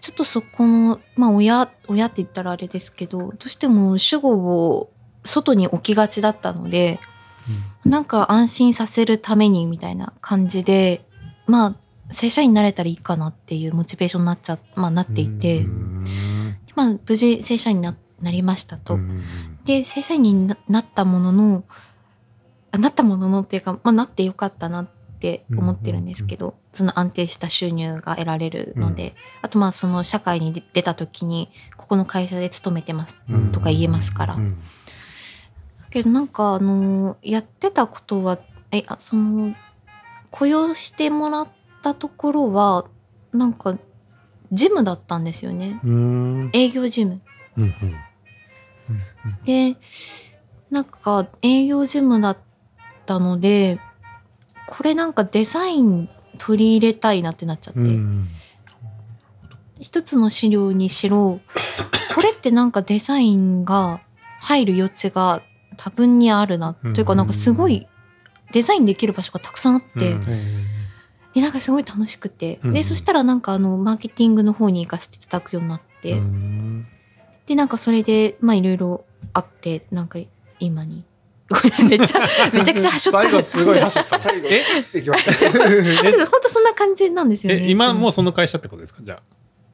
[0.00, 4.90] ちょっとそこのまあ親親って言ったらあれですけどどうしても主語を
[5.24, 6.98] 外に置きがちだったので
[7.84, 11.04] なんか安心させるためにみたいな感じで
[11.46, 11.74] まあ
[12.10, 16.04] 正社員になれたらいいかなっていうモチベーションになっちゃ、まあ、なっていて、うん
[16.74, 18.94] まあ、無事正社員にななりましたと。
[18.94, 19.22] うん
[19.64, 21.64] で正社員にななったものの
[22.72, 24.88] あなったもののっていうか、まあ、なってよかったなっ
[25.20, 38.38] て思ってるんですけど、その安定した収入が得られるので、あとまあその社会に出出た時にここの会社で勤めてますうんとか言えますから、うんだけどなんかあのやってたことは
[38.70, 39.54] えあその
[40.30, 41.48] 雇用してもらっ
[41.82, 42.86] たところは
[43.32, 43.76] なんか
[44.52, 45.80] ジムだったんですよね。
[45.84, 46.50] うん。
[46.52, 47.20] 営業ジム。
[47.56, 47.72] うんうん。
[49.44, 49.76] で
[50.70, 52.38] なんか営業ジムだっ
[53.06, 53.78] たので
[54.66, 56.08] これなんかデザイン
[56.38, 58.28] 取り入れたいなってなっちゃって、うん。
[59.80, 61.40] 一つの資料にしろ
[62.14, 64.00] これってなんかデザインが
[64.40, 65.42] 入る余地が
[65.76, 67.86] 多分にあるな、うんというかなんかすごい
[68.52, 70.66] デザインできる場所がたくさんあって、うん
[71.34, 72.72] でなんかすごい楽しくて、うん。
[72.72, 76.86] でそしたらなんかあのマーケティングの方に行かせていただくようになって、うん。
[77.46, 80.18] でなんかそれでまあいろいろあってなんか
[80.58, 81.04] 今に。
[81.52, 82.20] ごめちゃ
[82.54, 83.22] めちゃくちゃはしょった。
[83.24, 84.20] 最後すごいはしょった。
[84.20, 84.62] 最後え？
[84.92, 85.46] できました。
[85.46, 85.50] え？
[85.50, 87.66] 本当そんな感じなんですよね。
[87.66, 88.06] え今も。
[88.06, 89.02] ううその会社ってことですか？
[89.02, 89.20] じゃ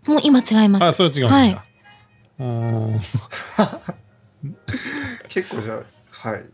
[0.06, 0.84] もう今違います。
[0.84, 1.64] ああそれは違うんですか、
[2.38, 3.00] うん。
[5.28, 5.82] 結構じゃあ
[6.30, 6.44] はい。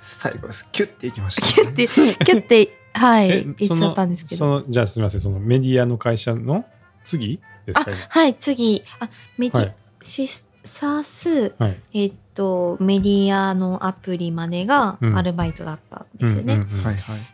[0.00, 0.66] 最後です。
[0.72, 4.38] キュッていきましたキュッてキュッてはいえ言っちゃったんですけど。
[4.38, 6.64] そのじゃあすみませんそのメディアの会社の
[7.02, 7.90] 次ですあか？
[7.90, 8.82] 今はい次。
[9.00, 9.74] あメディ、はい。
[10.00, 11.76] シスサースはい。
[11.92, 15.18] えっとメディアのアプリまでがうん。
[15.18, 16.64] アルバイトだったんですよね。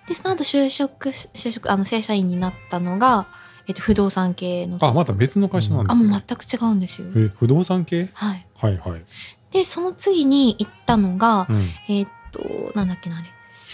[0.08, 3.26] でその後就職し就職あの正社員になったのが
[3.68, 4.78] えっと不動産系の。
[4.80, 6.08] あまた別の会社なんですね。
[6.08, 7.08] あもう、全く違うんですよ。
[7.16, 8.10] え不動産系？
[8.14, 8.46] はい。
[8.56, 9.02] はいはい、
[9.50, 13.28] でその次に行ったのが、うん、えっとなんだっけなあれ。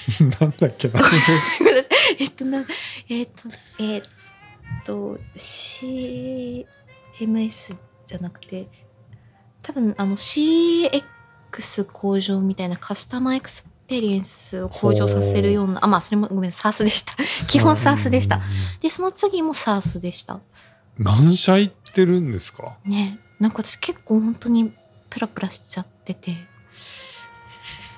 [0.40, 1.00] なんだっけな。
[2.18, 2.64] えっとな、
[3.08, 3.32] えっと、
[3.82, 4.02] えっ
[4.84, 6.66] と、CMS
[8.06, 8.68] じゃなくて、
[9.62, 17.14] 多分あの CX 向上みたいなカスタマーエクスペリエンスを向上させるような、あ、まあそれもごめん、 SaaS でした。
[17.46, 18.40] 基本 SARS でした。
[18.80, 20.40] で、その次も SARS でした。
[20.98, 22.76] 何社行ってるんですか？
[22.84, 23.18] ね。
[23.38, 24.72] なんか私結構本当に
[25.10, 26.34] プラプラしちゃってて、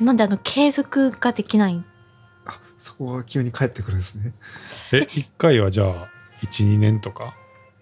[0.01, 1.75] なんであの継続ができない。
[1.77, 1.98] あ
[2.79, 4.33] そこが急に帰ってくるんですね。
[4.93, 6.09] え一回はじゃあ
[6.41, 7.35] 12年とか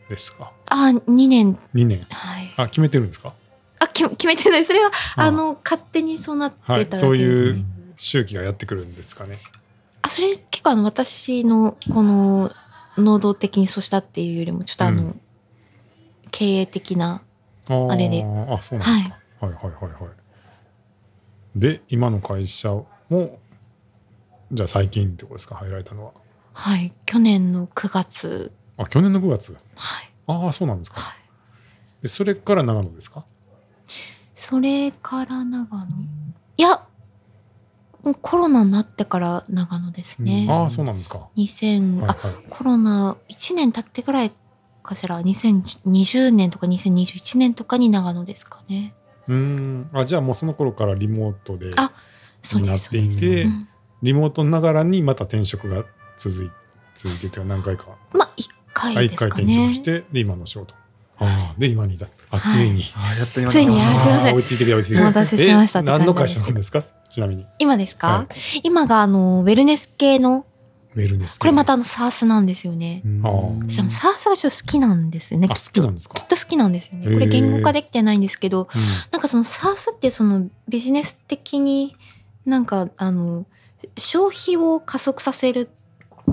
[0.09, 0.53] ですか？
[0.71, 1.59] あ、2年。
[1.75, 2.07] 2年。
[2.11, 2.55] はい。
[2.57, 3.35] あ決めてるんですか？
[3.79, 4.65] あき決めてない。
[4.65, 5.31] それはああ。
[5.31, 7.09] の勝手にそうなってただけです、ね。
[7.09, 7.65] はいそういう
[7.97, 9.37] 周期がやってくるんですかね。
[10.03, 12.51] あそれ結構あの私のこの
[12.97, 15.21] 能動的にそうしたっていうよりもちょっとあの、うん。
[16.31, 17.23] 経営的な
[17.69, 18.25] あれで。
[18.25, 20.11] あそうなんですか、はい、はいはいはい
[21.55, 23.39] で今の会社も
[24.53, 25.57] じゃあ最近ってことですか？
[25.57, 26.13] 入られたのは。
[26.53, 26.93] はい。
[27.05, 28.53] 去年の9月。
[28.77, 29.53] あ去年の9月？
[29.53, 29.59] は
[30.03, 30.11] い。
[30.27, 32.03] ああそうなんですか、はい。
[32.03, 33.25] でそれから長野ですか？
[34.35, 35.87] それから長野。
[36.59, 36.83] いや
[38.23, 40.63] コロナになってから長野ですね、うん。
[40.63, 42.11] ああそうなんですか、は2000、いはい。
[42.11, 42.17] あ
[42.49, 44.33] コロナ1年経ってぐらい
[44.85, 45.21] かしら。
[45.21, 48.95] 2020年とか2021年とかに長野ですかね。
[49.27, 49.91] うーん。
[49.93, 51.93] あじゃあもうその頃からリモートであ
[52.43, 53.69] そうですそうです、になっていてうん
[54.07, 55.85] リモートながらにまた転職が
[56.17, 56.51] 続い
[56.95, 57.89] 続いてて何回か。
[58.13, 59.73] まあ1あ回一回転ですかね。
[59.73, 60.75] 職してで今の仕事。
[61.19, 61.55] ああ。
[61.59, 62.71] で今にいたあつい。
[62.71, 64.27] に、あーやっと今ついにあーあすいません。
[64.29, 66.81] あー追いついてる追いついてるお待たせしましたって感じえ何の会社なんですか？
[67.09, 67.47] ちなみに。
[67.59, 68.27] 今ですか、は
[68.63, 70.47] 今があのウェルネス系の
[70.95, 73.03] ウェルネスこれまたあの SARS なんですよね。
[73.05, 73.09] う。
[73.09, 73.21] ん。
[73.27, 73.33] ああ。
[73.33, 75.73] の SARS がちょっと好きなんですよねあ好きっと。
[75.73, 76.15] きなんですか？
[76.15, 77.13] きっと好きなんですよね。
[77.13, 78.69] これ言語化できてないんですけどう
[79.11, 81.95] なんかその SARS ってそのビジネス的に
[82.45, 83.47] なんかあの
[83.97, 85.69] 消費を加速させる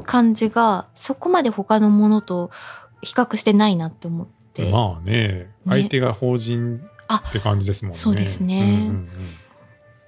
[0.05, 2.51] 感じがそこまで他のものと
[3.01, 6.81] 比較してないなって思って、んまあね相手が法人
[7.13, 7.97] って感じですもんね。
[7.97, 8.61] そうですね。
[8.61, 9.09] うんうんうん。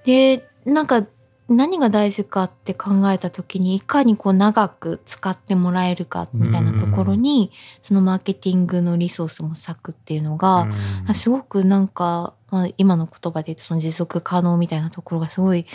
[0.04, 1.06] でなんか
[1.48, 7.52] 何が大事かって考えた時にいかにこう長く使ってもらえるかみたいなところに
[7.82, 10.66] そのマーケティングのリソースも割くっていうのが、
[11.14, 15.66] すごくなんか、まあ、今の言葉で言うとその持続可能みたいなところがすごい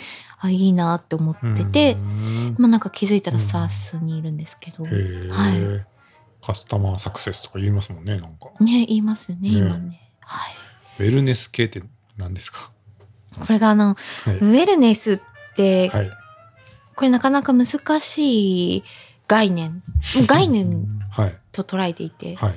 [0.44, 2.54] あいいなって思ってて、うん。
[2.58, 3.42] まあ、なんか気づいたらうん。
[3.44, 4.90] SARS にいるんですけど、は
[6.44, 8.50] カスタマーサクセスとか言いますもんねなんか。
[8.60, 9.58] ね言いますよねね。
[9.58, 10.12] 今ね。
[10.20, 10.50] は
[10.98, 11.82] い、ウェルネス系って
[12.16, 12.72] 何ですか？
[13.38, 14.36] これがあの、はい。
[14.38, 15.20] ウェルネスっ
[15.54, 16.10] てはい。
[16.96, 17.66] これなかなか難
[18.00, 18.84] しい
[19.28, 19.82] 概念。
[20.26, 21.38] 概念はい。
[21.52, 22.54] と捉えていて、はい。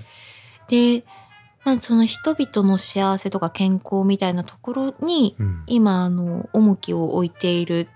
[0.67, 1.05] で、
[1.65, 5.63] まあ、その人々の幸せとか健康みたいなところにうん。
[5.67, 7.89] 今あの重きを置いている、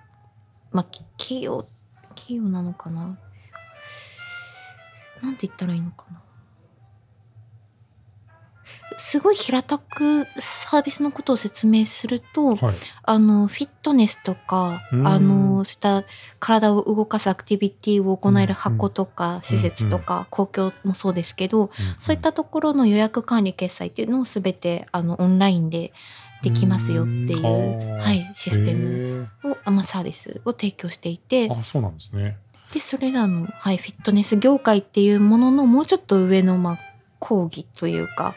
[0.72, 1.68] まあ、き企業
[2.16, 3.18] 企業なのかな？
[5.22, 6.22] なんて言ったらいいのかな？
[9.00, 12.76] すごい平たくサービスのことを説明すると、はい。
[13.04, 15.08] あのフィットネスとかうん。
[15.08, 16.08] あのそういった
[16.40, 21.70] 体を動かすアクティビティを行える箱とか施設とか公共もそうですけど
[22.00, 25.92] そういったところの予約管理決済っていうのをすべてあのオンラインで
[26.44, 31.50] できますよっていう、はい、システムムを、あまあ、サービスを提供していて。
[31.52, 32.38] あそうなんですね。
[32.74, 36.80] でそれらの、はい、フィットネス業界っていうもののもうちょっと上の、まあ、
[37.20, 38.36] 講義というか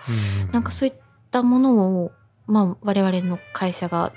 [0.53, 0.95] なんかそういっ
[1.31, 2.13] たものを、
[2.47, 4.13] まあ、我々の会社が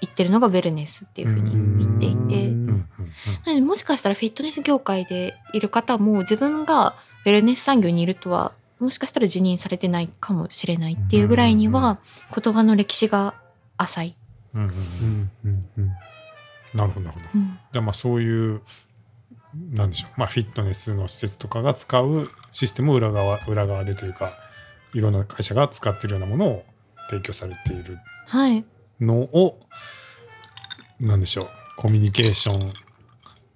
[0.00, 2.48] 言ってるのがウェルネスっていうふうに言っていて。
[2.48, 2.80] うんうんうんうん
[3.44, 6.94] なのでもしかしたらフィットネス業界でいる方も自分が
[7.26, 11.98] ウェルネス産業にいるとはもしかしたら辞任されてないかもしれないっていうぐらいには
[12.34, 13.34] 言葉の歴史が
[13.76, 14.16] 浅い。
[14.54, 15.90] うんうんううんんうんうん。
[16.74, 17.28] なるほどなるほど。
[17.34, 17.58] うん。
[17.72, 18.62] じゃあまあそういう
[19.54, 20.10] なんでしょう。
[20.16, 24.34] まあフィットネスの施設とかが使うシステムを裏側裏側でというか
[24.94, 26.64] いろんな会社が使ってるようなものを
[27.08, 27.98] 提供されている
[28.28, 28.64] はい、
[29.00, 29.58] のを
[31.00, 31.48] なんでしょう。
[31.76, 32.72] コミュニケーション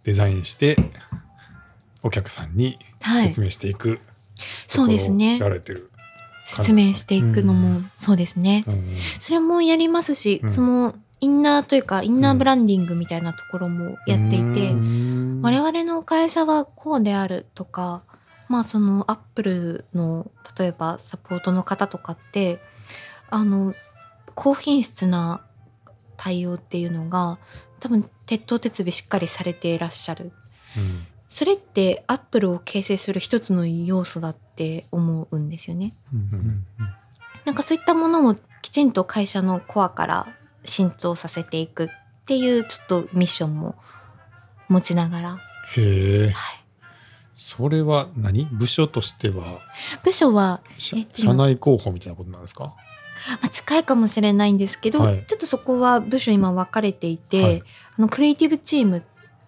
[0.03, 0.77] デザインして
[2.03, 3.27] お客さんにはい。
[3.27, 4.01] 説明していく
[4.67, 5.39] そうですね。
[5.39, 5.91] やられてる、
[6.45, 8.65] 説明していくのもそうですね。
[8.67, 8.97] うんうん。
[9.21, 10.49] それもやりますし、うん。
[10.49, 14.94] そのインナーというかインナーブランディングみたいなところもやっていて、うん
[15.45, 18.03] 我々の会社はこうであるとか
[18.49, 22.61] まあそのアップルの例えばサポートの方とかって
[23.29, 23.75] あの
[24.35, 25.45] 高品質な
[26.17, 27.39] 対応っていうのが
[27.79, 30.33] 多分鉄頭鉄尾しっかりされていらっしゃる。
[30.79, 31.07] うん。
[31.29, 35.95] それってアップルを形成する一つの要素だって思うんですよね。
[37.45, 40.27] なんかそういったものもきちんと会社のコアから
[40.65, 41.89] 浸透させていくっ
[42.25, 43.75] ていうちょっとミッションも
[44.69, 45.39] 持ちながら、
[45.77, 46.27] へえ。
[46.27, 46.35] はい、
[47.35, 48.47] それは何？
[48.53, 49.61] 部署としては？
[50.05, 52.75] 部署は社えっと社内広報みたいなことなんですか？
[53.41, 55.25] まあ、近いかもしれないんですけど、はい。
[55.27, 57.63] ちょっとそこは部署今分かれていて、はい。
[57.99, 59.03] あのクリエイティブチーム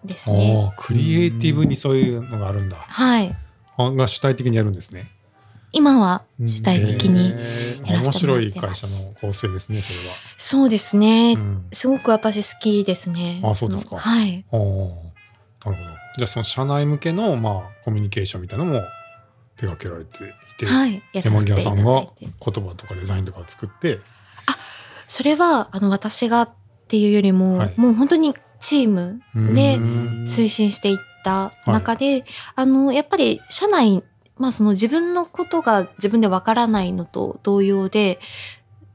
[0.05, 0.55] ですね。
[0.57, 2.77] ああクリエイティブにそういうのがあるんだ。
[2.77, 3.35] はい。
[3.77, 5.11] あが主体的にやるんですね。
[5.73, 7.33] 今は主体的に。
[7.85, 10.15] 面白い会社の構成ですねそれは。
[10.37, 11.65] そうですね、うん。
[11.71, 13.41] すごく私好きですね。
[13.43, 13.91] あそうですか。
[13.91, 14.45] のはい。
[14.51, 14.59] ああ
[15.65, 18.81] なるほどじゃあその社内向けのまあコミュニケーションみたいなのも
[19.57, 20.27] 手掛けられてい
[20.59, 21.01] て、はい。
[21.13, 21.83] 山際さんが。
[21.83, 23.99] 言葉とかデザインとかを作って
[25.07, 26.49] それは、あの、私がっ
[26.87, 29.21] ていうよりも、はいもう本当にチーム
[29.53, 32.23] でうん推進していった中で、
[32.55, 34.03] あのやっぱり社内
[34.37, 38.19] まあその自分のことが自分でわからないのと同様で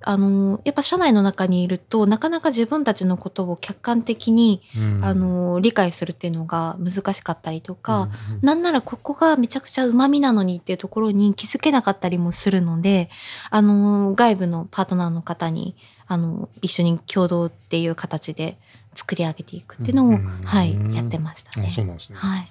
[0.04, 5.04] あのやっぱ社内の中にいるとなかなか自分たちのことを客観的に、うん。
[5.04, 8.10] あの理解するっていうのが難しかったりとか、うん
[8.42, 13.10] なんならここがめちゃくちゃうまみなのにっていうところに気づけなかったりもするので
[13.50, 15.76] あの外部のパートナーの方に
[16.06, 18.58] あの一緒に共同っていう形で
[18.94, 20.26] 作り上げていくっていうのを、うん。
[20.44, 21.66] はい、やってましたね。
[21.68, 22.48] あそうなんですね、はい、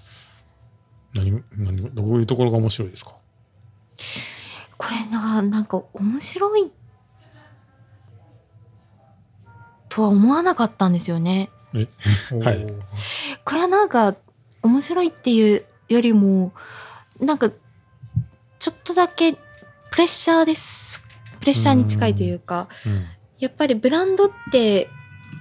[1.14, 3.16] 何何どういうところが面白いですか？
[4.78, 6.72] これななんか面白い
[9.92, 11.50] とは思わなかったんですよね。
[12.42, 12.66] はい。
[13.44, 14.16] これはなんか
[14.64, 16.54] 面白いっていうよりも
[17.20, 17.50] なんか
[18.58, 21.04] ちょっとだけプレッシャーです。
[21.40, 23.06] プレッシャーに近いというかうん。
[23.40, 24.90] やっぱりブランドって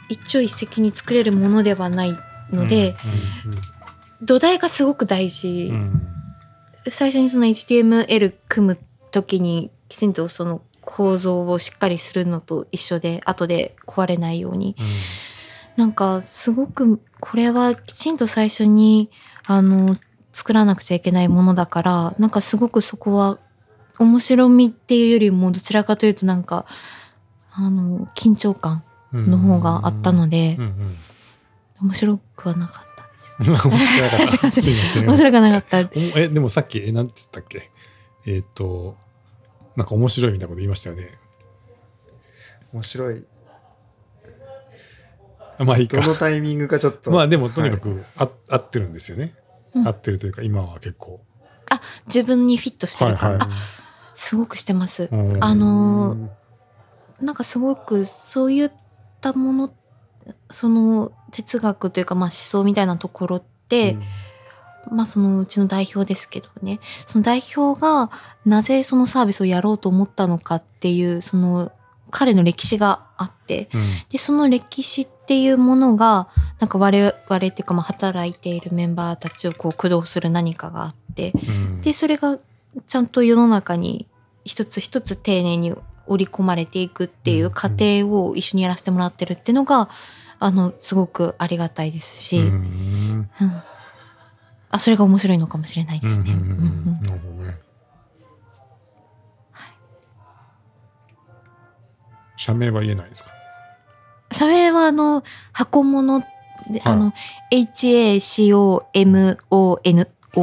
[0.09, 2.19] 一朝一夕に作れるものではない
[2.51, 2.97] ので、
[4.23, 5.77] 土台がすごく大事、うん。
[5.77, 6.11] うん
[6.89, 8.79] 最初にその HTML 組む
[9.11, 10.63] 時にきちんとその
[10.95, 14.75] 構造をしっかりするのと一緒で後で壊れないように。
[15.77, 19.09] なんかすごくこれはきちんと最初に
[19.47, 19.97] あの
[20.33, 23.39] 作らなくちゃいけないものだからなんかすごくそこは
[23.99, 26.67] 面白みっていうよりもどちらかというとなんか
[27.53, 30.97] あの緊張感うんの方があったのでうんうん
[31.83, 33.37] 面白くはなかったです。
[33.41, 35.89] 面 白面白くは なかった。
[36.17, 37.71] おえでもさっきえなんて言ったっけ？
[38.27, 38.97] えっ、と
[39.81, 41.11] なんか面白いみたいなこと言いましたよね。
[42.75, 43.25] 面白い。
[45.57, 45.99] あまあいいか。
[46.03, 47.11] どのタイミングかちょっと。
[47.11, 49.35] まあでもとにかく、あ合ってるんですよね、
[49.75, 49.89] うん。
[49.89, 51.23] 合ってるというか今は結構。
[52.09, 53.49] 自分にフィットしてる感、はいはい。
[53.49, 53.55] あ
[54.15, 55.09] すごくしてます。
[55.11, 55.43] うん。
[55.43, 56.29] あのー
[57.23, 58.73] なんかすごくそういっ
[59.21, 59.75] たもの
[60.51, 63.97] その哲学というかまあ思想みたいなところって、
[64.91, 66.81] まあそのうちの代表ですけどね。
[66.83, 68.11] その代表が
[68.45, 71.73] なぜそのサービスをやろうと思ったのかっていうその
[72.11, 73.83] 彼の歴史があってうん。
[74.09, 81.81] でその歴史っていうものがなんか我々っていうかまあ働いているメンバーたちをこう駆動する何かがあってうん。
[81.83, 82.39] でそれが
[82.87, 84.07] ちゃんと世の中に
[84.45, 85.75] 一つ一つ丁寧に
[86.07, 89.89] 織り込まれていくっていう過程を一緒にやらせてもらってるっていうのが
[90.41, 93.31] あのすごくありがたいですし、ううんん
[94.71, 96.35] あそれが面白いのかもしれないですね。
[96.35, 97.59] なるほどね。
[102.37, 103.31] 社名は言えないですか？
[104.33, 105.23] サメはあの
[105.53, 106.81] 箱物で、はい。
[106.85, 107.13] あの
[107.53, 108.87] HACOMONO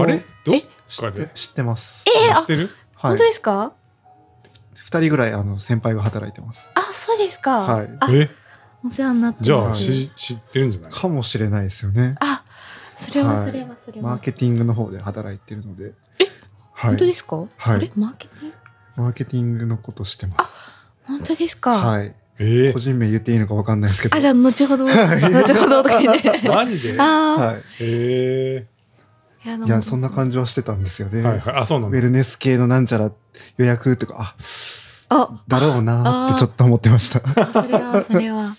[0.02, 0.20] あれ？
[0.46, 0.62] どっえ
[1.00, 1.30] かで？
[1.34, 2.06] 知ってます。
[2.08, 2.70] えー知ってる？
[2.96, 3.12] はい。
[3.12, 3.74] 本当ですか？
[4.76, 6.70] 二人ぐらいあの先輩が働いてます。
[6.76, 7.90] あそうですか、はい。
[8.00, 8.30] あえ？
[8.86, 9.84] お世話になってます。
[9.84, 10.92] じゃあ知ってるんじゃない？
[10.92, 12.16] かもしれないですよね。
[12.20, 12.37] あ
[12.98, 13.46] それははい。
[13.46, 15.94] それはそれは、マーケティングの方で働いてるので。
[16.74, 16.92] はい。
[16.92, 17.76] 本当ですか、はい。
[17.76, 17.92] あれ？
[17.96, 18.56] マーケティング？
[18.98, 20.56] マーケティングのことしてます。
[21.06, 22.14] 本当ですか、はい。
[22.40, 22.74] え？
[22.74, 24.16] 個人名言っていいのかわかんないですけど。
[24.16, 26.30] あじゃあ後ほど後ほどとか言って。
[26.30, 27.00] ー、 マジで？
[27.00, 27.64] ああ、はい。
[27.82, 28.68] え
[29.46, 31.56] い、やいやそんな感じはしてたんですよね、ー、はいはい。
[31.62, 31.98] あそうなんだ。
[31.98, 33.12] ウェルネス系のなんちゃら
[33.58, 34.36] 予約とか
[35.10, 35.44] ああ。
[35.48, 37.22] だろうなーってちょっと思ってました。
[37.22, 38.56] それはそれは。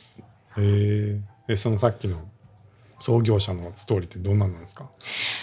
[0.56, 2.16] えー、えそのさっきの
[2.98, 4.90] 創業者のストーリーってどんなんなんですか？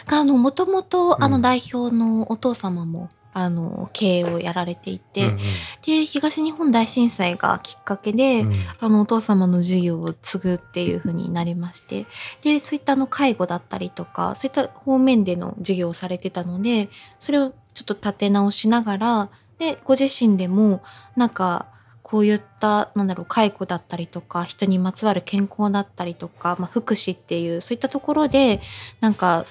[0.07, 5.38] あのもともとあうんの代表のお父様も、あの経営をやられていて、うん
[5.86, 8.53] で東日本大震災がきっかけで、うん。
[8.80, 12.06] あのお父様の事業を継ぐっていう風になりまして
[12.41, 20.84] でそういったあの介護だったりとかそういった方面での事業をされてたのでそれをちょっと立て直しながらでご自身でも
[21.15, 21.68] なんか
[22.16, 28.62] こういったなんだろう介護だったりとか人にまつわる健康だったりとか、まあ、福祉っていうそういったところで
[29.02, 29.46] なんか、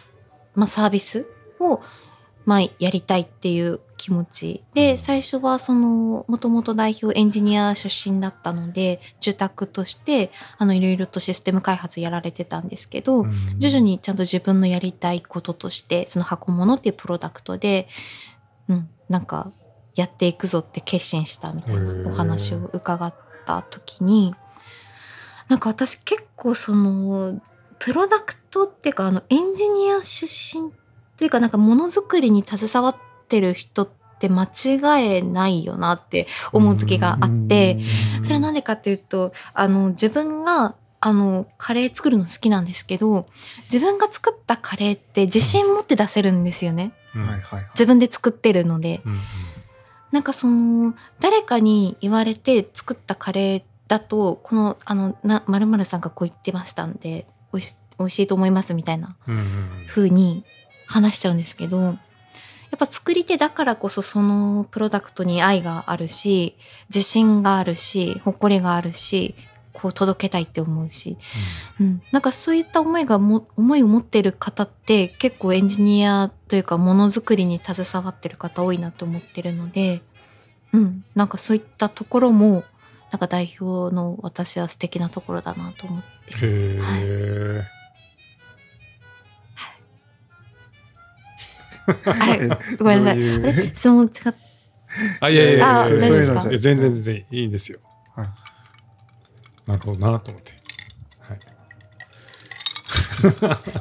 [0.54, 1.26] まあ、サービス
[1.60, 1.82] を
[2.46, 4.64] まあ、やりたいっていう気持ち。
[4.72, 13.32] で最初はそのもともと代表エンジニア出身だったので住宅としてあのいろいろとシステム開発やられてたんですけど、うん。
[13.58, 17.88] 徐々にちゃんと自分のやりたいこととしてその箱物っていうプロダクトで、
[18.68, 19.52] うん、なんか
[19.94, 23.14] やっていくぞって決心したみたいなお話を伺っ
[23.46, 24.34] た時に
[25.48, 27.40] なんか私結構その
[27.78, 30.72] プロダクトっていうかあのエンジニア出身
[31.16, 32.96] というかなんかものづくりに携わっ
[33.28, 33.88] てる人っ
[34.18, 37.78] て間違えないよなって思う時があって。
[38.22, 43.26] それはなんでかっていうとあの自分があのカレー作るの好きなんですけど
[43.70, 46.92] 自分が作ったカレーって自信持って出せるんですよね。
[47.14, 47.26] うん。
[47.26, 49.02] はいはい自分で作ってるので。
[49.04, 49.20] うん
[50.14, 59.16] なんかその誰かに言われて作ったカレーだとこのあのな〇〇さんがこう言ってましたんで美味し美味しいと思いますみたいな
[59.88, 60.44] 風に
[60.86, 61.96] 話しちゃうんですけどやっ
[62.78, 66.54] ぱ作り手だからこそそのプロダクトに愛があるし
[66.90, 69.34] 自信があるし誇りがあるし
[69.74, 71.18] こう届けたいって思うし、
[71.80, 80.00] うん、なんかそういった思いがも思いを持っている方って結構エンジニアというかものづくりに携わってる方多いなと思ってるので、
[80.72, 82.62] うん、なんかそういったところも
[83.10, 86.34] なんか代表の私は素敵なところだなと思って。
[86.34, 86.38] る。
[86.40, 87.64] へえ。
[92.04, 92.48] あれ？
[92.78, 93.34] ごめんなさい。
[93.40, 93.62] あれ？
[93.66, 94.34] 質問違っ
[95.20, 95.88] あ、いやいやいや
[96.58, 97.80] 全然全然いいんですよ。
[99.66, 100.52] はいなるほどなと思って。
[101.20, 101.40] はい。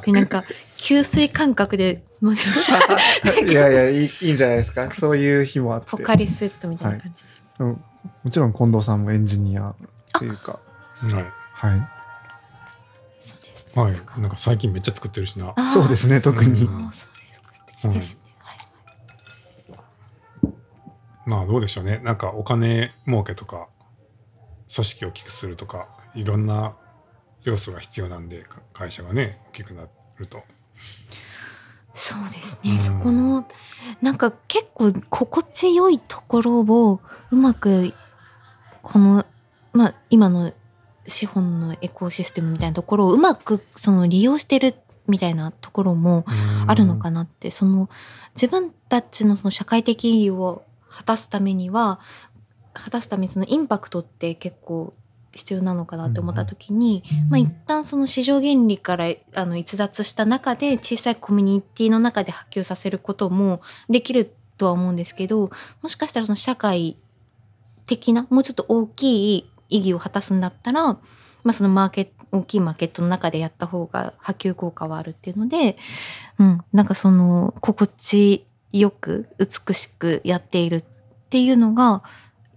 [0.00, 0.44] てなんか
[0.78, 2.34] 給水感覚でもう
[3.46, 4.90] いやいやいいいいんじゃないですか。
[4.90, 5.90] そういう日もあって。
[5.90, 7.22] ポカリスエットみたいな感じ。
[7.24, 7.28] で、
[7.60, 7.76] うん。
[8.22, 9.74] もちろん近藤さんもエンジニアっ
[10.18, 10.58] ていうか。
[10.96, 11.12] はい。
[11.12, 11.88] はい。
[13.20, 13.82] そうですね。
[13.82, 13.92] はい。
[13.92, 14.38] なんか。
[14.38, 15.54] 最近めっちゃ作ってるしな。
[15.74, 18.18] そうですね特に、うそうです
[21.26, 22.00] まあどうでしょうね。
[22.04, 23.68] なんかお金儲けとか、
[24.74, 26.74] 組織を大きくするとか、いろんな
[27.42, 29.86] 要素が必要なんで、か会社がね、大きくな
[30.18, 30.42] ると。
[31.92, 32.80] そうですね、うん。
[32.80, 33.46] そこの
[34.02, 37.94] なんか結構心地よいところをうまく
[38.82, 39.24] この
[39.72, 40.52] まあ今の
[41.06, 44.74] 資本のエコシステムみたいなところをうまくその利用してる
[45.06, 46.24] みたいなところも
[46.66, 47.88] あるのかなって、その
[48.34, 52.00] 自分たちのその社会的意義を果たすためには
[52.74, 54.92] 果たすためにそのインパクトって結構
[55.32, 65.50] 必要なのかなって思った時に、まあ、一旦その市場原理からあの逸脱した中で小さいコミュニティの中で波及させることもできるとは思うんですけど
[65.82, 66.96] もしかしたらその社会
[67.86, 71.00] 的なもうちょっと大きい意義を果たすんだったら、ま
[71.46, 75.76] あ、そのマーケット大きいマーケットの中でやった方が波及効果はあるっていうので、
[76.38, 80.84] うん、なんかその心地よく美しくやっているっ
[81.30, 82.02] ていうのが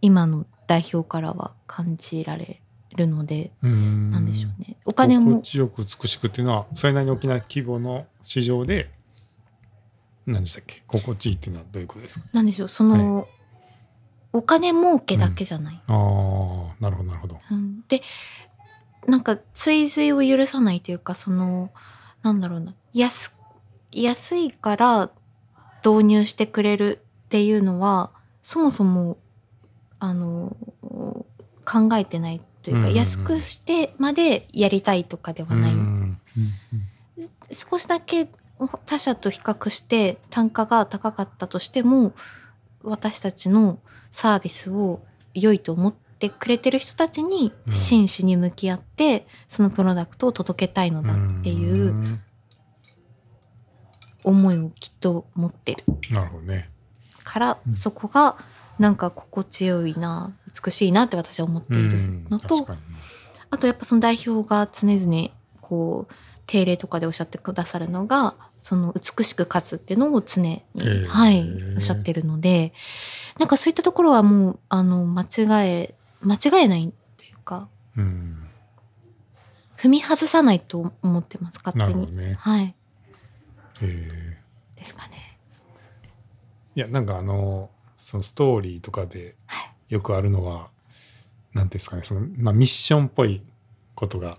[0.01, 2.61] 今の代表からは感じられ
[2.95, 4.11] るので、うん。
[4.11, 4.77] なんでしょうね。
[4.85, 8.89] お金も心地よく美しくっていうのはそれなりに大きな規模の市場で
[10.25, 10.83] 何でしたっけ？
[10.87, 12.25] 心地いいっていうのはどういうことですか？
[12.33, 12.69] なんでしょう。
[12.69, 13.27] その、
[14.33, 15.81] お金儲けだけじゃない。
[15.87, 17.39] ああなるほどなるほど。
[17.49, 17.83] うん。
[17.87, 18.01] で
[19.07, 21.71] なんか追随を許さないというかその
[22.23, 22.75] なんだろうな。
[22.93, 23.35] 安
[23.93, 25.09] 安いから
[25.85, 28.11] 導入してくれるっていうのは
[28.41, 29.17] そもそも
[29.99, 30.55] あの
[31.65, 32.95] 考えてないというか、うんうんうん。
[32.95, 36.19] 安くしてまでやりたいとかではない、うん
[37.51, 38.27] 少しだけ
[38.85, 42.13] 他社と比較して単価が高かったとしても
[42.83, 43.79] 私たちの
[44.11, 45.01] サービスを
[45.33, 47.73] 良いと思ってくれてる人たちにうん。
[47.73, 52.19] 真摯に向き合ってそのプロダクトを届けたいのだっていううん。
[54.23, 55.83] 思いをきっと持ってる。
[56.11, 56.69] なるほどね。
[57.23, 57.75] から、うん。
[57.75, 58.35] そこが
[58.79, 60.33] なんか心地よいな
[60.63, 62.67] 美しいなって私は思っているのと、
[63.49, 65.29] あとやっぱその代表が常々
[65.61, 66.13] こう
[66.45, 71.05] 定例とかでおっしゃってくださるのがその美しく勝つっていうのを常に、ー。
[71.05, 71.43] はい
[71.75, 72.73] おっしゃってるので
[73.39, 75.25] なんかそういったところはもうあの間違
[75.67, 77.67] え間違えないというか
[77.97, 78.43] うん。
[79.77, 82.15] 踏み外さないと思ってます勝手に。
[82.17, 82.35] ね。
[82.39, 82.75] はい。
[83.81, 84.79] えー。
[84.79, 85.37] ですかね。
[86.75, 89.93] いやなんかあのそのストーリーとかではい。
[89.93, 90.69] よくあるのは
[91.53, 93.41] 何ですかねその、まあ、ミッションっぽい
[93.95, 94.37] ことが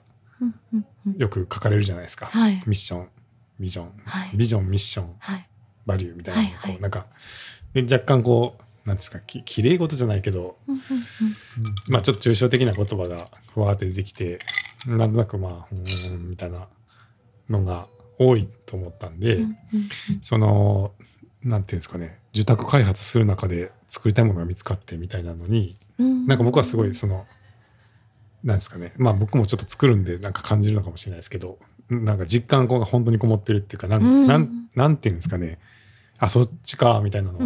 [1.17, 2.55] よく書かれるじゃないですか、はい。
[2.67, 3.09] ミッション
[3.59, 4.37] ビジョン、はい。
[4.37, 5.17] ビジョンミッション。
[5.19, 5.49] はい。
[5.87, 6.81] バリューみたいなこう、はいはい。
[6.83, 7.07] なんか
[7.73, 10.81] で若干こうなんですかききれい事じゃないけどうんうん
[11.89, 14.39] まあちょっと抽象的な言葉がふわーって出てきて
[14.87, 16.69] なんとなくまあうーんみたいな
[17.49, 19.57] のが多いと思ったんで、うんうん。
[20.23, 20.93] その
[21.43, 27.27] なんていうんですかね受託開発する中で作りたいものが見つかってみたいなのにうんなんか僕はすごいその
[28.45, 28.93] なんですかね。
[28.97, 31.59] まあ僕もちょっと作るんでなんか感じるのかもしれないですけど
[31.91, 34.27] なんか実感が本当にこもってるっていうかなん,、うん。
[34.27, 35.59] なんなんていうんですかね。
[36.21, 37.45] あそっちかみたいなのは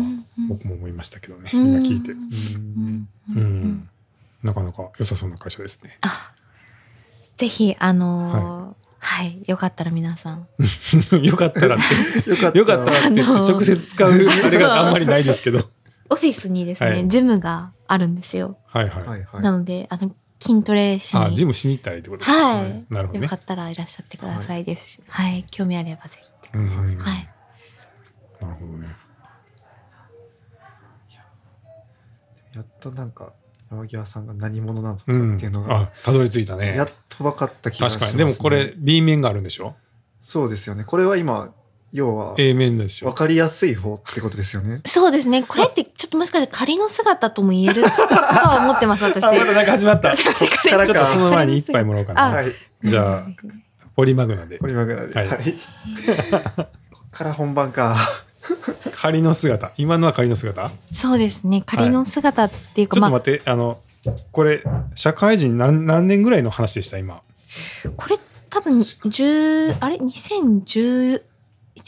[0.49, 1.75] 僕も思いましたけどね、うん。
[1.75, 3.09] 今聞いて、ううん。
[3.31, 3.37] うん。
[3.37, 3.89] うん。
[4.43, 5.99] なかなか良さそうな会社ですね。
[6.01, 6.33] あ
[7.37, 8.82] ぜひあのーはい、
[9.47, 10.47] よかったら皆さん。
[11.23, 12.59] よかったらって。
[12.59, 13.09] よかったら。
[13.09, 14.13] って直接使う。
[14.45, 15.71] あれがあんまりないですけど。
[16.11, 17.09] オフィスにですね、はい。
[17.09, 18.59] ジムがあるんですよ。
[18.67, 19.43] はいはい、はいはい。
[19.43, 22.85] なのであの筋トレしにあジムしに行ったらいいってことですね、はい。
[22.91, 23.25] なるほどね。
[23.25, 26.29] よかったらいらっしゃってくださいですし、はい、興味あればぜひ。
[26.29, 26.93] って感じです。
[26.95, 26.99] うん。
[26.99, 27.29] はい。
[28.41, 28.97] なるほどね。
[32.55, 33.33] やっとなんか
[33.73, 36.77] 山際さんが何者なのかってうんいうのが、あたどり着いたね。
[36.77, 38.19] やっと分かった気がします、確かに。
[38.19, 39.75] でもこれ B 面があるんでしょ？
[40.21, 40.85] そうですよね。
[40.85, 41.53] これは今
[41.93, 43.07] 要は A 面でしょ。
[43.09, 44.83] 分かりやすい方ってことですよね。
[44.87, 45.43] そうですね。
[45.43, 47.75] これってちょっともしかして仮の姿とも言える？
[47.83, 49.25] とは思ってます、私。
[49.25, 50.13] あまたなんか始まった。
[50.17, 52.53] ちょっとその前に一杯もらおうかあなはい。
[52.85, 53.27] じゃあ
[53.97, 54.59] ポリマグナで。
[54.59, 55.15] ポリマグナで。
[55.15, 55.29] はい。
[55.29, 55.53] はい、
[56.93, 57.97] こっから本番か
[58.93, 59.73] 仮の姿。
[59.77, 60.71] 今のは仮の姿？
[60.93, 61.63] そうですね。
[61.65, 63.79] 仮の姿っていうか、ちょっとまあ、待ってあの
[64.33, 64.63] これ
[64.95, 66.99] 社会人何何年ぐらいの話でした？
[66.99, 67.23] 今。
[67.97, 68.19] これ
[68.51, 71.23] 多分10あれ？2011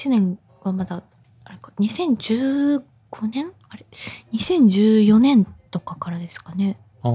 [0.09, 1.03] 年はまだ
[1.45, 1.73] あれか。
[1.81, 2.83] 2015
[3.33, 3.53] 年？
[3.69, 3.87] あれ
[4.33, 6.79] ？2014年とかからですかね。
[7.03, 7.13] ああ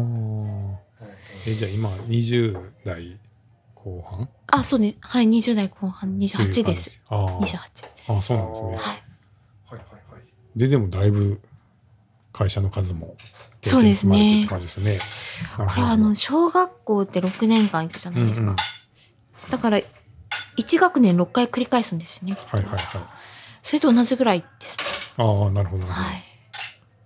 [1.48, 3.18] えじゃあ今20代
[3.76, 4.30] 後半？
[4.52, 4.98] あそうです。
[5.00, 6.18] はい20代後半。
[6.18, 7.02] 28です。
[7.10, 7.38] あー。
[7.40, 8.68] 28あそうなんですね。
[8.70, 9.04] はいはいはいはい
[10.60, 11.40] ででもだいぶ
[12.34, 13.16] 会社の数も
[13.62, 14.46] そうですね。
[14.48, 15.00] 感じですよね。
[15.56, 18.56] これはあの小学校って6年間行くじゃないですか、うんうん。
[19.50, 22.38] だから1学年6回繰り返すんですよね。
[22.48, 22.80] はいはいはい。
[23.62, 24.78] それと同じぐらいです
[25.18, 26.06] ああなるほどはい。
[26.06, 26.24] はい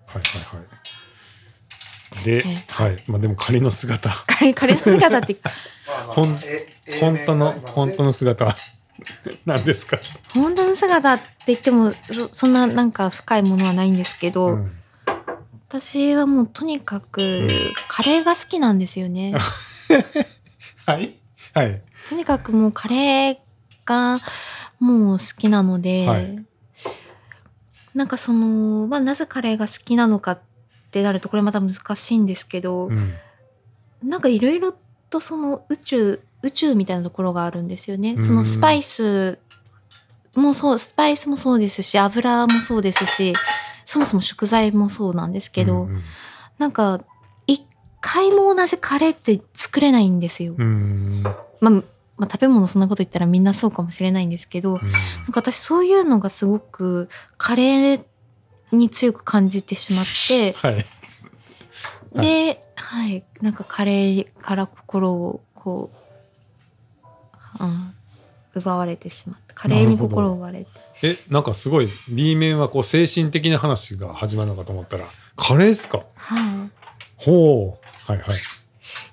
[0.07, 0.63] はいは
[2.21, 2.25] い。
[2.25, 2.65] で、ね。
[2.69, 2.97] はい。
[3.07, 4.09] まあでも仮の姿。
[4.25, 5.37] 彼彼の姿って。
[6.09, 6.39] ほん
[6.99, 8.45] 本当の本当の姿。
[8.45, 8.55] は
[9.45, 9.97] 何ですか、
[10.33, 14.71] 本当の姿って言ってもそそんななんか深いものはないんですけど、うん。
[15.69, 17.19] 私はもうとにかく
[17.87, 19.33] カレーが好きなんですよね。
[20.85, 21.17] はい？
[21.53, 21.81] はい。
[22.07, 23.37] とにかくもうカレー
[23.85, 24.17] が
[24.79, 26.45] もう好きなので、はい。
[27.95, 30.39] なんかその、まあ、なぜカレーが好きなのかっ
[30.91, 33.13] てなるとこれまた難しいんですけど、うん。
[34.03, 34.75] なんかいろいろ
[35.09, 38.13] とその宇宙宇宙みたいなところがあるんですよね。
[38.13, 38.23] うん。
[38.23, 39.39] そのスパイス
[40.35, 43.33] もそうスパイスもそうですし油もそうですし
[43.85, 46.01] そもそも食材もそうなんですけど、うん
[46.59, 47.01] なんか
[47.47, 47.65] 一
[47.99, 50.53] 回も同じカレーって作れないんですよ。
[50.57, 50.67] うん。
[50.67, 50.69] う
[51.19, 51.71] んまあ、
[52.15, 58.03] まあ食べ物そんなこと言ったらみんなそうかもしれないんですけど、なんか私そういうのがすごくカレー
[58.71, 60.85] に強く感じてしまって、はい。
[62.15, 65.97] で、はい、なんかカレーから心をこう、
[67.65, 67.93] うん、
[68.55, 69.53] 奪われてしまった。
[69.53, 70.67] カレーに心を奪われて。
[71.03, 76.03] えなんかすごい B 面はこう精神的な話が始まるのかと思ったらカレーっすか？
[76.15, 76.69] はい。
[77.17, 78.29] ほうはいはい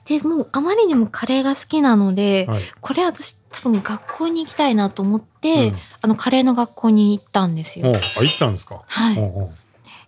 [0.06, 7.86] で、もうあまりにもカレーが好きなので、はいこれ私多分学校に行きたいなと思って、うんあのカレーの学校に行ったんですよ。
[7.88, 8.82] あ行ったんですか？
[8.86, 9.16] はい。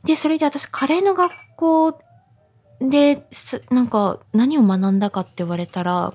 [0.05, 1.99] で、それで私カレーの学校
[2.81, 6.13] です、なんか何を学んだかって言われたら、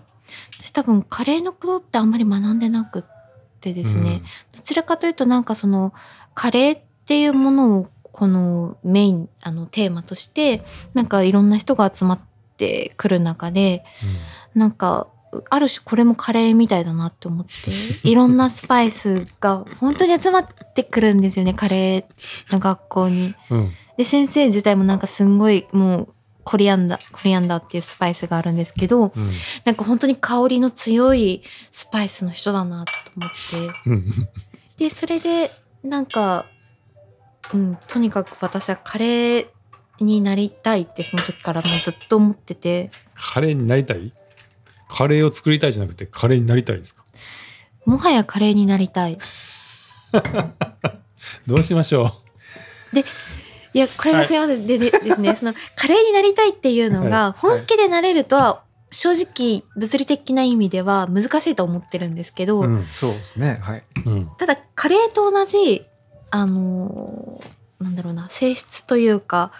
[0.57, 3.04] 私多分カレーのことってあんまり学んでなくっ
[3.60, 4.22] てですね、
[4.52, 5.92] どちらかというとなんかその
[6.36, 10.64] カレーっていうものをこのメイン、あのテーマとして、
[10.94, 12.20] なんかいろんな人が集まっ
[12.58, 13.84] てくる中で、
[14.54, 15.08] なんか
[15.50, 17.52] ある種これもカレーみたいだなって思って
[18.08, 23.34] いろんなスパイスが本当に集まってくるんですよねカレーの学校に。
[23.50, 23.72] うんうん。
[23.98, 26.14] で先生自体もなんかすんごいもう
[26.50, 29.30] コリアンダーコリアンダーっていうスパイスがあるんですけどうん。
[29.66, 31.42] なんか本当に香りの強い
[31.72, 33.90] スパイスの人だなと思って。
[33.90, 34.30] う ん
[34.78, 35.52] でそれで
[35.84, 36.46] なんか、
[37.54, 39.48] うん、とにかく私はカレー
[40.00, 42.92] になりたいってその時からもうずっと思ってて。
[43.14, 44.14] カレーになりたい？
[44.88, 47.04] カレーを作りたいじゃなくてカレーになりたいですか？
[47.86, 49.18] もはやカレーになりたい。
[51.46, 52.16] どうしましょ
[53.78, 55.36] いやこれがすいません、ででですね。
[55.36, 57.40] そのカレーになりたいっていうのがはい。
[57.40, 63.60] 本気でなれるとは正直物理的な意味では難しいと思ってるんですけど、う、うんそうですね。
[63.62, 63.84] はい。
[64.06, 64.30] うん。
[64.38, 65.86] ただカレーと同じ
[66.32, 69.52] あのーなんだろうな性質というか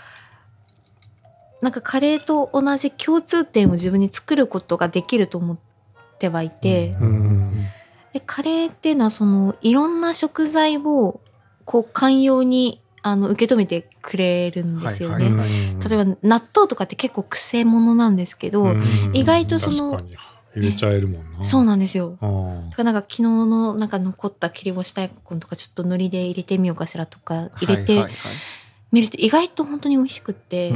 [1.62, 5.58] なんかカレーと同じ共通点を自分に作ることができると思っ
[6.20, 7.66] てはいて、うん。
[8.14, 11.20] でカレーっていうのはそのいろんな食材を
[11.66, 15.30] こう寛容にあの受け止めてくれるんですよね。
[15.86, 18.84] 例えば納豆とかって結構癖物なんですけど、うん。
[19.14, 20.00] 意外とその
[20.56, 22.18] 入れちゃえるもんな、そうなんですよ。
[22.22, 22.28] だ
[22.78, 28.02] からなんか昨日のなんか残った切り干し大根とかちょっと海苔で入れてみようかしらとか入れて
[28.94, 30.72] みると意外と本当に美味しくって、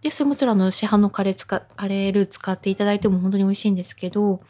[0.00, 4.40] でそれもちろんあの市販のカレー使カレールー使っていただいても本当に美味しいんですけど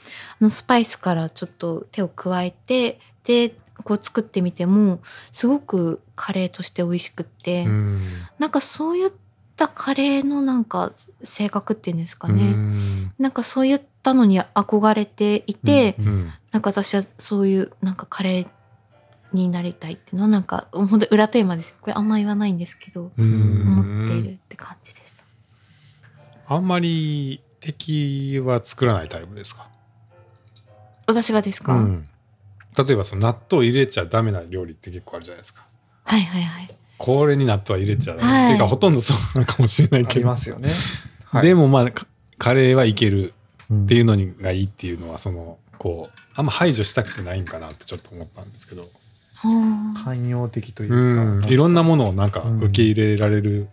[0.40, 5.00] あのスパイスからちょっと手を加えてでこう作ってみても
[5.32, 8.00] すごくカレーとして美味しくって、うん。
[8.38, 9.12] なんかそういっ
[9.56, 10.92] たカレーのなんか
[11.22, 13.12] 性格っていうんですかね、うん。
[13.18, 18.48] なんかそういったのに憧れていて、うんなんか私はそういうなんかカレー
[19.34, 21.76] になりたいっていうのはなんか本当に裏テーマです。
[21.78, 25.22] これあんま言わないんですけど、うん思っているって感じでした。
[26.54, 29.68] あんまり敵は作らないタイプですか？
[31.06, 32.07] 私がですか、うん。
[32.86, 35.66] 例えばその納豆入れちゃダメな料理って結構あるじゃないですか。
[36.04, 36.68] はいはいはい。
[36.98, 38.28] これに納豆は入れちゃダメ。
[38.30, 40.26] はいてかほとんどそうなのかもしれないありけど。
[40.26, 40.70] ますよね。
[41.24, 42.06] はいでもまあか
[42.38, 43.34] カレーはいける
[43.70, 48.88] うんっていうのにがいいっていうのはそのこうあんま排除したくてないんかなってちょっと思ったんですけど、
[49.42, 51.46] 汎用的といううか。
[51.48, 53.68] ん、いろんなものをなんかうん受け入れられる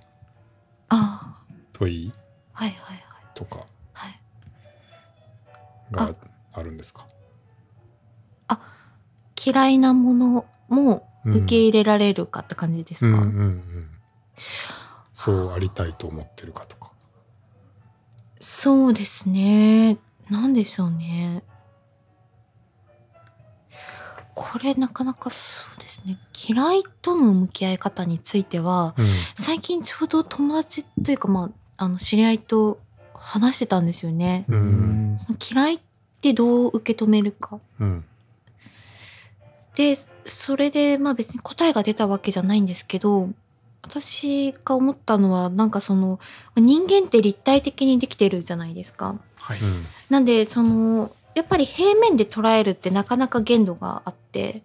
[0.90, 2.12] あといい？
[2.54, 3.02] あ、はいはいはい。
[3.34, 3.60] とか
[3.94, 4.20] はい、
[5.92, 6.14] が
[6.54, 7.06] あるんですか？
[9.46, 13.88] 嫌いなものもうん受け入れられるかって感じですか、うんうんうん。
[15.14, 16.92] そうありたいと思ってるかとか。
[18.40, 19.98] そうですね。
[20.30, 21.44] なんでしょうね。
[24.36, 26.20] これなかなかそうですね。
[26.48, 29.06] 嫌いとの向き合い方については、うん
[29.36, 32.80] 最近ちょうど友達というか、まあ、あの、知り合いと
[33.14, 34.46] 話してたんですよね。
[34.48, 35.80] その嫌いっ
[36.22, 37.60] てどう受け止めるか。
[37.80, 38.06] うん
[39.76, 39.96] で、
[40.26, 43.30] それで、まあ別に答えが出たわけじゃないんですけど、
[43.84, 46.20] 私が思ったのは、なんかその、
[46.56, 49.20] 人間って立体的にできてるじゃないですか。
[49.40, 49.60] はい。
[49.60, 54.64] うんなんでそのやっぱり平面で捉えるってなかなか限度があって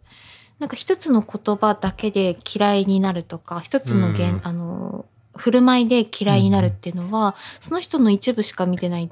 [0.59, 5.07] なんか一つの言葉だけで嫌いになるとか一つの言、うんあの
[5.37, 9.09] 振る舞いで嫌いになるっていうのは、その人の一部しか見てない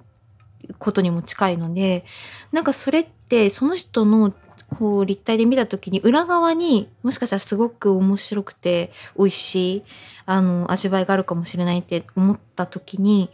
[0.79, 2.05] ことにも近いので
[2.53, 4.35] なんかそれってその人の
[4.70, 9.82] こう立体で見た時に裏側にもしかしたらすごく面白くて美味しい
[10.27, 13.31] あの味わいがあるかもしれないって思った時に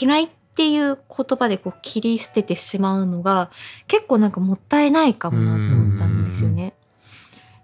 [0.00, 3.50] 嫌いっていう言葉でこう切り捨ててしまうのが
[3.88, 6.72] 結構なんかもったいないかもなと思ったんですよね。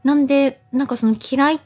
[0.05, 1.61] なんでなんかその嫌いっ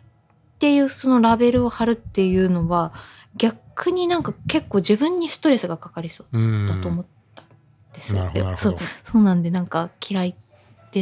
[0.59, 2.93] ていうそのラベルを貼るっていうのは
[3.37, 7.47] 逆になんか結構自分にストレスがかかりそううんだと思ったん
[7.95, 8.79] ですなるほどなるほど。
[8.79, 10.46] そうそうなんでなんか嫌いって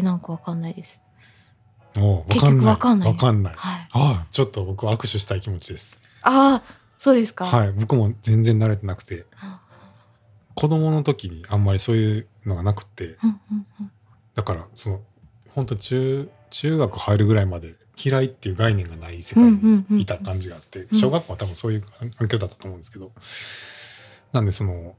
[0.03, 1.01] なんかわかんないです。
[1.99, 3.09] お結局わかんない。
[3.09, 3.55] わかんない。
[3.57, 3.89] はい。
[3.93, 6.01] ああちょっと僕握手したい気持ちです。
[6.23, 7.47] ああそうですか。
[7.47, 7.73] はい。
[7.73, 9.27] 僕も全然慣れてなくて。
[10.55, 13.17] 子供の時にあんまりそういうのがなくて。
[13.23, 13.91] うんうんうん。
[14.35, 15.01] だからその
[15.51, 19.45] 本当中中学入るぐらいまで嫌いっていう概念がない世界
[19.89, 21.83] にいた感じがあって、ん小学校は多分そういう
[22.17, 23.13] 環境だったと思うんですけど、
[24.33, 24.97] なんでその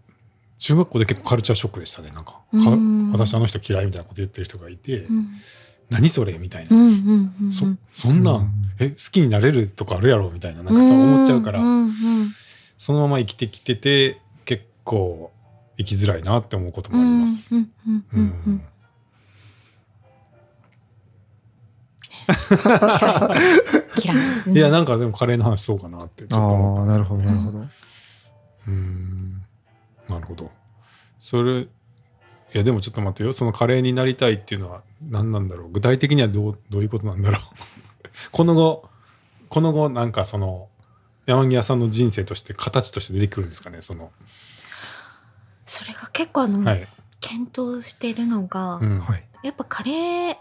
[0.57, 2.11] 中学校で結構カルチャーショックでしたね。
[2.11, 3.11] なんかかうん。
[3.11, 5.27] 私あの人嫌いみたいなこと言ってる人がいて、うん。
[5.90, 8.49] 何それみたいな、うんうんうんそそんなん、うん
[8.80, 11.91] え好きになれるとかあるやろみたいななんかさ思っちゃうから、んうん
[12.77, 15.32] そのまま生きてきてて結構
[15.77, 17.56] 生きづらいなって思うこともあります。
[17.56, 17.60] い。
[24.52, 24.56] い。
[24.56, 27.60] やなんかでもカレーの話そうかなってちょっと思ったんですよなるほど、なるほど。
[27.60, 29.35] うーん
[30.10, 30.52] なるほど。
[31.19, 31.68] それい
[32.53, 33.34] やでもちょっと待ってよ。
[33.34, 35.69] そのカレーになりたいっていうのは何なんだろう。
[35.69, 37.41] 具体的にはどうどういうことなんだろう。
[38.32, 38.90] この後
[39.49, 40.69] この後なんかその
[41.26, 44.11] 山際さんの人生として形として出てくるんですかねその。
[45.65, 46.88] それが結構あの、はい、
[47.19, 49.23] 検討してるのが、うん、はい。
[49.44, 50.38] やっぱカレー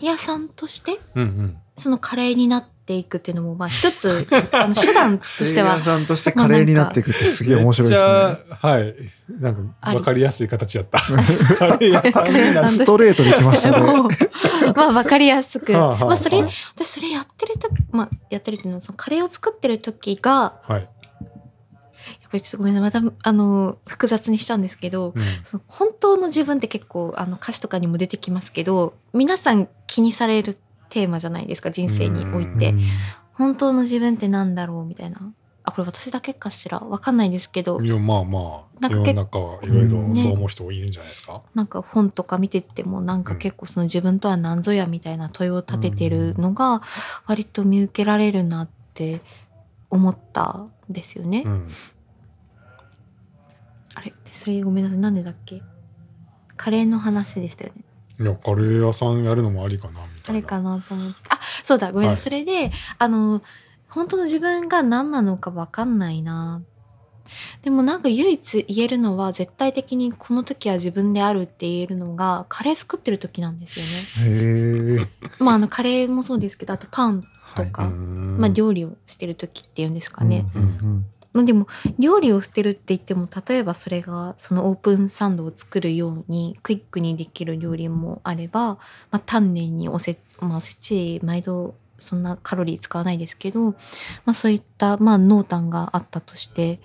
[0.00, 1.58] 屋さんとしてうんうん。
[1.76, 8.08] そのカレーになっていくっていうのもまあ一つ あの手段としてはさんとしてカレーになっていくってすげえ面白いですね。
[8.60, 8.94] はい。
[9.40, 10.98] なんかあり分かりやすい形やった。
[11.56, 13.78] カレー屋さんストレートできましたね。
[13.78, 14.08] もう。
[14.76, 15.72] まあ分かりやすく。
[15.72, 20.90] まあそれは私それやってる時まあやってるっていうのはそのカレーを作ってる時がはい、こ
[22.34, 23.02] れちょっとごめんなさい。
[23.02, 25.22] またあの複雑にしちゃうんですけど、うん。
[25.42, 30.56] その本当の自分って結構あの歌詞とかにも出てきますけど皆さん気にされる
[30.94, 32.70] テーマじゃないですか人生において。
[32.70, 32.80] うん。
[33.32, 35.18] 本当の自分ってなんだろうみたいな。
[35.66, 36.78] あこれ私だけかしら？
[36.78, 37.80] わかんないですけど。
[37.80, 46.82] いやまあまあなんか結世の中はいろいろうんそう思う人いるんじゃないですか、なんか本とか見ててもなんか結構その自分とは何ぞやみたいな問いを立ててるのが
[47.26, 49.22] 割と見受けられるなって
[49.88, 51.44] 思ったんですよね。
[51.46, 51.68] うん。
[53.94, 54.12] あれ？
[54.30, 54.98] それごめんなさい。
[54.98, 55.62] なんでだっけ？
[56.56, 57.82] カレーの話でしたよね。
[58.20, 60.00] いやカレー屋さんやるのもありかな。
[60.13, 61.16] みあれかなと思って。
[61.28, 62.22] あ、そうだ、ごめんなさい。
[62.24, 63.42] それで、あの、
[63.88, 66.62] 本当の自分が何なのか分かんないな。
[67.62, 73.86] でもなんか唯一言えるのは絶対的にこの時は自分であるって言えるのがカレー作ってる時なんですよ
[75.06, 75.08] ね。
[75.38, 77.22] まああのカレーもそうですけどあとパン
[77.54, 80.44] とか、うんまあ料理をしてる時っていうんですかね。
[80.54, 81.66] うんうんまあでも
[81.98, 88.78] 料理をしてるって言っても例えばそれがそのオープンサンドを作るようにクイックにできる料理もあれば、ま
[89.12, 93.76] あ、丹念におせ,、まあ、おせち毎度そんなカロリー使わないですけど、ま
[94.26, 96.76] あ、そういった、まあ、濃淡があったとして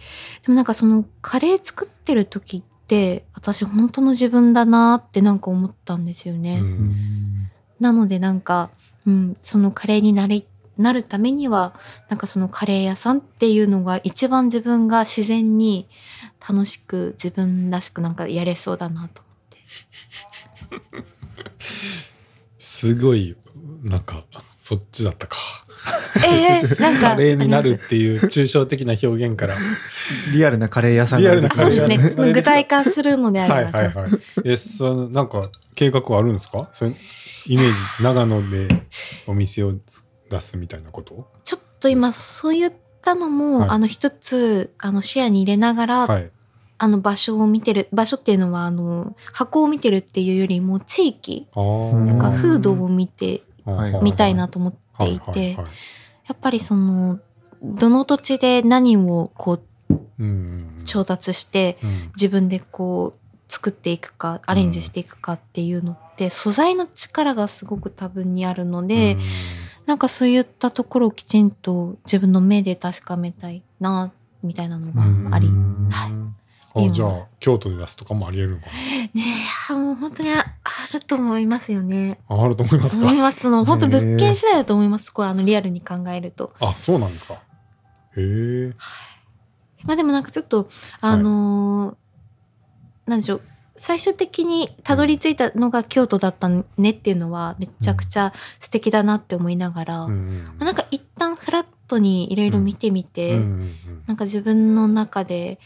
[0.43, 6.59] でもなんかそのカレー作ってる時って私本当の自分だなってなんか思ったんですよね。
[6.61, 7.29] うん
[7.79, 8.69] なのでなんか、
[9.07, 10.45] うん、そのカレーになり
[10.79, 11.73] なるためには
[12.09, 15.87] なんかそのカレー屋さんっていうのが一番自分が自然に
[16.47, 19.21] 楽しく自分らしくなんかやれそうだなと
[20.69, 21.05] 思って。
[22.57, 23.35] すごい
[23.83, 24.23] なんか
[24.55, 25.37] そっちだったか。
[26.27, 27.11] えー、なんか。
[27.11, 29.55] カレーになるっていう抽象的な表現から。
[30.33, 31.49] リアルなカレー屋さんリそうですね。
[31.49, 34.11] カレー屋さんその具体化するのであはいれば、はいはい
[34.45, 36.69] えそのなんか計画はあるんですか？
[36.71, 36.91] それ
[37.47, 38.67] イメージ長野で
[39.27, 39.73] お店を
[40.29, 41.27] 出すみたいなこと？
[41.43, 43.69] ちょっと今そういったのも、はい。
[43.69, 46.31] あの一つあの視野に入れながら、はい。
[46.81, 51.61] あの場所を見てる場所っていうのはあの箱を見てるっていうよりも地域な
[52.13, 54.01] んが風土を見てはい。
[54.01, 55.63] みたいなと思っていて、や
[56.33, 57.19] っぱりその
[57.61, 59.61] どの土地で何をこう
[60.19, 60.81] うん。
[60.85, 61.89] 調達してうん。
[62.15, 63.19] 自分でこう
[63.51, 69.19] 作っていくかアレンジしていくかっていうのって、素材の力がすごく多分にあるので、うん
[69.89, 74.11] なんかそういったところをきちんと自分の目で確かめたいな
[74.43, 75.89] みたいなのがあり、うん。
[75.91, 76.11] はい
[76.75, 79.09] あじゃあ京都で出すとかもありえるのかね
[79.71, 80.45] えもう本当にあ
[80.93, 82.19] ると思いますよね。
[82.29, 83.07] なああると思いますか？
[83.07, 83.39] 思います。
[83.39, 85.09] その本当物件次第だと思います。
[85.09, 86.53] こうあのリアルに考えると。
[86.59, 87.33] あそうなんですか。
[87.33, 87.37] へ
[88.17, 88.73] え。
[89.83, 90.69] まあでもなんかちょっと
[91.01, 93.41] あのーなんでしょう
[93.79, 104.03] 最終的にたどり着いたのが京都だったねっていうのはめちゃくちゃ素敵だなって思いながら、うんなんか一旦フラットにいろいろ見てみて、うんうんうん。
[104.05, 105.59] なんか自分の中で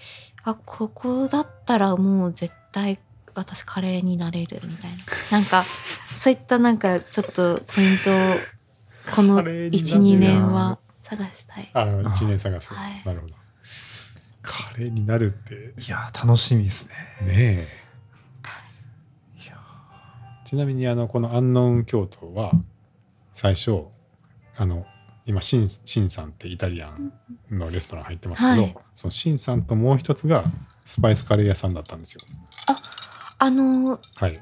[0.44, 3.00] あここだったらもう絶対
[3.34, 4.98] 私カレーになれるみたいな。
[5.32, 11.70] なんかそういったなんかちょっとポイントをこのカレーになる12年は探したい。
[11.74, 13.02] あ一年探す、はい。
[13.06, 13.34] なるほど。
[14.44, 15.74] カレーになるって。
[15.82, 16.94] いやー楽しみですね。
[17.26, 17.83] ねえ
[20.54, 22.52] ちなみにあのこの「安納京都」は
[23.32, 23.86] 最初
[24.56, 24.86] あの
[25.26, 27.12] 今シンシンさんってイタリアン
[27.50, 28.78] のレストラン入ってますけど、はい。
[28.94, 30.44] そのシンさんともう一つが
[30.86, 32.22] スパイスカレー屋さんだったんですよ。
[33.40, 34.40] あのーはい。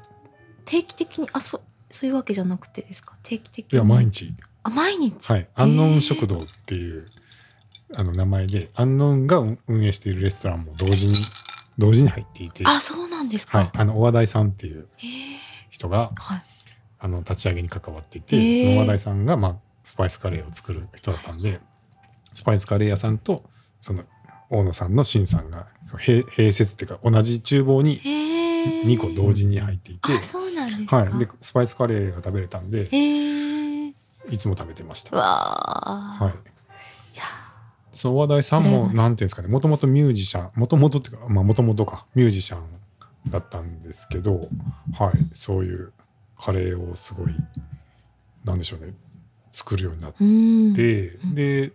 [0.66, 1.60] 定期的にあそう
[1.90, 3.16] そういうわけじゃなくてですか？
[3.22, 4.34] 定期的いやに毎日。
[4.64, 5.30] あ毎日？
[5.30, 5.48] はい。
[5.54, 7.06] 安納食堂っていう
[7.94, 11.14] あの名前で安納が運営しているレストランも同時に
[11.78, 14.88] 同時に入っていて、あそうなんですか、はい、あのお話題さんっていう
[15.82, 16.42] 人がはい。
[17.04, 21.58] あの立ち上げに関わっていて、その話題さんが、まあ、スパイスカレーを作る人だったんで
[22.32, 23.42] スパイスカレー屋さんと
[23.80, 24.04] その
[24.48, 25.66] 大野さんのシンさんが
[25.98, 32.82] 併併設っていうか同じ厨房にへえ2個同時に入っていて、あそうなんはい、でスパイスカレーが食べれたんで
[34.30, 35.16] いつも食べてました。
[35.16, 36.52] はい、
[37.90, 42.81] その話題さんもなんていうんですかねもともとミュージシャンもともとっていうかまあもともとかミュージシャン
[43.28, 44.48] だったんですけど、
[44.98, 45.92] はい、そういう
[46.38, 47.34] カレーをすごい
[48.44, 48.94] なんでしょうね
[49.52, 51.34] 作るようになっうんて、うん。
[51.34, 51.72] で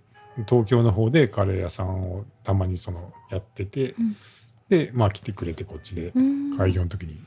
[0.47, 4.15] 東京の方でカレー屋さんをたまにそのやってて、うん。
[4.69, 6.57] でまあ来てくれてこっちでうん。
[6.57, 7.19] 開業の時に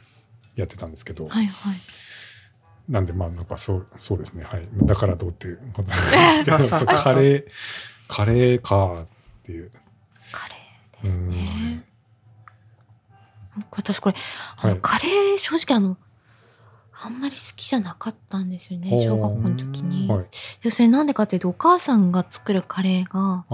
[0.56, 1.76] やってたんですけど、はいはい。
[2.88, 4.68] なんでまあなんかそうそうですねはい。
[4.82, 6.06] だからどうっていうことなんで
[6.38, 7.44] すけど カレー
[8.08, 9.06] カレーかっ
[9.44, 9.70] ていう。
[10.32, 11.84] カレーですね
[13.70, 14.14] 私これ、
[14.56, 14.80] あのはい。
[14.82, 15.96] カレー正直あの
[17.02, 20.26] あんまり好きじゃなかったんですよね小学校の時に、はい、
[20.62, 23.46] でそれなんでかっていうとお母さんが作るカレーが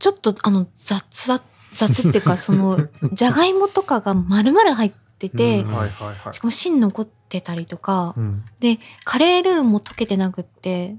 [0.00, 1.40] ちょっとあの雑だ
[1.74, 5.72] 雑っていうか そのじゃがいもとかが丸々入ってて、うん。
[5.72, 6.34] はいはいはい。
[6.34, 8.44] しかも芯残ってたりとか、うん。
[8.58, 10.96] でカレールーも溶けてなくって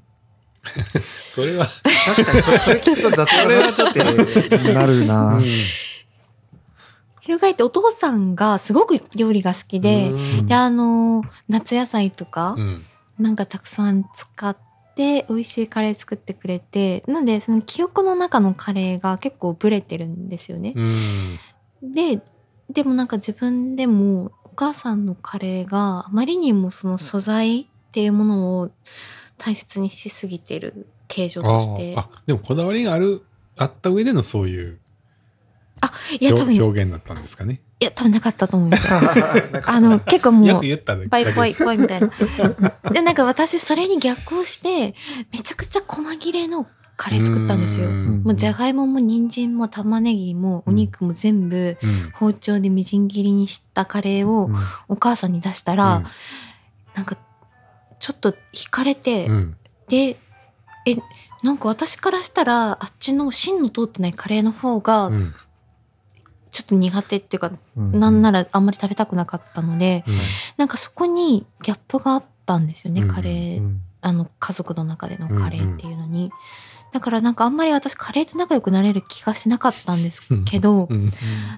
[1.36, 1.68] それは、
[2.06, 4.00] 確かにそれそれきっと雑それはちょっと
[4.74, 5.42] なるな、
[7.26, 10.48] 翻ってお父さんがすごく料理が好きで、うん。
[10.48, 12.86] であの夏野菜とか、うん。
[13.20, 14.58] なんかたくさん使っ
[14.96, 20.74] て美味しいカレー作ってくれてなんでその記憶の中のカレーが結構ブレてるんですよね。
[21.82, 21.94] うん。
[21.94, 22.22] で
[22.70, 28.72] でもなんか自分でもお母さんのカレーがあまりにもその素材っていうものを
[29.38, 31.96] 大切にしすぎてる形状として。
[32.26, 33.24] でもこだわりがある
[33.56, 34.80] あった上でのそういう
[36.20, 37.62] いや多分い表表現だったんですかね。
[37.84, 38.90] や多分なかったと思います。
[39.68, 41.54] あの結構もうよく言ったぽいぽい。
[41.54, 42.10] ぽいみたいな。
[42.92, 44.96] でなんか私それに逆行して
[45.32, 47.90] めちゃくちゃ細切れのカレー作ったんですよ。
[47.90, 54.50] うんもうじゃがいもも人参も玉ねぎもお肉も全部うん包丁でみじん切りにしたカレーを
[54.88, 56.06] お母さんに出したら、うん
[56.94, 57.18] なんか
[58.00, 59.58] ちょっと惹かれて、うん
[59.88, 60.18] で
[60.86, 60.98] え
[61.42, 65.34] なんか私からしたらあっちの芯の通ってないカレーの方がうん
[66.54, 68.00] ちょっと苦手っていうか、うん。
[68.00, 70.14] なんならあんまり食べたくなかったのでうん。
[70.56, 76.32] なんかそこにギャップがあったんですよね、うんカレー、うんあの家族の中でのカレーっていうのに。
[76.92, 81.12] だからなんかあんまり私カレーと仲良くなれる気がしなかったんですけど、うん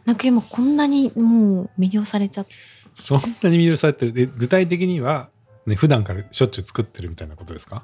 [0.06, 2.54] なんか今こんなにもう魅了されちゃって。
[2.96, 4.14] そんなに魅了されてる。
[4.14, 5.30] で具体的には、
[5.66, 7.84] ね、普段からしょっちゅう作ってるみたいなことですか？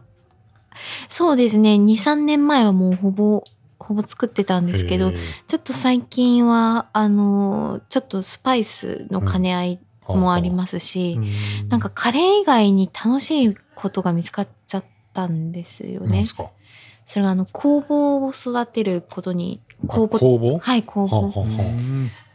[1.09, 1.71] そうですね。
[1.71, 3.43] 23年前はもうほぼ
[3.83, 9.79] ほぼ作ってたんですけどちょっと最近はあのちょっとスパイスの兼ね合い
[10.15, 11.67] もありますし、うん。
[11.69, 16.25] なんかカレー以外に楽しいことが見つかっちゃったんですよね。
[17.05, 21.45] それがあの工房を育てることに工房はい工房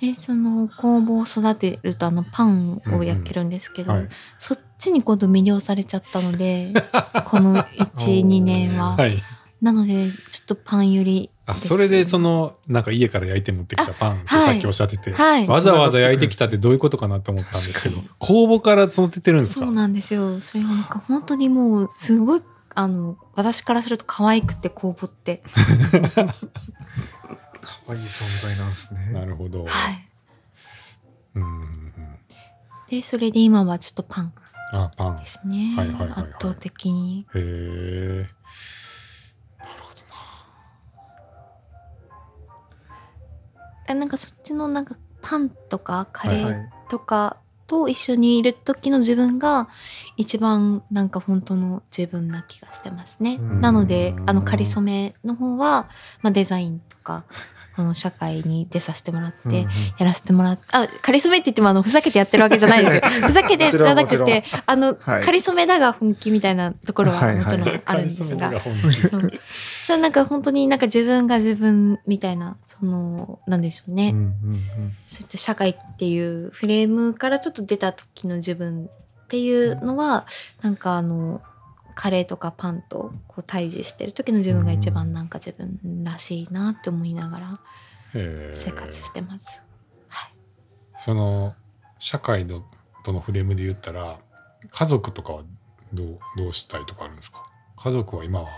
[0.01, 4.09] でその工房を育てるとあのパンを焼けるんですけど、あはい。
[4.39, 6.73] そっちに今度魅了されちゃったので
[7.24, 8.97] この12年は。
[8.97, 9.23] はい。
[9.62, 14.47] なのでちとパンよりあそれでそのなんか家から焼いて持ってきたパンってあはい。
[14.47, 15.47] さっきおっしゃってて、はい。
[15.47, 19.66] わざわざ焼いてきたってどういうことかなと思ったんですけど工房から育ててるんですか？
[19.66, 20.40] そうなんですよ。
[20.40, 22.43] それがなんか本当にもうすごい
[22.74, 25.43] あの私からすると可愛くて工房って。
[27.62, 29.10] 可愛い存在なんですね。
[29.12, 29.68] なるほど、はい
[31.35, 31.93] うん。
[32.89, 34.32] でそれで今はちょっとパン
[34.73, 35.16] あパン。
[35.16, 36.23] へですね、はいはいはいはい。
[36.24, 37.27] 圧倒的に。
[37.35, 38.27] え
[43.94, 49.68] なんかそっちのなんかパンとかカレーはいとかと一緒にいる時の自分が
[50.16, 53.38] 一番なんか本当の自分な気がしてますね。
[53.40, 55.88] うんなのであの仮初めの方は、
[56.22, 57.24] まあ、デザインとか
[57.77, 59.62] この社会に出させてもらって、うんうん。
[59.98, 63.03] やらせてもらってあ仮初めって言ってもあのふざけてやってるわけじゃないですよ。
[63.28, 65.23] ふざけてじゃなくてあの、はい。
[65.23, 67.44] 仮初めだが本気みたいなところははいはい。
[67.44, 68.81] もちろんあるんですが、カリスマが本気。
[68.81, 69.31] そう
[69.86, 69.98] そう。
[69.98, 74.62] なんか本当になんか自分が自分みたいなそのなんでしょうね、うんうんうん。
[75.07, 78.89] そういった社会っていうフレームからちょっと出た時の自分
[79.27, 80.24] っていうのは
[80.62, 81.43] なんかあの
[81.97, 87.60] カレーとかパンとこう対峙してる時の自分が一番なんか自分らしいなって思いながら
[88.52, 89.62] 生活してます。
[90.09, 90.32] はい、
[91.05, 91.55] その
[91.98, 92.62] 社会の
[93.05, 94.18] とのフレームで言ったら
[94.70, 95.43] 家族とかは
[95.93, 97.43] どうどうしたいとかあるんですか？
[97.78, 98.48] 家族は今は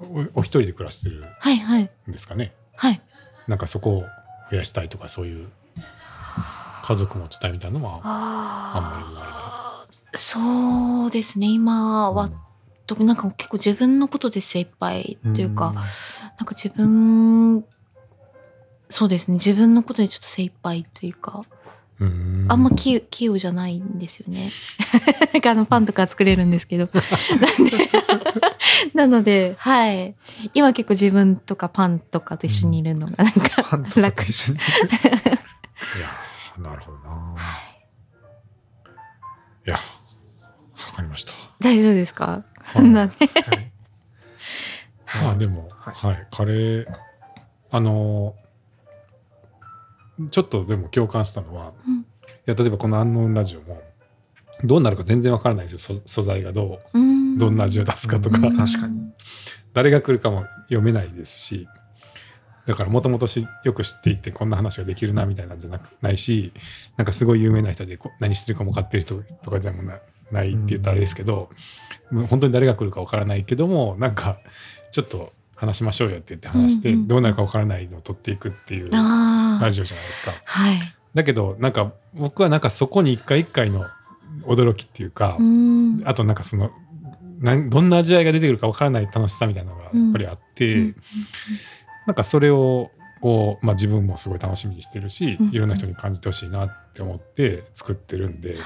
[0.00, 1.90] おお一人で暮らしてるはいはい。
[2.08, 2.52] んですかね？
[2.76, 3.00] はい。
[3.48, 4.04] なんかそこを
[4.50, 5.48] 増やしたいとかそういう
[6.82, 9.43] 家族持ちたいみたいなのはあんまり言われない
[10.14, 12.30] そうですね今は、
[12.86, 15.72] 特になんか結構自分のことで精一杯というか、
[16.38, 17.64] なんか自分
[18.88, 21.44] そうですね自分のことでちょっと精一杯というか
[22.04, 24.50] んあんま器器用じゃないんですよね。
[25.46, 26.88] あのパンとか作れるんですけど。
[26.94, 27.90] なんで
[28.94, 30.14] なので、はい。
[30.54, 34.30] 今結構自分とかパンとかと一緒にいるのがなんかパンとか楽と。
[34.30, 34.58] 一緒に
[41.64, 42.88] 大丈夫ですか、はい。
[42.88, 43.72] なんではい。
[45.24, 46.14] まあでも、ははい。
[46.14, 46.86] い、カレー、
[47.70, 48.44] あのー
[50.30, 51.98] ちょっとでも共感したのは、うん。
[52.00, 52.04] い
[52.46, 53.82] や例えばこの「アンノーンラジオ」も
[54.62, 55.96] どうなるか全然わからないんですよ。
[55.96, 57.36] 素素材がどううん。
[57.36, 58.56] どんな味を出すかとか、うん。
[58.56, 59.12] 確かに。
[59.72, 61.66] 誰が来るかも読めないですし
[62.64, 63.26] だからもともと
[63.64, 66.52] よく知っていてこんな話ができるなみたいなんじゃなくないし
[66.96, 69.98] なんかすごい有名な人でこ何してるかも分かってる人とかでもな
[70.34, 71.48] ないって言ったらあれですけど、
[72.10, 74.38] もう本当に誰が来るか分からないけどもなんか
[74.90, 78.90] ちょっと話しましょうよって言って話して、うんうんどうなるか分からないのを取っていくっていう。
[78.90, 80.32] ラジオじゃないですか。
[80.44, 80.76] はい。
[81.14, 83.86] だけどなんか僕はなんかそこに一回一回の
[84.42, 86.02] 驚きっていうか、うん。
[86.04, 86.70] あとなんかその
[87.38, 90.96] なんどんな味わいが出てくるかわからない楽しさみたいなのがやっぱりあって、うん
[92.06, 92.90] なんかそれを
[93.22, 98.60] こう、まあ、自分もすごい楽しみにしてるし、うんいろんな人に感じてほしいなって思って作ってるんで、はい。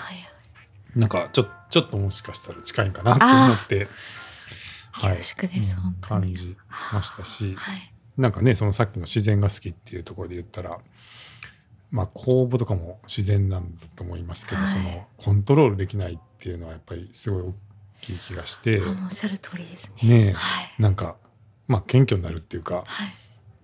[0.96, 3.88] なんかちょちょっともしかしたら近いんかなって思って、はい
[4.98, 6.20] 恐縮です、うん本当に。
[6.20, 6.56] 感じ
[6.92, 7.92] ましたし、はい。
[8.16, 10.78] なんかねそのさっきの自然が好きっていうところで言ったら。
[11.90, 17.54] まあ、公募とかも自然なんだと思いますけど、はいそのコントロールできないっていうのはやっぱりすごい大
[18.02, 20.08] きい気がして、おっしゃる通りですね。
[20.08, 20.82] ねえはい。
[20.82, 21.16] なんか
[21.66, 23.12] まあ謙虚になるっていうか、はい。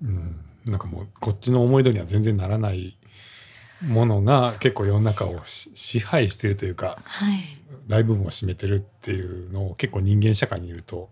[0.04, 2.96] うん、なんかもうこっちの思い通りには全然ならない
[3.86, 7.38] ものが結構世の中をし支配してるというかはい。
[7.86, 11.10] 大部分を占めてるっていうのを結構人間社会にいると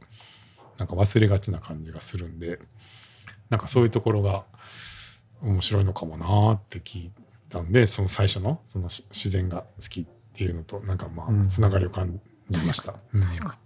[0.78, 2.58] なんか忘れがちな感じがするんで
[3.50, 4.44] なんかそういうところが
[5.42, 7.10] 面白いのかもなって聞い
[7.50, 12.18] たんでその最初のそのし自然が好きっていうのとなんかまうんあつながりを感
[12.50, 12.94] 言いました。
[13.14, 13.62] うん確かに。
[13.62, 13.64] い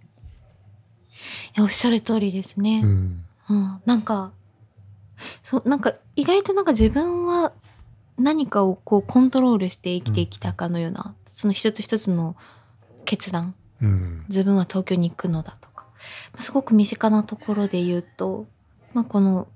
[1.55, 2.81] や、おっしゃる通りですね。
[2.83, 4.31] うんうん、なんか、
[5.41, 7.53] そう、なんか意外となんか自分は
[8.17, 12.35] 何かをこうコントロールして生きてきたかのような、その一つ一つの
[13.05, 14.25] 決断、うん。
[14.27, 15.85] 自分は東京に行くのだとか、
[16.33, 18.47] まあすごく身近なところで言うと、
[18.93, 19.47] まあ、この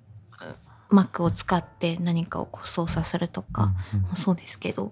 [0.92, 4.02] うん Mac を使って何かをこう操作するとか、うん。
[4.02, 4.92] まあそうですけど、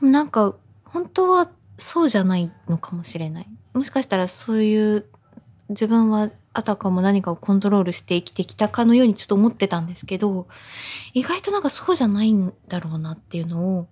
[0.00, 0.54] でもなんか
[0.84, 3.48] 本当はそうじゃないのかもしれない。
[3.72, 5.04] もしかしたらそういう
[5.68, 10.46] 自分はあたかも何かをコントロールして生きてきたかのようにちょっと思ってたんですけど、
[11.12, 13.88] 意外となんかそうじゃないんだろうなっていうのを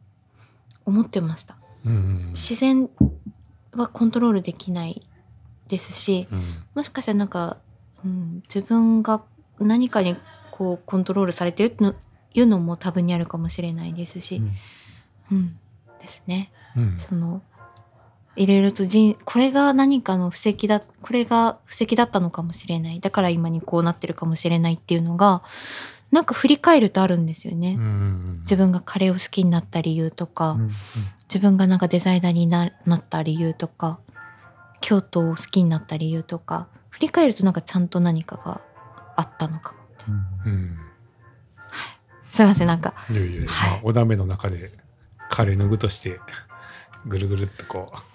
[0.86, 1.56] 思ってました。
[1.84, 2.88] うん自然
[3.74, 5.02] はコントロールできない
[5.66, 6.42] ですし、うん。
[6.74, 7.58] もしかしたらなんか、
[8.04, 9.22] うん、自分が
[9.58, 10.16] 何かに
[10.50, 11.84] こうコントロールされてるって
[12.34, 14.42] いうのも多分にあるかもしれないですし、
[15.30, 15.58] うん、
[16.00, 16.52] ですね。
[16.76, 16.98] うん。
[16.98, 17.42] その
[18.34, 23.00] いろいろと人これが何かの布石だこれが布石だったのかもしれない。
[23.00, 25.42] だから今にこうなってるかもしれないっていうのが
[26.10, 27.76] なんか振り返るとあるんですよね。
[27.78, 28.40] うん。
[28.42, 30.70] 自分がカレーを好きになった理由とか、うん
[31.32, 33.98] 自分がなんかデザイナーにななった理由とか
[34.82, 38.60] 京都を好きになった理由とか振り返るとなんかちゃんと何かが
[39.16, 39.78] あったのかも。
[40.44, 40.52] うん。
[40.52, 40.78] うん。
[42.30, 42.92] すいませんなんか。
[43.10, 43.70] いやいや、はい。
[43.70, 44.72] まあ、おだめの中で
[45.30, 46.20] カレーの具として
[47.06, 48.11] ぐるぐるっとこう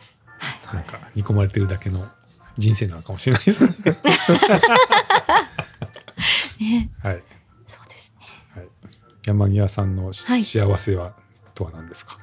[0.73, 2.07] なんか煮込まれてるだけの
[2.57, 3.63] 人生なのかもしれないです。
[3.63, 3.69] ね。
[6.59, 7.23] ねはい、
[7.65, 8.25] そうですね。
[8.55, 8.69] はい、
[9.25, 11.13] 山際さんの幸せは
[11.53, 12.17] とは何ですか？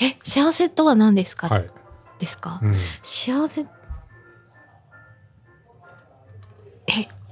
[0.00, 1.70] え幸せとは何ですか、はい、
[2.18, 3.62] ですか、うん、幸せ。
[3.62, 3.66] え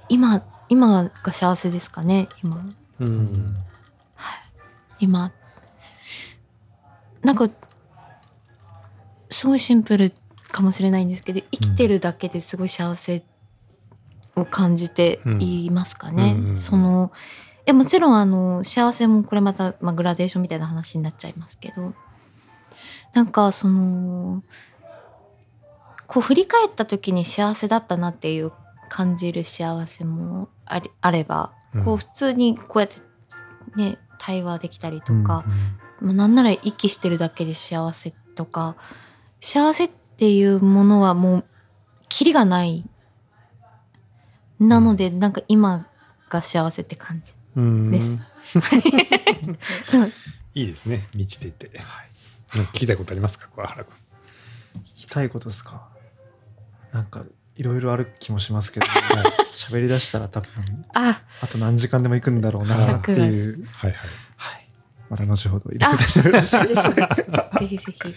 [0.09, 2.29] 今今が幸せですかね？
[2.43, 2.65] 今。
[3.01, 3.57] うん、
[5.01, 5.33] 今。
[7.23, 7.51] なんか
[9.39, 10.13] すごいシンプル
[10.51, 13.23] かもしれないんですけど生きてるだけですごい幸せ
[14.35, 16.35] を感じていますかね。
[16.37, 17.13] うんうんその
[17.65, 21.95] えもちろんあの幸せもこれまた、まあ、グラデーションみたいな話になっちゃいますけど
[23.13, 24.43] なんかその
[26.09, 28.51] こう振り返った時に幸せだったなっていう
[28.89, 31.85] 感じる幸せもありあれば、うん。
[31.85, 32.97] こう普通にこうやって
[33.77, 35.45] ね対話できたりとうんか、
[36.01, 38.75] まあ、なんなら息してるだけで幸せとか
[39.41, 41.45] 幸せっていうものはもう
[42.09, 42.85] キリがない。
[44.61, 45.87] なので、なんか今
[46.29, 47.91] が幸せって感じうん。
[47.93, 48.19] です。
[50.55, 51.07] いいですね。
[51.15, 51.49] 満ちて。
[51.49, 51.53] い。
[51.53, 51.71] て。
[52.55, 53.95] なんか聞きたいことありますか、小原君。
[54.81, 55.89] 聞きたいことですか？
[56.93, 57.25] なんか
[57.57, 58.87] いろいろある気もしますけど
[59.55, 61.21] 喋り出したら多分あ。
[61.41, 63.15] あと何時間でも行くんだろうなってい
[63.51, 63.67] う。
[63.73, 64.28] はいははい
[65.11, 68.09] また後ほどいろいあろ喋りそうですぜひぜひ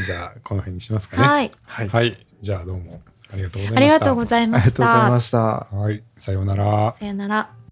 [0.00, 0.02] い。
[0.02, 1.22] じゃあ、この辺にしますかね。
[1.22, 2.26] はいはいはい。
[2.40, 3.00] じゃあ、どうも
[3.32, 3.76] ありがとうございました。
[3.76, 5.38] ありがとうございあましたました
[5.76, 6.02] はい。
[6.16, 6.94] さようなら。
[6.98, 7.63] さよなら